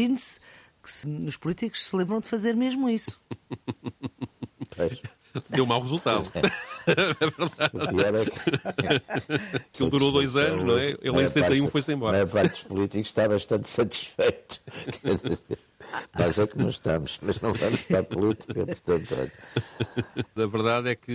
Imagine-se 0.00 0.40
que 0.82 0.90
se- 0.92 1.06
os 1.26 1.36
políticos 1.36 1.82
se 1.88 1.96
lembram 1.96 2.20
de 2.20 2.28
fazer 2.28 2.54
mesmo 2.54 2.88
isso. 2.88 3.20
Pois. 4.76 5.00
Deu 5.50 5.66
mau 5.66 5.80
resultado. 5.82 6.26
O 6.26 7.88
pior 7.88 8.14
é 8.14 8.24
que. 8.24 9.56
Aquilo 9.56 9.90
durou 9.90 10.10
dois 10.12 10.34
anos, 10.36 10.64
não 10.64 10.78
é? 10.78 10.96
Ele 11.02 11.22
em 11.22 11.26
71 11.26 11.68
foi-se 11.68 11.90
A 11.90 11.94
embora. 11.94 12.12
maior 12.12 12.28
parte 12.28 12.50
dos 12.52 12.62
políticos 12.62 13.08
está 13.08 13.28
bastante 13.28 13.68
satisfeito. 13.68 14.60
Nós 16.18 16.38
é 16.38 16.46
que 16.46 16.58
não 16.58 16.68
estamos, 16.68 17.18
mas 17.22 17.40
não 17.40 17.52
vamos 17.52 17.80
para 17.82 18.00
a 18.00 18.02
política, 18.04 18.66
portanto. 18.66 19.14
olha. 19.18 19.32
A 20.44 20.46
verdade 20.46 20.88
é 20.90 20.94
que 20.94 21.10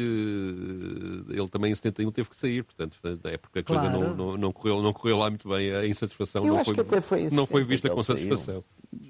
ele 1.30 1.48
também 1.50 1.72
em 1.72 1.76
71 1.76 2.12
teve 2.12 2.30
que 2.30 2.36
sair, 2.36 2.64
portanto, 2.64 2.98
é 3.26 3.38
porque 3.38 3.60
a 3.60 3.64
coisa 3.64 3.84
Claro. 3.84 4.00
não, 4.00 4.16
não, 4.16 4.38
não, 4.38 4.52
correu, 4.54 4.82
não 4.82 4.94
correu 4.94 5.18
lá 5.18 5.30
muito 5.30 5.48
bem, 5.48 5.74
a 5.74 5.86
insatisfação 5.86 6.44
Eu 6.44 6.50
não 6.50 6.56
acho 6.58 6.66
foi, 6.66 6.74
que 6.76 6.82
até 6.82 7.02
foi 7.02 7.22
não 7.32 7.46
foi 7.46 7.62
70 7.62 7.66
vista 7.66 7.90
com 7.90 8.04
saiu. 8.04 8.18
satisfação. 8.18 8.64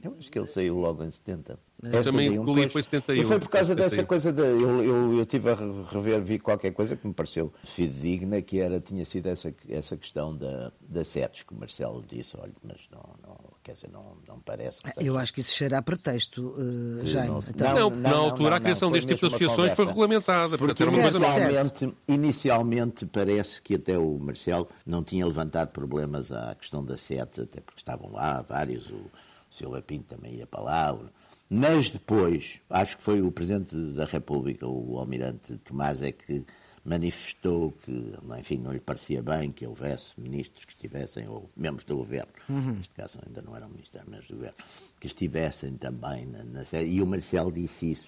Eu 0.04 0.16
acho 0.20 0.30
que 0.32 0.38
ele 0.38 0.48
saiu 0.48 0.78
logo 0.78 1.04
em 1.04 1.10
70. 1.12 1.58
Eu 1.84 2.00
É 2.00 2.04
também 2.04 2.28
71, 2.30 2.46
colhi 2.46 2.62
pois. 2.62 2.72
foi 2.74 2.84
71, 2.84 3.22
E 3.22 3.24
foi 3.26 3.40
por 3.40 3.50
causa 3.50 3.74
dessa 3.76 3.90
71. 3.90 4.08
coisa 4.08 4.32
de. 4.34 4.42
Eu, 4.42 4.84
eu, 4.84 5.18
eu 5.18 5.26
tive 5.26 5.50
a 5.50 5.56
re- 5.56 5.84
rever, 5.92 6.22
vi 6.22 6.38
qualquer 6.40 6.72
coisa 6.72 6.96
que 6.96 7.08
me 7.08 7.14
pareceu 7.14 7.52
fidedigna, 7.64 8.42
que 8.42 8.60
era, 8.60 8.80
tinha 8.80 9.04
sido 9.06 9.28
essa, 9.28 9.54
essa 9.68 9.98
questão 9.98 10.36
da, 10.36 10.72
da 10.82 11.04
SETES, 11.04 11.44
que 11.44 11.54
o 11.54 11.58
Marcelo 11.58 12.02
disse, 12.08 12.38
olha, 12.40 12.54
mas 12.64 12.78
não, 12.92 13.02
não, 13.28 13.36
quer 13.64 13.74
dizer, 13.74 13.90
não, 13.92 14.16
não 14.28 14.40
parece 14.40 14.84
que 14.84 14.94
seja. 14.94 15.06
Eu 15.08 15.18
acho 15.18 15.34
que 15.34 15.40
isso 15.42 15.54
cheira 15.56 15.78
a 15.80 15.82
pretexto, 15.82 16.56
eh, 17.02 17.06
Jaime. 17.06 17.28
não 17.30 17.40
Então, 17.40 17.74
Não, 17.74 17.90
Não, 17.90 18.00
na 18.00 18.18
altura 18.18 18.50
não, 18.52 18.58
a 18.58 18.60
criação 18.60 18.92
deste 18.92 19.08
tipo 19.08 19.20
de 19.22 19.26
associações 19.28 19.74
foi 19.74 19.86
regulamentada, 19.86 20.58
Porque 20.58 20.74
portanto 20.76 20.82
era 20.82 20.90
uma 20.92 21.02
coisa 21.02 21.18
inicialmente, 21.18 21.94
inicialmente 22.08 23.06
parece 23.06 23.62
que 23.62 23.76
até 23.76 23.98
o 23.98 24.18
Marcelo 24.20 24.68
não 24.86 25.04
tinha 25.04 25.26
levantado 25.26 25.70
problemas 25.70 26.32
à 26.32 26.56
questão 26.56 26.84
da 26.84 26.96
SETES, 26.98 27.40
até 27.40 27.60
porque 27.62 27.80
estavam 27.80 28.12
lá 28.12 28.42
vários, 28.48 28.88
o 28.90 29.02
Silva 29.50 29.82
Pinto 29.82 30.16
também 30.16 30.36
ia 30.36 30.48
para 30.48 30.62
lá. 30.62 30.94
o- 30.94 31.10
Mas 31.54 31.90
depois, 31.92 32.62
acho 32.70 32.98
que 32.98 33.04
foi 33.04 33.22
o 33.22 33.30
Presidente 33.30 33.76
da 33.94 34.06
República, 34.06 34.66
o 34.66 34.98
Almirante 34.98 35.58
Tomás, 35.66 36.02
é 36.02 36.14
que 36.14 36.46
manifestou 36.86 37.74
que, 37.84 38.14
enfim, 38.40 38.58
não 38.58 38.72
lhe 38.72 38.80
parecia 38.80 39.22
bem 39.22 39.52
que 39.52 39.68
houvesse 39.68 40.14
ministros 40.18 40.64
que 40.64 40.72
estivessem, 40.72 41.28
ou 41.28 41.50
membros 41.58 41.84
do 41.84 41.98
governo, 41.98 42.32
neste 42.50 42.94
caso 42.96 43.20
ainda 43.28 43.42
não 43.42 43.54
eram 43.56 43.68
ministros, 43.68 43.96
eram 43.98 44.10
membros 44.10 44.30
do 44.30 44.36
governo, 44.36 44.56
que 44.98 45.08
estivessem 45.08 45.74
também 45.74 46.26
na, 46.26 46.44
na. 46.46 46.64
E 46.82 47.02
o 47.02 47.06
Marcelo 47.06 47.52
disse 47.52 47.92
isso 47.92 48.08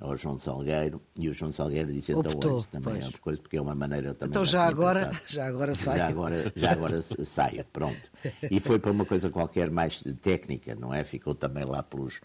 ao 0.00 0.16
João 0.16 0.38
Salgueiro, 0.38 0.98
e 1.18 1.28
o 1.28 1.34
João 1.34 1.52
Salgueiro 1.52 1.92
disse, 1.92 2.12
então, 2.12 2.32
Optou, 2.32 2.58
isso 2.58 2.68
também 2.70 2.94
pois. 2.94 3.04
é 3.04 3.08
uma 3.08 3.18
coisa, 3.18 3.42
porque 3.42 3.56
é 3.58 3.60
uma 3.60 3.74
maneira 3.74 4.08
eu 4.08 4.14
também 4.14 4.30
Então 4.30 4.46
já 4.46 4.64
agora- 4.66 5.06
pensado. 5.08 5.22
já 5.26 5.46
agora 5.46 5.74
sai. 5.74 5.98
Já 5.98 6.08
agora, 6.08 6.52
já 6.56 6.72
agora 6.72 7.02
saio, 7.02 7.64
pronto. 7.70 8.10
E 8.50 8.58
foi 8.60 8.78
para 8.78 8.90
uma 8.92 9.04
coisa 9.04 9.28
qualquer 9.28 9.70
mais 9.70 10.02
técnica, 10.22 10.74
não 10.74 10.94
é? 10.94 11.04
Ficou 11.04 11.34
também 11.34 11.64
lá 11.64 11.82
pelos, 11.82 12.20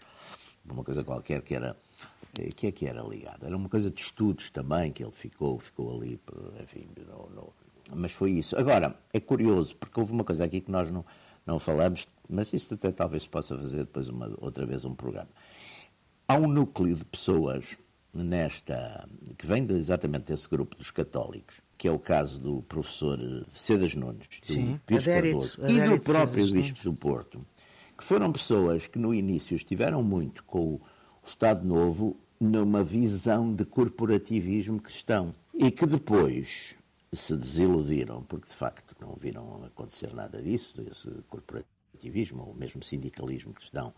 uma 0.68 0.82
coisa 0.84 1.02
qualquer 1.04 1.42
que 1.42 1.54
era, 1.54 1.76
eh, 2.38 2.48
que 2.50 2.66
é 2.68 2.72
que 2.72 2.86
era 2.86 3.02
ligado? 3.02 3.44
Era 3.46 3.56
uma 3.56 3.68
coisa 3.68 3.90
de 3.90 4.00
estudos 4.00 4.50
também, 4.50 4.92
que 4.92 5.02
ele 5.02 5.12
ficou, 5.12 5.58
ficou 5.58 5.96
ali, 5.96 6.16
por- 6.18 6.52
enfim, 6.62 6.86
não- 7.08 7.28
não- 7.34 7.52
mas 7.94 8.12
foi 8.12 8.32
isso. 8.32 8.56
Agora, 8.56 8.96
é 9.12 9.20
curioso, 9.20 9.76
porque 9.76 9.98
houve 10.00 10.12
uma 10.12 10.24
coisa 10.24 10.44
aqui 10.44 10.60
que 10.60 10.70
nós 10.70 10.90
não, 10.90 11.04
não 11.46 11.58
falamos, 11.58 12.06
mas 12.28 12.52
isso 12.52 12.72
até 12.74 12.90
talvez 12.90 13.26
possa 13.26 13.56
fazer 13.58 13.78
depois 13.78 14.08
uma, 14.08 14.32
outra 14.40 14.64
vez 14.64 14.84
um 14.84 14.94
programa. 14.94 15.28
Há 16.26 16.36
um 16.36 16.48
núcleo 16.48 16.96
de 16.96 17.04
pessoas 17.04 17.76
nesta 18.14 19.06
que 19.36 19.46
vem 19.46 19.66
de- 19.66 19.74
exatamente 19.74 20.24
desse 20.26 20.48
grupo 20.48 20.76
dos 20.76 20.90
católicos, 20.90 21.60
que 21.76 21.86
é 21.88 21.90
o 21.90 21.98
caso 21.98 22.40
do 22.40 22.62
professor 22.62 23.18
eh, 23.20 23.44
Cedas 23.50 23.94
Nunes, 23.94 24.26
do 24.40 24.46
Sim, 24.46 24.80
Bispo 24.86 25.10
adérito, 25.10 25.38
Cardoso, 25.40 25.60
e 25.60 25.64
adérito 25.64 25.90
do 25.90 25.98
de 25.98 26.04
próprio 26.04 26.50
Bispo 26.52 26.82
do 26.84 26.94
Porto, 26.94 27.46
que 27.96 28.04
foram 28.04 28.32
pessoas 28.32 28.86
que 28.86 28.98
no 28.98 29.14
início 29.14 29.54
estiveram 29.54 30.02
muito 30.02 30.44
com 30.44 30.74
o 30.74 30.80
Estado 31.24 31.64
Novo 31.64 32.16
numa 32.40 32.82
visão 32.82 33.54
de 33.54 33.64
corporativismo 33.64 34.80
cristão 34.80 35.34
e 35.54 35.70
que 35.70 35.86
depois 35.86 36.76
se 37.12 37.36
desiludiram 37.36 38.22
porque 38.24 38.48
de 38.48 38.54
facto 38.54 38.96
não 39.00 39.14
viram 39.14 39.64
acontecer 39.64 40.12
nada 40.12 40.42
disso, 40.42 40.80
desse 40.82 41.08
corporativismo 41.28 42.48
ou 42.48 42.54
mesmo 42.54 42.82
sindicalismo 42.82 43.52
cristão 43.52 43.94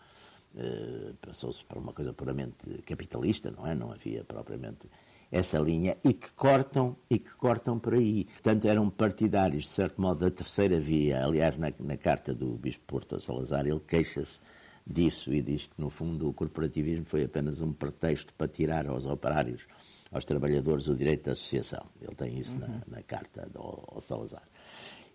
eh, 0.56 1.12
passou-se 1.20 1.64
para 1.64 1.78
uma 1.78 1.92
coisa 1.92 2.14
puramente 2.14 2.82
capitalista, 2.86 3.50
não 3.50 3.66
é? 3.66 3.74
Não 3.74 3.92
havia 3.92 4.24
propriamente 4.24 4.88
essa 5.30 5.58
linha 5.58 5.96
e 6.04 6.12
que 6.12 6.30
cortam 6.32 6.96
e 7.10 7.18
que 7.18 7.32
cortam 7.34 7.78
por 7.78 7.94
aí. 7.94 8.24
Portanto, 8.24 8.66
eram 8.66 8.88
partidários, 8.90 9.64
de 9.64 9.70
certo 9.70 10.00
modo, 10.00 10.20
da 10.20 10.30
terceira 10.30 10.78
via. 10.78 11.24
Aliás, 11.24 11.56
na, 11.56 11.72
na 11.78 11.96
carta 11.96 12.34
do 12.34 12.52
Bispo 12.56 12.84
Porto 12.86 13.16
a 13.16 13.20
Salazar, 13.20 13.66
ele 13.66 13.80
queixa-se 13.80 14.40
disso 14.86 15.32
e 15.34 15.42
diz 15.42 15.66
que, 15.66 15.80
no 15.80 15.90
fundo, 15.90 16.28
o 16.28 16.32
corporativismo 16.32 17.04
foi 17.04 17.24
apenas 17.24 17.60
um 17.60 17.72
pretexto 17.72 18.32
para 18.34 18.46
tirar 18.46 18.86
aos 18.86 19.06
operários, 19.06 19.66
aos 20.12 20.24
trabalhadores, 20.24 20.86
o 20.86 20.94
direito 20.94 21.24
de 21.24 21.30
associação. 21.30 21.84
Ele 22.00 22.14
tem 22.14 22.38
isso 22.38 22.56
na, 22.56 22.82
na 22.86 23.02
carta 23.02 23.48
ao, 23.54 23.84
ao 23.92 24.00
Salazar. 24.00 24.44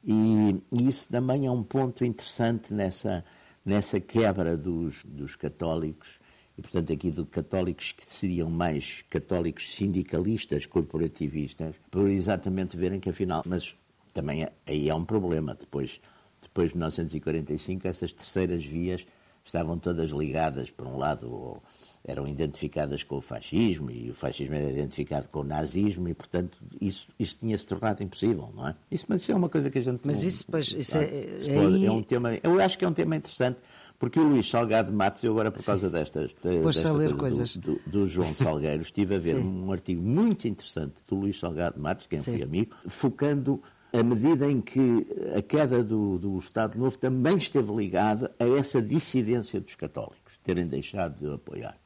E, 0.03 0.61
e 0.71 0.87
isso 0.87 1.07
também 1.07 1.45
é 1.45 1.51
um 1.51 1.63
ponto 1.63 2.03
interessante 2.03 2.73
nessa, 2.73 3.23
nessa 3.63 3.99
quebra 3.99 4.57
dos, 4.57 5.03
dos 5.05 5.35
católicos, 5.35 6.19
e 6.57 6.61
portanto 6.61 6.91
aqui 6.93 7.09
de 7.11 7.23
católicos 7.25 7.91
que 7.91 8.09
seriam 8.09 8.49
mais 8.49 9.03
católicos 9.09 9.73
sindicalistas, 9.75 10.65
corporativistas, 10.65 11.75
por 11.89 12.09
exatamente 12.09 12.75
verem 12.77 12.99
que 12.99 13.09
afinal, 13.09 13.43
mas 13.45 13.75
também 14.13 14.43
é- 14.43 14.51
aí 14.67 14.89
há 14.89 14.95
um 14.95 15.05
problema, 15.05 15.55
depois, 15.59 15.99
depois 16.41 16.71
de 16.71 16.77
1945 16.77 17.87
essas 17.87 18.11
terceiras 18.11 18.63
vias 18.65 19.05
estavam 19.43 19.77
todas 19.77 20.11
ligadas, 20.11 20.69
por 20.69 20.85
um 20.85 20.97
lado, 20.97 21.31
ou 21.31 21.63
eram 22.05 22.27
identificadas 22.27 23.03
com 23.03 23.17
o 23.17 23.21
fascismo, 23.21 23.89
e 23.89 24.09
o 24.11 24.13
fascismo 24.13 24.53
era 24.53 24.69
identificado 24.69 25.29
com 25.29 25.39
o 25.39 25.43
nazismo, 25.43 26.07
e, 26.07 26.13
portanto, 26.13 26.57
isso, 26.79 27.07
isso 27.17 27.37
tinha-se 27.39 27.65
tornado 27.67 28.03
impossível, 28.03 28.51
não 28.55 28.67
é? 28.67 28.75
Isso, 28.91 29.05
mas 29.07 29.21
isso 29.21 29.31
é 29.31 29.35
uma 29.35 29.49
coisa 29.49 29.69
que 29.71 29.79
a 29.79 29.81
gente... 29.81 30.01
Mas 30.03 30.21
não- 30.21 30.27
isso, 30.27 30.45
pois, 30.49 30.67
isso 30.77 30.95
é- 30.97 31.39
se 31.39 31.49
é 31.49 31.85
é 31.85 31.91
um 31.91 32.03
tema, 32.03 32.35
eu 32.43 32.59
acho 32.59 32.77
que 32.77 32.85
é 32.85 32.87
um 32.87 32.93
tema 32.93 33.15
interessante, 33.15 33.57
porque 34.01 34.19
o 34.19 34.23
Luís 34.27 34.49
Salgado 34.49 34.91
Matos, 34.91 35.23
eu 35.23 35.31
agora 35.31 35.49
por 35.51 35.63
causa 35.63 35.89
destas, 35.89 36.33
Pôs-se 36.33 36.47
a 36.49 36.61
desta 36.63 36.91
ler 36.91 37.15
coisa 37.15 37.37
coisas. 37.37 37.55
do, 37.55 37.73
do- 37.73 37.81
do 37.85 38.07
João 38.07 38.33
Salgueiro, 38.33 38.81
estive 38.81 39.15
a 39.15 39.19
ver 39.19 39.35
Sim. 39.37 39.43
um 39.43 39.71
artigo 39.71 40.01
muito 40.01 40.47
interessante 40.47 40.95
do 41.07 41.15
Luís 41.15 41.39
Salgado 41.39 41.79
Matos, 41.79 42.07
quem 42.07 42.19
Sim. 42.19 42.33
fui 42.33 42.43
amigo, 42.43 42.75
focando 42.87 43.61
a 43.93 44.01
medida 44.03 44.49
em 44.49 44.59
que 44.59 45.07
a 45.37 45.41
queda 45.41 45.83
do, 45.83 46.17
do 46.17 46.37
Estado 46.39 46.77
Novo 46.79 46.97
também 46.97 47.37
esteve 47.37 47.71
ligada 47.73 48.31
a 48.39 48.45
essa 48.57 48.81
dissidência 48.81 49.61
dos 49.61 49.75
católicos, 49.75 50.37
terem 50.43 50.65
deixado 50.65 51.19
de 51.19 51.33
apoiar. 51.33 51.77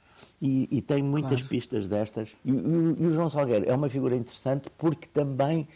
E, 0.41 0.67
e 0.71 0.81
tem 0.81 1.01
muitas 1.03 1.41
pistas 1.43 1.87
destas. 1.87 2.29
E, 2.45 2.51
o- 2.51 2.95
e 2.99 3.05
o 3.07 3.11
João 3.11 3.29
Salgueiro 3.29 3.65
é 3.69 3.75
uma 3.75 3.89
figura 3.89 4.15
interessante 4.15 4.69
porque 4.77 5.07
também 5.07 5.67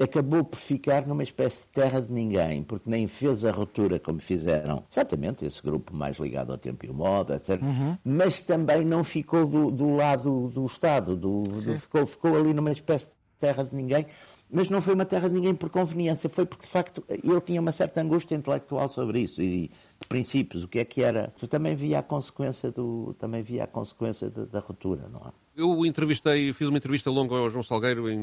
acabou 0.00 0.42
por 0.44 0.58
ficar 0.58 1.06
numa 1.06 1.22
espécie 1.22 1.62
de 1.62 1.68
terra 1.68 2.00
de 2.00 2.12
ninguém, 2.12 2.62
porque 2.62 2.88
nem 2.88 3.06
fez 3.06 3.44
a 3.44 3.50
ruptura 3.50 3.98
como 3.98 4.18
fizeram 4.18 4.82
exatamente 4.90 5.44
esse 5.44 5.62
grupo 5.62 5.94
mais 5.94 6.18
ligado 6.18 6.50
ao 6.52 6.58
tempo 6.58 6.84
e 6.84 6.88
ao 6.88 6.94
moda, 6.94 7.36
etc. 7.36 7.60
Mas 8.04 8.40
também 8.40 8.84
não 8.84 9.04
ficou 9.04 9.46
do, 9.46 9.70
do 9.70 9.94
lado 9.94 10.48
do 10.48 10.64
Estado, 10.66 11.16
do, 11.16 11.42
do- 11.44 11.78
ficou, 11.78 12.06
ficou 12.06 12.36
ali 12.36 12.52
numa 12.54 12.72
espécie 12.72 13.06
de 13.06 13.12
terra 13.38 13.62
de 13.64 13.74
ninguém. 13.74 14.06
Mas 14.54 14.68
não 14.68 14.82
foi 14.82 14.92
uma 14.92 15.06
terra 15.06 15.28
de 15.28 15.34
ninguém 15.34 15.54
por 15.54 15.70
conveniência, 15.70 16.28
foi 16.28 16.44
porque 16.44 16.66
de 16.66 16.70
facto 16.70 17.02
ele 17.08 17.40
tinha 17.40 17.58
uma 17.58 17.72
certa 17.72 18.02
angústia 18.02 18.34
intelectual 18.34 18.86
sobre 18.86 19.20
isso 19.20 19.40
e 19.40 19.68
de 19.98 20.06
princípios, 20.06 20.62
o 20.64 20.68
que 20.68 20.78
é 20.78 20.84
que 20.84 21.00
era. 21.02 21.32
Eu 21.40 21.48
também 21.48 21.74
via 21.74 22.00
a 22.00 22.02
consequência 22.02 22.70
do, 22.70 23.14
também 23.18 23.42
via 23.42 23.64
a 23.64 23.66
consequência 23.66 24.28
da, 24.28 24.44
da 24.44 24.60
ruptura, 24.60 25.08
não 25.10 25.20
é? 25.20 25.32
Eu 25.56 25.86
entrevistei, 25.86 26.52
fiz 26.52 26.68
uma 26.68 26.76
entrevista 26.76 27.10
longa 27.10 27.34
ao 27.34 27.48
João 27.48 27.62
Salgueiro 27.62 28.10
em 28.10 28.18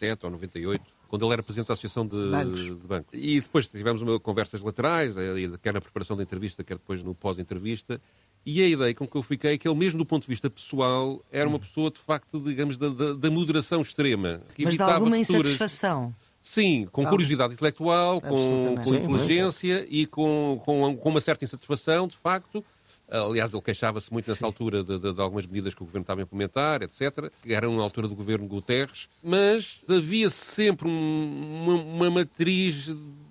97 0.00 0.24
ou 0.24 0.30
98, 0.32 0.82
quando 1.08 1.24
ele 1.26 1.32
era 1.32 1.42
presidente 1.42 1.68
da 1.68 1.74
Associação 1.74 2.06
de 2.06 2.16
Bancos. 2.30 2.60
de 2.64 2.70
Bancos. 2.86 3.08
E 3.12 3.40
depois 3.40 3.66
tivemos 3.66 4.00
uma, 4.02 4.18
conversas 4.18 4.60
laterais, 4.60 5.16
eh, 5.16 5.34
quer 5.62 5.72
na 5.74 5.80
preparação 5.80 6.16
da 6.16 6.22
entrevista, 6.22 6.64
quer 6.64 6.74
depois 6.74 7.02
no 7.02 7.14
pós-entrevista. 7.14 8.00
E 8.46 8.62
a 8.62 8.66
ideia 8.68 8.94
com 8.94 9.06
que 9.06 9.16
eu 9.16 9.22
fiquei 9.22 9.52
é 9.54 9.58
que 9.58 9.68
ele, 9.68 9.76
mesmo 9.76 9.98
do 9.98 10.06
ponto 10.06 10.22
de 10.22 10.28
vista 10.28 10.48
pessoal, 10.48 11.22
era 11.30 11.46
uma 11.48 11.58
pessoa, 11.58 11.90
de 11.90 11.98
facto, 11.98 12.40
digamos, 12.40 12.78
da, 12.78 12.88
da- 12.88 13.12
da 13.12 13.30
moderação 13.30 13.82
extrema. 13.82 14.40
Que 14.56 14.64
Mas 14.64 14.76
de 14.76 14.82
alguma 14.82 15.18
insatisfação. 15.18 16.14
Sim, 16.42 16.88
com 16.90 17.02
curiosidade 17.10 17.52
intelectual, 17.52 18.18
com, 18.18 18.76
com 18.82 18.94
inteligência 18.94 19.86
e 19.90 20.06
com, 20.06 20.58
com, 20.64 20.96
com 20.96 21.08
uma 21.10 21.20
certa 21.20 21.44
insatisfação, 21.44 22.08
de 22.08 22.16
facto. 22.16 22.64
Aliás, 23.10 23.52
ele 23.52 23.62
queixava-se 23.62 24.12
muito 24.12 24.28
nessa 24.30 24.46
altura 24.46 24.84
de, 24.84 24.98
de- 24.98 25.12
de 25.12 25.20
algumas 25.20 25.46
medidas 25.46 25.74
que 25.74 25.82
o 25.82 25.84
governo 25.86 26.02
estava 26.02 26.20
a 26.20 26.22
implementar, 26.22 26.82
etc. 26.82 27.30
Era 27.46 27.68
uma 27.68 27.82
altura 27.82 28.06
do 28.06 28.14
governo 28.14 28.46
Guterres. 28.46 29.08
Mas 29.22 29.80
havia 29.88 30.30
sempre 30.30 30.86
um- 30.88 31.62
uma, 31.64 31.74
uma 31.82 32.10
matriz 32.10 32.84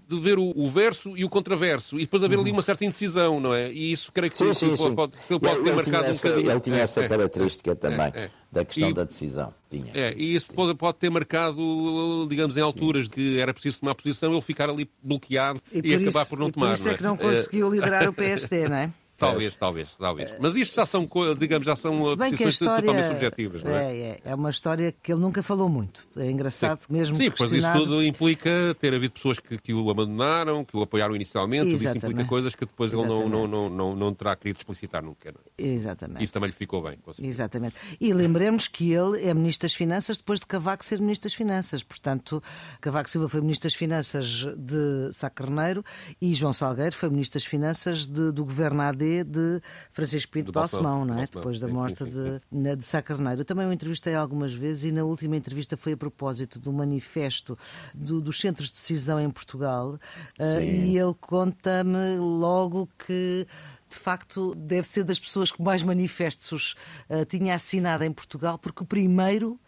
de 0.07 0.19
ver 0.19 0.39
o, 0.39 0.51
o 0.55 0.67
verso 0.67 1.15
e 1.15 1.23
o 1.23 1.29
contraverso. 1.29 1.95
E 1.97 1.99
depois 2.01 2.23
haver 2.23 2.39
ali 2.39 2.51
uma 2.51 2.63
certa 2.63 2.83
indecisão, 2.83 3.39
não 3.39 3.53
é? 3.53 3.71
E 3.71 3.91
isso 3.91 4.11
creio 4.11 4.31
que, 4.31 4.37
Sim, 4.37 4.53
sim, 4.55 4.71
que 4.71 4.77
sim. 4.77 4.95
pode, 4.95 5.13
ele 5.29 5.39
pode 5.39 5.55
ter 5.61 5.67
Ele 5.67 5.75
marcado 5.75 6.03
um 6.07 6.09
essa- 6.09 6.27
bocadinho. 6.29 6.51
Ele 6.51 6.59
tinha 6.59 6.77
É, 6.77 6.81
essa 6.81 7.01
é. 7.03 7.07
característica 7.07 7.75
também, 7.75 8.11
é. 8.15 8.29
da 8.51 8.65
questão 8.65 8.89
E- 8.89 8.93
da 8.93 9.03
decisão. 9.03 9.53
Tinha. 9.69 9.91
É, 9.93 10.15
e 10.17 10.33
isso 10.33 10.51
pode, 10.51 10.73
pode 10.73 10.97
ter 10.97 11.11
marcado, 11.11 12.27
digamos, 12.27 12.57
em 12.57 12.61
alturas 12.61 13.05
de 13.05 13.11
que 13.11 13.39
era 13.39 13.53
preciso 13.53 13.79
tomar 13.81 13.93
posição, 13.93 14.31
ele 14.33 14.41
ficar 14.41 14.67
ali 14.67 14.89
bloqueado 15.03 15.61
e, 15.71 15.79
por 15.81 15.93
acabar 16.01 16.21
isso, 16.21 16.29
por 16.31 16.39
não 16.39 16.47
e 16.47 16.51
tomar. 16.51 16.65
por 16.69 16.73
isso 16.73 16.89
é 16.89 16.93
que 16.97 17.03
não 17.03 17.13
é? 17.13 17.17
conseguiu 17.17 17.69
liderar 17.69 18.09
o 18.09 18.13
PSD, 18.13 18.67
não 18.67 18.77
é? 18.77 18.91
Talvez, 19.19 19.55
talvez, 19.55 19.89
talvez. 19.97 20.33
Mas 20.39 20.55
isto 20.55 20.75
já 20.75 20.85
são, 20.85 21.07
digamos, 21.37 21.65
já 21.65 21.75
são 21.75 21.97
posições 21.97 22.53
história 22.53 22.81
totalmente 22.87 23.07
subjetivas, 23.09 23.63
não 23.63 23.71
é? 23.71 23.93
é, 23.95 24.01
é, 24.01 24.19
é 24.25 24.35
uma 24.35 24.49
história 24.49 24.93
que 25.03 25.11
ele 25.11 25.21
nunca 25.21 25.43
falou 25.43 25.67
muito. 25.69 26.07
É 26.17 26.29
engraçado, 26.29 26.81
mesmo 26.89 27.15
Sim, 27.15 27.31
pois 27.31 27.51
isso 27.51 27.71
tudo 27.73 28.03
implica 28.03 28.75
ter 28.79 28.93
havido 28.93 29.13
pessoas 29.13 29.39
que, 29.39 29.57
que 29.57 29.73
o 29.73 29.89
abandonaram, 29.89 30.63
que 30.63 30.75
o 30.75 30.81
apoiaram 30.81 31.15
inicialmente, 31.15 31.67
isso 31.67 31.85
implica 31.87 31.97
Exatamente. 31.97 32.27
coisas 32.29 32.55
que 32.55 32.65
depois 32.65 32.93
ele 32.93 33.01
não, 33.03 33.07
não, 33.07 33.45
Exatamente. 33.45 33.51
não, 33.51 33.69
não, 33.69 33.95
não 33.95 34.13
terá 34.13 34.35
querido 34.35 34.59
explicitar 34.59 35.03
nunca. 35.03 35.29
é? 35.29 35.33
Exatamente. 35.63 36.23
Isso 36.23 36.33
também 36.33 36.47
lhe 36.47 36.55
ficou 36.55 36.81
bem, 36.81 36.97
com 36.97 37.13
certeza. 37.13 37.27
Exatamente. 37.27 37.75
E 37.99 38.13
lembremos 38.13 38.67
que 38.67 38.91
ele 38.91 39.23
é 39.27 39.33
Ministro 39.33 39.65
das 39.67 39.73
Finanças 39.73 40.17
depois 40.17 40.39
de 40.39 40.45
Cavaco 40.47 40.83
ser 40.85 40.99
Ministro 40.99 41.25
das 41.25 41.33
Finanças. 41.33 41.83
Portanto, 41.83 42.41
Cavaco 42.81 43.09
Silva 43.09 43.27
foi 43.29 43.41
Ministro 43.41 43.67
das 43.69 43.75
Finanças 43.75 44.45
de 44.57 45.09
Sá 45.13 45.29
Carneiro 45.29 45.83
e 46.21 46.33
João 46.33 46.53
Salgueiro 46.53 46.95
foi 46.95 47.09
Ministro 47.09 47.39
das 47.39 47.45
Finanças 47.45 48.07
de- 48.07 48.31
do 48.31 48.45
Governo 48.45 48.81
AD 48.81 49.08
de 49.23 49.61
Francisco 49.91 50.31
Pinto 50.31 50.51
Balsemão, 50.51 51.05
não 51.05 51.13
é? 51.15 51.17
Balsemão. 51.17 51.41
Depois 51.41 51.59
da 51.59 51.67
Sim, 51.67 51.73
morte 51.73 52.03
sim, 52.03 52.11
sim, 52.11 52.61
de, 52.63 52.75
de 52.75 52.85
Sá 52.85 53.01
Carneiro. 53.01 53.41
Eu 53.41 53.45
também 53.45 53.65
o 53.67 53.73
entrevistei 53.73 54.15
algumas 54.15 54.53
vezes 54.53 54.85
e 54.85 54.91
na 54.91 55.03
última 55.03 55.35
entrevista 55.35 55.75
foi 55.77 55.93
a 55.93 55.97
propósito 55.97 56.59
do 56.59 56.71
manifesto 56.73 57.57
do- 57.93 58.21
dos 58.21 58.39
centros 58.39 58.67
de 58.67 58.73
decisão 58.73 59.19
em 59.19 59.29
Portugal 59.29 59.99
Sim. 60.39 60.59
e 60.59 60.97
ele 60.97 61.15
conta-me 61.19 62.17
logo 62.17 62.87
que 63.05 63.45
de 63.89 63.95
facto 63.97 64.53
deve 64.55 64.87
ser 64.87 65.03
das 65.03 65.17
pessoas 65.19 65.51
que 65.51 65.61
mais 65.61 65.81
manifestos 65.81 66.75
ah, 67.09 67.25
tinha 67.25 67.55
assinado 67.55 68.03
em 68.03 68.11
Portugal, 68.11 68.57
porque 68.59 68.83
o 68.83 68.85
primeiro 68.85 69.59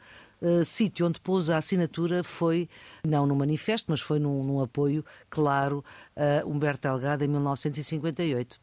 ah, 0.41 0.65
sítio 0.65 1.05
onde 1.05 1.19
pôs 1.19 1.49
a 1.49 1.57
assinatura 1.57 2.23
foi, 2.23 2.67
não 3.05 3.25
no 3.25 3.35
manifesto, 3.35 3.91
mas 3.91 4.01
foi 4.01 4.19
num, 4.19 4.43
num 4.43 4.61
apoio 4.61 5.05
claro 5.29 5.83
a 6.15 6.45
Humberto 6.45 6.87
Delgado 6.87 7.23
em 7.23 7.27
1958. 7.27 8.59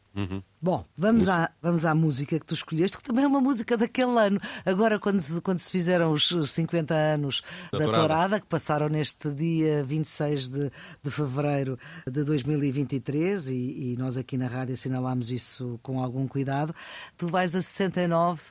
Bom, 0.61 0.83
vamos 0.97 1.29
à, 1.29 1.51
vamos 1.61 1.85
à 1.85 1.95
música 1.95 2.37
que 2.37 2.45
tu 2.45 2.53
escolheste, 2.53 2.97
que 2.97 3.03
também 3.03 3.23
é 3.23 3.27
uma 3.27 3.39
música 3.39 3.77
daquele 3.77 4.17
ano. 4.19 4.39
Agora, 4.65 4.99
quando 4.99 5.19
se, 5.19 5.39
quando 5.39 5.57
se 5.59 5.71
fizeram 5.71 6.11
os 6.11 6.27
50 6.27 6.93
anos 6.93 7.41
Da 7.71 7.77
da, 7.77 7.85
Tourada. 7.85 8.01
Tourada, 8.01 8.39
que 8.41 8.47
passaram 8.47 8.89
neste 8.89 9.31
dia 9.31 9.83
26 9.83 10.49
de, 10.49 10.71
de 11.01 11.11
fevereiro 11.11 11.79
de 12.05 12.23
2023, 12.23 13.49
e, 13.49 13.53
e 13.53 13.95
nós 13.97 14.17
aqui 14.17 14.37
na 14.37 14.47
rádio 14.47 14.73
assinalámos 14.73 15.31
isso 15.31 15.79
com 15.81 16.03
algum 16.03 16.27
cuidado, 16.27 16.75
tu 17.17 17.27
vais 17.27 17.55
a 17.55 17.61
69, 17.61 18.41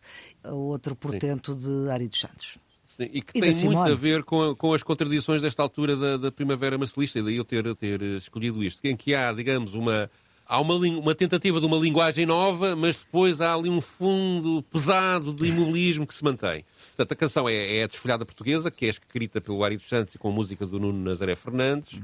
a 0.45 0.53
outro 0.53 0.97
portento 0.97 1.55
de 1.55 1.91
Ari 1.91 2.09
dos 2.09 2.21
Santos. 2.21 2.68
Sim, 2.89 3.05
e 3.13 3.21
que 3.21 3.37
E 3.37 3.41
tem 3.43 3.51
muito 3.51 3.55
Simone. 3.59 3.93
a 3.93 3.95
ver 3.95 4.25
com, 4.25 4.55
com 4.57 4.73
as 4.73 4.83
contradições 4.83 5.43
desta 5.43 5.63
altura 5.63 5.95
da, 5.95 6.17
da 6.17 6.33
primavera 6.33 6.79
marcelista, 6.79 7.19
e 7.19 7.23
daí 7.23 7.37
eu 7.37 7.45
ter, 7.45 7.75
ter 7.77 8.01
eh, 8.03 8.17
escolhido 8.17 8.65
isto, 8.65 8.83
em 8.83 8.97
que 8.97 9.15
há, 9.15 9.31
digamos, 9.31 9.75
uma, 9.75 10.11
há 10.47 10.59
uma, 10.59 10.75
uma 10.75 11.15
tentativa 11.15 11.61
de 11.61 11.67
uma 11.67 11.77
linguagem 11.77 12.25
nova, 12.25 12.75
mas 12.75 12.97
depois 12.97 13.43
há 13.43 13.53
ali 13.53 13.69
um 13.69 13.83
fundo 13.83 14.63
pesado 14.73 15.35
de 15.35 15.49
imobilismo 15.49 16.07
que 16.07 16.15
se 16.15 16.25
mantém. 16.25 16.65
Portanto, 16.97 17.13
a 17.13 17.17
canção 17.17 17.47
é, 17.47 17.77
é 17.77 17.85
a 17.85 17.87
desfolhada 17.87 18.25
portuguesa, 18.25 18.71
que 18.71 18.87
é 18.87 18.89
escrita 18.89 19.39
pelo 19.39 19.63
Ari 19.63 19.77
dos 19.77 19.87
Santos 19.87 20.15
e 20.15 20.19
com 20.19 20.33
música 20.33 20.67
do 20.67 20.81
Nuno 20.81 20.99
Nazaré 20.99 21.37
Fernandes, 21.37 22.01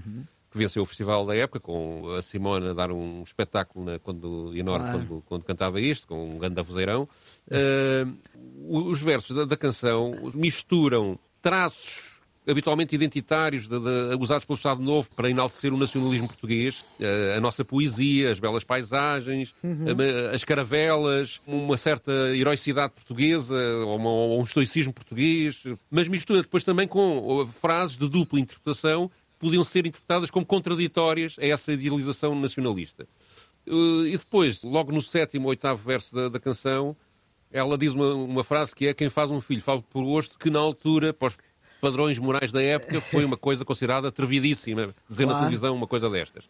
que 0.54 0.58
venceu 0.58 0.84
o 0.84 0.86
festival 0.86 1.26
da 1.26 1.34
época, 1.34 1.58
com 1.58 2.14
a 2.16 2.22
Simone 2.22 2.68
a 2.68 2.72
dar 2.72 2.92
um 2.92 3.24
espetáculo 3.24 3.84
na, 3.84 3.98
quando, 3.98 4.52
enorme 4.56 4.84
Claro. 4.88 4.98
quando, 5.08 5.22
quando 5.26 5.42
cantava 5.44 5.80
isto, 5.80 6.06
com 6.06 6.30
um 6.30 6.38
grande 6.38 6.62
vozeirão. 6.62 7.08
Ah, 7.50 8.06
os 8.68 9.00
versos 9.00 9.36
da, 9.36 9.44
da 9.44 9.56
canção 9.56 10.14
misturam 10.34 11.18
traços 11.42 12.14
habitualmente 12.46 12.94
identitários 12.94 13.66
de- 13.66 13.80
de- 13.80 14.16
usados 14.20 14.44
pelo 14.44 14.56
Estado 14.56 14.80
Novo 14.82 15.08
para 15.16 15.30
enaltecer 15.30 15.72
o 15.72 15.78
nacionalismo 15.78 16.28
português, 16.28 16.84
eh, 17.00 17.34
a 17.36 17.40
nossa 17.40 17.64
poesia, 17.64 18.30
as 18.30 18.38
belas 18.38 18.62
paisagens, 18.62 19.54
a 19.64 19.94
ma- 19.94 20.30
as 20.34 20.44
caravelas, 20.44 21.40
uma 21.46 21.76
certa 21.78 22.12
heroicidade 22.36 22.92
portuguesa, 22.92 23.56
ou, 23.86 23.96
uma- 23.96 24.10
ou 24.10 24.40
um 24.40 24.44
estoicismo 24.44 24.92
português, 24.92 25.64
mas 25.90 26.06
mistura 26.06 26.42
depois 26.42 26.62
também 26.62 26.86
com 26.86 27.48
frases 27.60 27.96
de 27.96 28.06
dupla 28.10 28.38
interpretação 28.38 29.10
podiam 29.44 29.62
ser 29.62 29.86
interpretadas 29.86 30.30
como 30.30 30.46
contraditórias 30.46 31.36
a 31.38 31.44
essa 31.46 31.72
idealização 31.72 32.34
nacionalista. 32.34 33.06
Uh, 33.66 34.06
e 34.06 34.16
depois, 34.16 34.62
logo 34.62 34.90
no 34.90 35.02
sétimo 35.02 35.44
ou 35.44 35.50
oitavo 35.50 35.82
verso 35.86 36.14
da, 36.14 36.28
da 36.30 36.40
canção, 36.40 36.96
ela 37.52 37.76
diz 37.76 37.92
uma, 37.92 38.14
uma 38.14 38.42
frase 38.42 38.74
que 38.74 38.86
é 38.86 38.94
quem 38.94 39.10
faz 39.10 39.30
um 39.30 39.40
filho 39.40 39.60
fala 39.60 39.82
por 39.82 40.02
gosto, 40.02 40.38
que 40.38 40.48
na 40.50 40.58
altura, 40.58 41.12
para 41.12 41.28
os 41.28 41.36
padrões 41.80 42.18
morais 42.18 42.50
da 42.52 42.62
época, 42.62 43.00
foi 43.02 43.24
uma 43.24 43.36
coisa 43.36 43.64
considerada 43.64 44.08
atrevidíssima, 44.08 44.94
dizer 45.08 45.26
na 45.26 45.32
Claro. 45.32 45.44
televisão 45.46 45.74
uma 45.74 45.86
coisa 45.86 46.08
destas. 46.08 46.44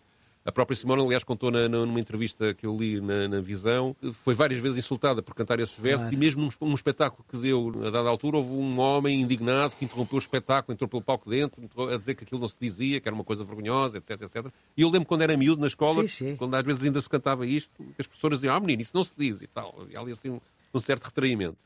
A 0.46 0.52
própria 0.52 0.76
Simone, 0.76 1.02
aliás, 1.02 1.24
contou 1.24 1.50
na- 1.50 1.68
numa 1.70 1.98
entrevista 1.98 2.52
que 2.52 2.66
eu 2.66 2.76
li 2.76 3.00
na, 3.00 3.26
na 3.28 3.40
Visão, 3.40 3.96
foi 4.22 4.34
várias 4.34 4.60
vezes 4.60 4.76
insultada 4.76 5.22
por 5.22 5.34
cantar 5.34 5.58
esses 5.58 5.74
versos 5.78 6.02
Claro. 6.02 6.14
e 6.14 6.18
mesmo 6.18 6.42
num, 6.60 6.68
num 6.68 6.74
espetáculo 6.74 7.24
que 7.26 7.38
deu, 7.38 7.72
a 7.86 7.88
dada 7.88 8.10
altura, 8.10 8.36
houve 8.36 8.50
um 8.50 8.78
homem 8.78 9.22
indignado 9.22 9.72
que 9.78 9.86
interrompeu 9.86 10.16
o 10.16 10.18
espetáculo, 10.18 10.74
entrou 10.74 10.86
pelo 10.86 11.00
palco 11.00 11.30
dentro, 11.30 11.62
a 11.90 11.96
dizer 11.96 12.14
que 12.14 12.24
aquilo 12.24 12.40
não 12.42 12.48
se 12.48 12.56
dizia, 12.60 13.00
que 13.00 13.08
era 13.08 13.14
uma 13.14 13.24
coisa 13.24 13.42
vergonhosa, 13.42 13.96
etc, 13.96 14.20
etc. 14.20 14.46
E 14.76 14.82
eu 14.82 14.90
lembro 14.90 15.08
quando 15.08 15.22
era 15.22 15.34
miúdo 15.34 15.62
na 15.62 15.66
escola, 15.66 16.02
Sim, 16.02 16.08
sim. 16.08 16.36
quando 16.36 16.54
às 16.56 16.64
vezes 16.66 16.82
ainda 16.84 17.00
se 17.00 17.08
cantava 17.08 17.46
isto, 17.46 17.70
que 17.78 18.00
as 18.02 18.06
professoras 18.06 18.38
diziam, 18.38 18.54
ah 18.54 18.60
menino, 18.60 18.82
isso 18.82 18.92
não 18.94 19.02
se 19.02 19.14
diz 19.16 19.40
e 19.40 19.46
tal. 19.46 19.86
E 19.90 19.96
ali 19.96 20.12
assim 20.12 20.28
um, 20.28 20.40
um 20.74 20.78
certo 20.80 21.04
retraimento. 21.04 21.56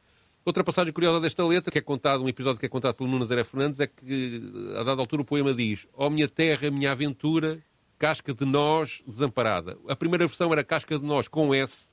Outra 0.44 0.62
passagem 0.62 0.92
curiosa 0.92 1.20
desta 1.20 1.44
letra, 1.44 1.70
que 1.72 1.78
é 1.78 1.82
contado, 1.82 2.22
um 2.22 2.28
episódio 2.28 2.60
que 2.60 2.64
é 2.64 2.68
contado 2.68 2.94
pelo 2.94 3.08
Nuno 3.10 3.20
Nazaré 3.24 3.42
Fernandes, 3.42 3.80
é 3.80 3.88
que, 3.88 4.40
a 4.78 4.84
dada 4.84 5.00
altura, 5.02 5.20
o 5.22 5.24
poema 5.24 5.52
diz: 5.52 5.86
Ó 5.94 6.06
oh, 6.06 6.10
minha 6.10 6.28
terra, 6.28 6.70
minha 6.70 6.92
aventura, 6.92 7.58
casca 7.98 8.32
de 8.32 8.44
nós 8.44 9.02
desamparada. 9.06 9.76
A 9.88 9.96
primeira 9.96 10.26
versão 10.26 10.52
era 10.52 10.62
casca 10.64 10.98
de 10.98 11.04
nós 11.04 11.28
com 11.28 11.54
S, 11.54 11.88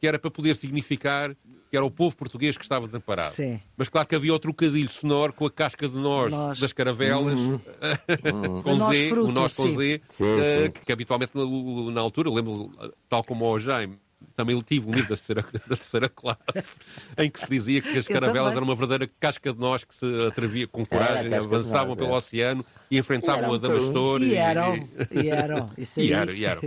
que 0.00 0.06
era 0.06 0.18
para 0.18 0.30
poder 0.30 0.56
significar 0.56 1.36
que 1.70 1.76
era 1.76 1.84
o 1.86 1.90
povo 1.90 2.14
português 2.14 2.56
que 2.58 2.64
estava 2.64 2.84
desamparado. 2.84 3.32
Sim. 3.34 3.58
Mas 3.78 3.88
claro 3.88 4.06
que 4.06 4.14
havia 4.14 4.34
o 4.34 4.38
trocadilho 4.38 4.90
sonoro 4.90 5.32
com 5.32 5.46
a 5.46 5.50
casca 5.50 5.88
de 5.88 5.96
nós, 5.96 6.30
Nós. 6.30 6.60
das 6.60 6.70
caravelas, 6.70 7.40
com 8.62 8.72
O 8.72 8.76
nós 8.76 8.94
Z, 8.96 9.08
fruto, 9.08 9.28
o 9.30 9.32
nós 9.32 9.54
com 9.56 9.62
sim. 9.62 9.70
Z, 9.76 10.00
Sim, 10.06 10.24
sim. 10.64 10.70
que, 10.70 10.84
que 10.84 10.92
habitualmente 10.92 11.32
na, 11.34 11.44
na 11.92 12.00
altura, 12.02 12.28
eu 12.28 12.34
lembro, 12.34 12.70
tal 13.08 13.24
como 13.24 13.46
o 13.46 13.58
Jaime, 13.58 13.98
também 14.36 14.60
tive 14.62 14.88
um 14.88 14.92
livro 14.92 15.08
da 15.10 15.16
terceira, 15.16 15.42
da 15.66 15.76
terceira 15.76 16.08
classe 16.08 16.76
em 17.18 17.30
que 17.30 17.40
se 17.40 17.48
dizia 17.50 17.80
que 17.80 17.96
as 17.98 18.06
caravelas 18.06 18.52
eram 18.54 18.64
uma 18.64 18.74
verdadeira 18.74 19.10
casca 19.20 19.52
de 19.52 19.58
nós 19.58 19.84
que 19.84 19.94
se 19.94 20.06
atrevia 20.26 20.66
com 20.66 20.84
coragem, 20.84 21.32
avançavam 21.34 21.96
pelo 21.96 22.10
é. 22.10 22.16
oceano 22.16 22.64
e 22.90 22.98
enfrentavam 22.98 23.40
E 23.40 23.44
era 23.44 23.48
o 23.48 23.52
um 23.52 23.54
Adamastor. 23.54 24.22
E 24.22 24.34
eram, 24.34 24.88
e 25.10 25.28
eram. 25.30 25.70
Isso 25.78 26.00
aí. 26.00 26.08
E 26.08 26.12
eram, 26.12 26.32
e 26.34 26.44
eram. 26.44 26.62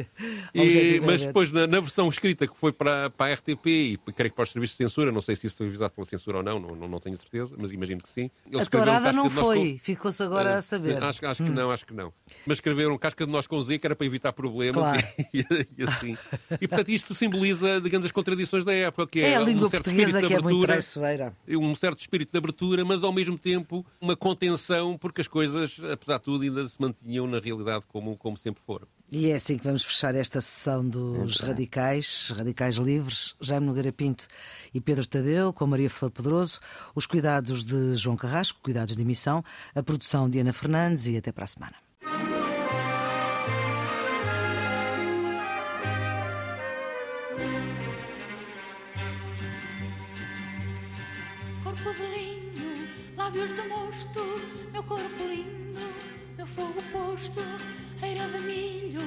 E- 0.53 0.99
mas 1.05 1.23
depois, 1.25 1.51
na, 1.51 1.67
na 1.67 1.79
versão 1.79 2.09
escrita 2.09 2.47
que 2.47 2.57
foi 2.57 2.71
para, 2.71 3.09
para 3.11 3.31
a 3.31 3.35
RTP 3.35 3.65
e 3.67 3.99
creio 4.15 4.31
que 4.31 4.35
para 4.35 4.43
os 4.43 4.51
serviços 4.51 4.77
de 4.77 4.83
censura, 4.83 5.11
não 5.11 5.21
sei 5.21 5.35
se 5.35 5.47
isso 5.47 5.57
foi 5.57 5.67
avisado 5.67 5.93
pela 5.93 6.05
censura 6.05 6.37
ou 6.37 6.43
não, 6.43 6.59
não, 6.59 6.75
não, 6.75 6.87
não 6.87 6.99
tenho 6.99 7.15
certeza, 7.15 7.55
mas 7.57 7.71
imagino 7.71 8.01
que 8.01 8.09
sim. 8.09 8.31
Eles 8.51 8.67
A 8.67 8.69
tourada 8.69 9.13
não 9.13 9.29
foi, 9.29 9.73
com- 9.73 9.79
ficou-se 9.83 10.23
agora 10.23 10.51
eh, 10.51 10.57
a 10.57 10.61
saber. 10.61 11.01
Hum. 11.01 11.07
Acho, 11.07 11.25
acho 11.25 11.43
que 11.43 11.51
não, 11.51 11.71
acho 11.71 11.85
que 11.85 11.93
não. 11.93 12.11
Mas 12.45 12.57
escreveram 12.57 12.97
casca 12.97 13.25
de 13.25 13.31
nós 13.31 13.45
com 13.45 13.61
Z, 13.61 13.77
que 13.77 13.85
era 13.85 13.95
para 13.95 14.05
evitar 14.07 14.33
problemas 14.33 14.81
Claro. 14.81 15.07
e, 15.33 15.45
e 15.77 15.83
assim. 15.83 16.17
E 16.59 16.67
portanto 16.67 16.89
isto 16.89 17.13
simboliza, 17.13 17.44
digamos, 17.81 18.05
as 18.05 18.11
contradições 18.11 18.63
da 18.65 18.73
época, 18.73 19.07
que 19.07 19.19
é, 19.21 19.31
É 19.31 19.35
a 19.35 19.39
língua 19.39 19.67
um 19.67 19.69
certo 19.69 19.83
portuguesa 19.85 20.19
espírito 20.19 20.27
que 20.27 20.33
é 20.33 20.37
de 20.37 20.43
muito 20.43 20.55
abertura, 20.55 20.73
traiçoeira. 20.73 21.33
um 21.49 21.75
certo 21.75 21.99
espírito 21.99 22.31
de 22.31 22.37
abertura, 22.37 22.85
mas 22.85 23.03
ao 23.03 23.11
mesmo 23.11 23.37
tempo 23.37 23.85
uma 23.99 24.15
contenção, 24.15 24.97
porque 24.97 25.21
as 25.21 25.27
coisas, 25.27 25.79
apesar 25.91 26.17
de 26.17 26.23
tudo, 26.23 26.43
ainda 26.43 26.67
se 26.67 26.79
mantinham 26.79 27.27
na 27.27 27.39
realidade 27.39 27.85
como, 27.87 28.15
como 28.17 28.37
sempre 28.37 28.61
foram. 28.65 28.87
E 29.11 29.27
é 29.27 29.35
assim 29.35 29.57
que 29.57 29.63
vamos 29.63 29.83
fechar 29.83 30.15
esta 30.15 30.41
sessão 30.41 30.87
dos 30.87 31.39
radicais, 31.39 32.31
radicais 32.35 32.75
livres, 32.75 33.35
Jaime 33.39 33.67
Nogueira 33.67 33.91
Pinto 33.91 34.27
e 34.73 34.81
Pedro 34.81 35.05
Tadeu, 35.05 35.53
com 35.53 35.67
Maria 35.67 35.89
Flor 35.89 36.09
Pedroso, 36.09 36.59
os 36.95 37.05
cuidados 37.05 37.63
de 37.63 37.95
João 37.95 38.17
Carrasco, 38.17 38.59
cuidados 38.63 38.95
de 38.95 39.01
emissão, 39.01 39.43
a 39.75 39.83
produção 39.83 40.29
de 40.29 40.39
Ana 40.39 40.51
Fernandes 40.51 41.05
e 41.05 41.17
até 41.17 41.31
para 41.31 41.45
a 41.45 41.47
semana. 41.47 41.75
De 53.53 53.61
mosto, 53.67 54.41
meu 54.71 54.83
corpo 54.83 55.23
lindo, 55.23 55.79
meu 56.37 56.47
fogo 56.47 56.81
posto, 56.91 57.41
eira 58.01 58.27
de 58.27 58.39
milho, 58.39 59.01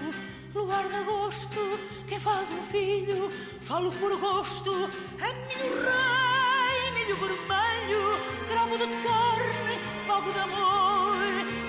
luar 0.55 0.89
de 0.89 0.95
agosto, 0.97 1.61
quem 2.07 2.21
faz 2.21 2.49
um 2.51 2.63
filho, 2.71 3.31
falo 3.63 3.91
por 3.93 4.17
gosto, 4.19 4.73
é 5.19 5.33
milho 5.49 5.75
rei, 5.83 6.91
milho 6.95 7.17
vermelho, 7.17 8.21
cravo 8.49 8.79
de 8.79 8.87
carne, 8.87 10.07
pago 10.07 10.33
de 10.33 10.39
amor, 10.39 11.17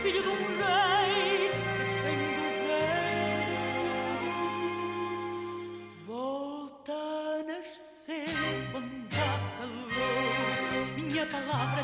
filho 0.03 0.21
de 0.21 0.29
um 0.29 0.48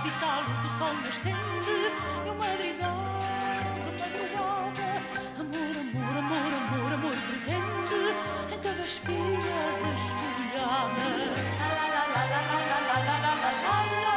Capitá, 0.05 0.39
luz 0.41 0.59
do 0.59 0.69
sol 0.77 0.93
nascente, 1.01 1.75
meu 2.23 2.35
madrigal 2.35 3.17
de 3.85 3.91
madrugada. 3.99 4.87
Amor, 5.39 5.75
amor, 5.81 6.17
amor, 6.17 6.51
amor, 6.53 6.93
amor 6.93 7.17
presente 7.27 7.95
em 8.53 8.59
cada 8.59 8.83
espinha 8.83 9.57
desfolhada. 9.81 11.07
La 11.59 11.69
la 11.77 12.03
la 12.05 12.23
la 12.23 12.39
la 12.39 12.59
la 12.59 12.79
la 12.85 12.99
la 12.99 13.17
la 13.17 13.33
la 13.33 14.03
la. 14.03 14.14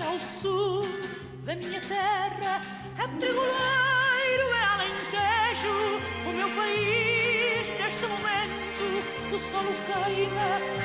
para 0.00 0.12
o 0.12 0.20
sul 0.40 0.88
da 1.44 1.54
minha 1.54 1.80
terra 1.82 2.62
é 2.98 3.06
trigoleiro, 3.18 4.46
é 4.56 4.64
alentejo. 4.72 6.00
O 6.26 6.32
meu 6.32 6.48
país, 6.56 7.68
neste 7.78 8.06
momento, 8.06 9.34
o 9.34 9.38
solo 9.38 9.72
queima. 9.86 10.79